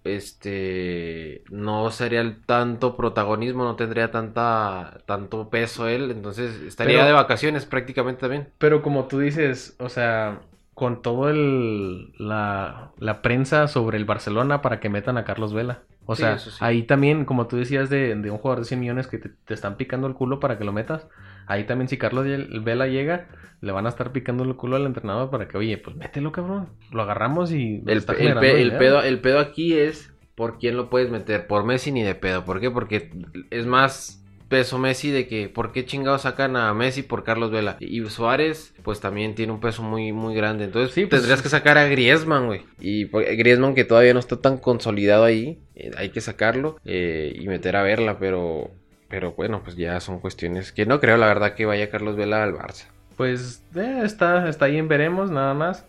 este 0.03 1.43
no 1.49 1.91
sería 1.91 2.21
el 2.21 2.41
tanto 2.45 2.95
protagonismo, 2.95 3.63
no 3.63 3.75
tendría 3.75 4.11
tanta 4.11 4.99
tanto 5.05 5.49
peso 5.49 5.87
él, 5.87 6.11
entonces 6.11 6.61
estaría 6.61 6.95
Pero- 6.97 7.07
de 7.07 7.11
vacaciones 7.13 7.65
prácticamente 7.65 8.21
también. 8.21 8.49
Pero 8.57 8.81
como 8.81 9.05
tú 9.05 9.19
dices, 9.19 9.75
o 9.79 9.89
sea, 9.89 10.41
con 10.75 11.01
todo 11.01 11.29
el 11.29 12.13
la, 12.19 12.91
la 12.99 13.21
prensa 13.23 13.67
sobre 13.67 13.97
el 13.97 14.05
Barcelona 14.05 14.61
para 14.61 14.79
que 14.79 14.89
metan 14.89 15.17
a 15.17 15.25
Carlos 15.25 15.53
Vela. 15.53 15.83
O 16.05 16.15
Sí, 16.15 16.23
sea, 16.25 16.37
sí. 16.39 16.51
ahí 16.59 16.83
también, 16.83 17.25
como 17.25 17.47
tú 17.47 17.57
decías, 17.57 17.89
de, 17.89 18.15
de 18.15 18.31
un 18.31 18.37
jugador 18.37 18.59
de 18.59 18.65
100 18.67 18.79
millones 18.81 19.07
que 19.07 19.17
te, 19.17 19.29
te 19.29 19.53
están 19.55 19.77
picando 19.77 20.07
el 20.07 20.13
culo 20.13 20.39
para 20.39 20.57
que 20.59 20.65
lo 20.65 20.73
metas. 20.73 21.07
Ahí 21.47 21.65
también, 21.65 21.87
si 21.89 21.97
Carlos 21.97 22.25
Vela 22.63 22.87
llega, 22.87 23.27
le 23.61 23.71
van 23.71 23.87
a 23.87 23.89
estar 23.89 24.11
picando 24.11 24.43
el 24.43 24.55
culo 24.55 24.75
al 24.75 24.85
entrenador 24.85 25.29
para 25.31 25.47
que, 25.47 25.57
oye, 25.57 25.77
pues 25.77 25.95
mételo, 25.95 26.31
cabrón. 26.31 26.69
Lo 26.91 27.01
agarramos 27.03 27.51
y 27.51 27.83
El, 27.85 27.97
está 27.97 28.13
el 28.17 28.17
generando 28.17 28.41
pe- 28.41 28.61
el 28.61 28.67
dinero". 28.67 28.77
pedo, 28.77 29.01
el 29.01 29.21
pedo 29.21 29.39
aquí 29.39 29.73
es 29.77 30.13
por 30.35 30.57
quién 30.59 30.75
lo 30.77 30.89
puedes 30.89 31.09
meter, 31.11 31.47
por 31.47 31.63
Messi 31.65 31.91
ni 31.91 32.03
de 32.03 32.15
pedo. 32.15 32.43
¿Por 32.45 32.59
qué? 32.59 32.69
Porque 32.71 33.09
es 33.51 33.65
más 33.65 34.24
peso 34.47 34.77
Messi 34.77 35.11
de 35.11 35.27
que 35.27 35.49
por 35.49 35.71
qué 35.71 35.85
chingados 35.85 36.21
sacan 36.23 36.55
a 36.55 36.73
Messi 36.73 37.01
por 37.03 37.23
Carlos 37.23 37.51
Vela. 37.51 37.77
Y 37.79 38.05
Suárez, 38.05 38.73
pues 38.83 38.99
también 38.99 39.35
tiene 39.35 39.51
un 39.53 39.59
peso 39.59 39.83
muy, 39.83 40.11
muy 40.11 40.35
grande. 40.35 40.65
Entonces 40.65 40.93
Sí, 40.93 41.05
pues- 41.05 41.21
tendrías 41.21 41.41
que 41.41 41.49
sacar 41.49 41.77
a 41.77 41.85
Griezmann, 41.87 42.45
güey. 42.47 42.61
Y 42.79 43.05
pues, 43.05 43.37
Griezmann 43.37 43.75
que 43.75 43.85
todavía 43.85 44.13
no 44.13 44.19
está 44.19 44.37
tan 44.37 44.57
consolidado 44.57 45.23
ahí, 45.23 45.59
eh, 45.75 45.91
hay 45.97 46.09
que 46.09 46.21
sacarlo 46.21 46.77
eh, 46.85 47.33
y 47.35 47.47
meter 47.47 47.75
a 47.75 47.83
verla, 47.83 48.17
pero... 48.19 48.69
Pero 49.07 49.33
bueno, 49.33 49.61
pues 49.63 49.75
ya 49.75 49.99
son 49.99 50.19
cuestiones 50.19 50.71
que 50.71 50.85
no 50.87 50.99
creo, 50.99 51.15
la 51.17 51.27
verdad, 51.27 51.53
que 51.53 51.65
vaya 51.65 51.91
Carlos 51.91 52.15
Vela 52.15 52.43
al 52.43 52.53
Barça. 52.55 52.85
Pues 53.15 53.63
eh, 53.75 54.01
está, 54.03 54.49
está 54.49 54.65
ahí 54.65 54.77
en 54.77 54.87
veremos, 54.87 55.29
nada 55.31 55.53
más. 55.53 55.85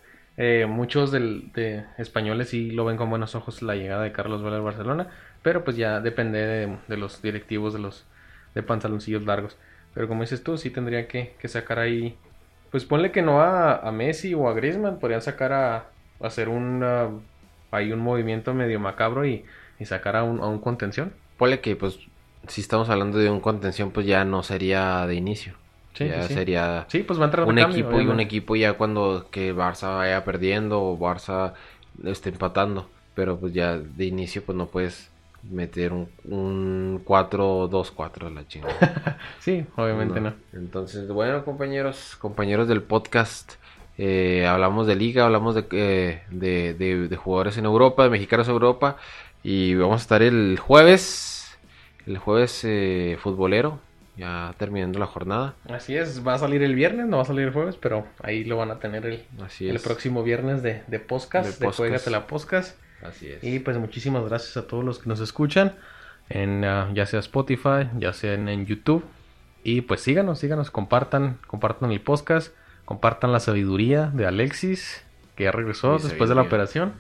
Muchos 0.68 1.12
del, 1.12 1.50
de 1.54 1.84
españoles 1.96 2.50
sí 2.50 2.70
lo 2.70 2.84
ven 2.84 2.98
con 2.98 3.08
buenos 3.08 3.34
ojos 3.34 3.62
la 3.62 3.74
llegada 3.74 4.02
de 4.02 4.12
Carlos 4.12 4.42
Vela 4.42 4.56
al 4.56 4.62
Barcelona, 4.62 5.08
pero 5.42 5.64
pues 5.64 5.78
ya 5.78 6.00
depende 6.00 6.38
de, 6.46 6.76
de 6.86 6.96
los 6.98 7.22
directivos 7.22 7.72
de 7.72 7.78
los 7.78 8.04
de 8.56 8.62
pantaloncillos 8.64 9.24
largos. 9.24 9.56
Pero 9.94 10.08
como 10.08 10.22
dices 10.22 10.42
tú, 10.42 10.58
sí 10.58 10.70
tendría 10.70 11.06
que, 11.06 11.34
que 11.38 11.46
sacar 11.46 11.78
ahí, 11.78 12.16
pues 12.72 12.84
ponle 12.84 13.12
que 13.12 13.22
no 13.22 13.40
a, 13.40 13.76
a 13.76 13.92
Messi 13.92 14.34
o 14.34 14.48
a 14.48 14.54
Griezmann, 14.54 14.98
podrían 14.98 15.22
sacar 15.22 15.52
a, 15.52 15.76
a 15.76 15.84
hacer 16.20 16.48
un 16.48 16.82
ahí 17.70 17.92
un 17.92 18.00
movimiento 18.00 18.54
medio 18.54 18.80
macabro 18.80 19.26
y, 19.26 19.44
y 19.78 19.84
sacar 19.84 20.16
a 20.16 20.24
un, 20.24 20.40
a 20.40 20.46
un 20.46 20.58
contención. 20.58 21.12
Ponle 21.36 21.60
que, 21.60 21.76
pues, 21.76 21.98
si 22.48 22.62
estamos 22.62 22.88
hablando 22.88 23.18
de 23.18 23.30
un 23.30 23.40
contención, 23.40 23.90
pues 23.90 24.06
ya 24.06 24.24
no 24.24 24.42
sería 24.42 25.06
de 25.06 25.14
inicio. 25.14 25.54
Sí, 25.94 26.08
ya 26.08 26.22
sí, 26.22 26.34
sería 26.34 26.84
Sí, 26.88 27.02
pues 27.02 27.18
va 27.18 27.24
a 27.24 27.26
entrar 27.26 27.46
un 27.46 27.56
cambio, 27.56 27.78
equipo 27.78 28.00
y 28.00 28.06
un 28.06 28.20
equipo 28.20 28.54
ya 28.54 28.74
cuando 28.74 29.28
que 29.30 29.54
Barça 29.54 29.96
vaya 29.96 30.24
perdiendo 30.24 30.82
o 30.82 30.98
Barça 30.98 31.54
esté 32.04 32.30
empatando. 32.30 32.88
Pero 33.14 33.38
pues 33.38 33.54
ya 33.54 33.78
de 33.78 34.04
inicio 34.04 34.42
pues 34.44 34.56
no 34.56 34.66
puedes 34.66 35.10
meter 35.50 35.92
un, 35.92 36.08
un 36.24 37.02
4-2-4 37.04 38.26
a 38.26 38.30
la 38.30 38.46
chingada. 38.48 39.18
Sí, 39.40 39.64
obviamente 39.76 40.20
no. 40.20 40.34
Entonces, 40.52 41.08
bueno, 41.08 41.44
compañeros, 41.44 42.16
compañeros 42.20 42.66
del 42.68 42.82
podcast, 42.82 43.54
eh, 43.98 44.46
hablamos 44.46 44.86
de 44.86 44.96
liga, 44.96 45.24
hablamos 45.24 45.54
de, 45.54 45.64
eh, 45.70 46.22
de, 46.30 46.74
de- 46.74 47.08
de 47.08 47.16
jugadores 47.16 47.56
en 47.58 47.64
Europa, 47.64 48.02
de 48.04 48.10
mexicanos 48.10 48.48
en 48.48 48.54
Europa, 48.54 48.96
y 49.42 49.74
vamos 49.76 50.00
a 50.00 50.02
estar 50.02 50.22
el 50.22 50.58
jueves, 50.60 51.56
el 52.06 52.18
jueves 52.18 52.60
eh, 52.64 53.16
futbolero, 53.20 53.78
ya 54.16 54.52
terminando 54.58 54.98
la 54.98 55.06
jornada. 55.06 55.54
Así 55.68 55.96
es, 55.96 56.26
va 56.26 56.34
a 56.34 56.38
salir 56.38 56.62
el 56.62 56.74
viernes, 56.74 57.06
no 57.06 57.18
va 57.18 57.22
a 57.22 57.26
salir 57.26 57.46
el 57.46 57.52
jueves, 57.52 57.76
pero 57.80 58.06
ahí 58.22 58.44
lo 58.44 58.56
van 58.56 58.70
a 58.72 58.78
tener 58.80 59.06
el, 59.06 59.22
Así 59.44 59.68
el 59.68 59.78
próximo 59.78 60.22
viernes 60.24 60.62
de, 60.62 60.82
de 60.88 60.98
podcast, 60.98 61.46
De 61.46 61.52
de, 61.52 61.58
podcast. 61.58 61.78
Juégate 61.78 62.10
la 62.10 62.26
Podcast. 62.26 62.76
Así 63.02 63.28
es. 63.28 63.42
Y 63.42 63.58
pues 63.58 63.78
muchísimas 63.78 64.24
gracias 64.24 64.56
a 64.56 64.66
todos 64.66 64.84
los 64.84 64.98
que 64.98 65.08
nos 65.08 65.20
escuchan, 65.20 65.74
en 66.28 66.64
ah, 66.64 66.90
ya 66.94 67.06
sea 67.06 67.20
Spotify, 67.20 67.88
ya 67.98 68.12
sea 68.12 68.34
en, 68.34 68.48
en 68.48 68.66
YouTube. 68.66 69.04
Y 69.62 69.80
pues 69.82 70.00
síganos, 70.00 70.38
síganos, 70.38 70.70
compartan, 70.70 71.38
compartan 71.46 71.90
el 71.90 72.00
podcast, 72.00 72.54
compartan 72.84 73.32
la 73.32 73.40
sabiduría 73.40 74.06
de 74.14 74.26
Alexis, 74.26 75.04
que 75.34 75.44
ya 75.44 75.52
regresó 75.52 75.96
Mi 75.96 76.02
después 76.02 76.28
de 76.28 76.36
la 76.36 76.42
operación, 76.42 76.94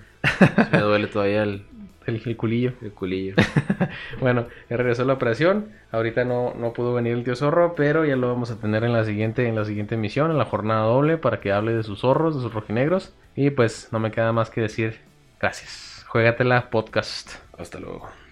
Me 0.72 0.80
duele 0.80 1.06
todavía 1.06 1.42
el, 1.42 1.64
el, 2.06 2.22
el 2.24 2.36
culillo. 2.36 2.72
el 2.82 2.92
culillo. 2.92 3.34
Bueno, 4.20 4.46
ya 4.68 4.76
regresó 4.76 5.04
la 5.04 5.12
operación. 5.14 5.68
Ahorita 5.92 6.24
no, 6.24 6.54
no 6.54 6.72
pudo 6.72 6.94
venir 6.94 7.12
el 7.12 7.24
tío 7.24 7.36
zorro, 7.36 7.74
pero 7.74 8.04
ya 8.04 8.16
lo 8.16 8.28
vamos 8.28 8.50
a 8.50 8.58
tener 8.58 8.84
en 8.84 8.92
la 8.92 9.04
siguiente, 9.04 9.46
en 9.46 9.54
la 9.54 9.64
siguiente 9.64 9.94
emisión, 9.94 10.30
en 10.30 10.38
la 10.38 10.44
jornada 10.44 10.82
doble, 10.82 11.18
para 11.18 11.40
que 11.40 11.52
hable 11.52 11.74
de 11.74 11.82
sus 11.82 12.00
zorros, 12.00 12.34
de 12.34 12.42
sus 12.42 12.52
rojinegros. 12.52 13.14
Y 13.34 13.50
pues 13.50 13.88
no 13.92 13.98
me 13.98 14.10
queda 14.10 14.32
más 14.32 14.50
que 14.50 14.62
decir 14.62 15.00
gracias. 15.40 16.04
Juégatela 16.08 16.70
podcast. 16.70 17.32
Hasta 17.58 17.78
luego. 17.78 18.25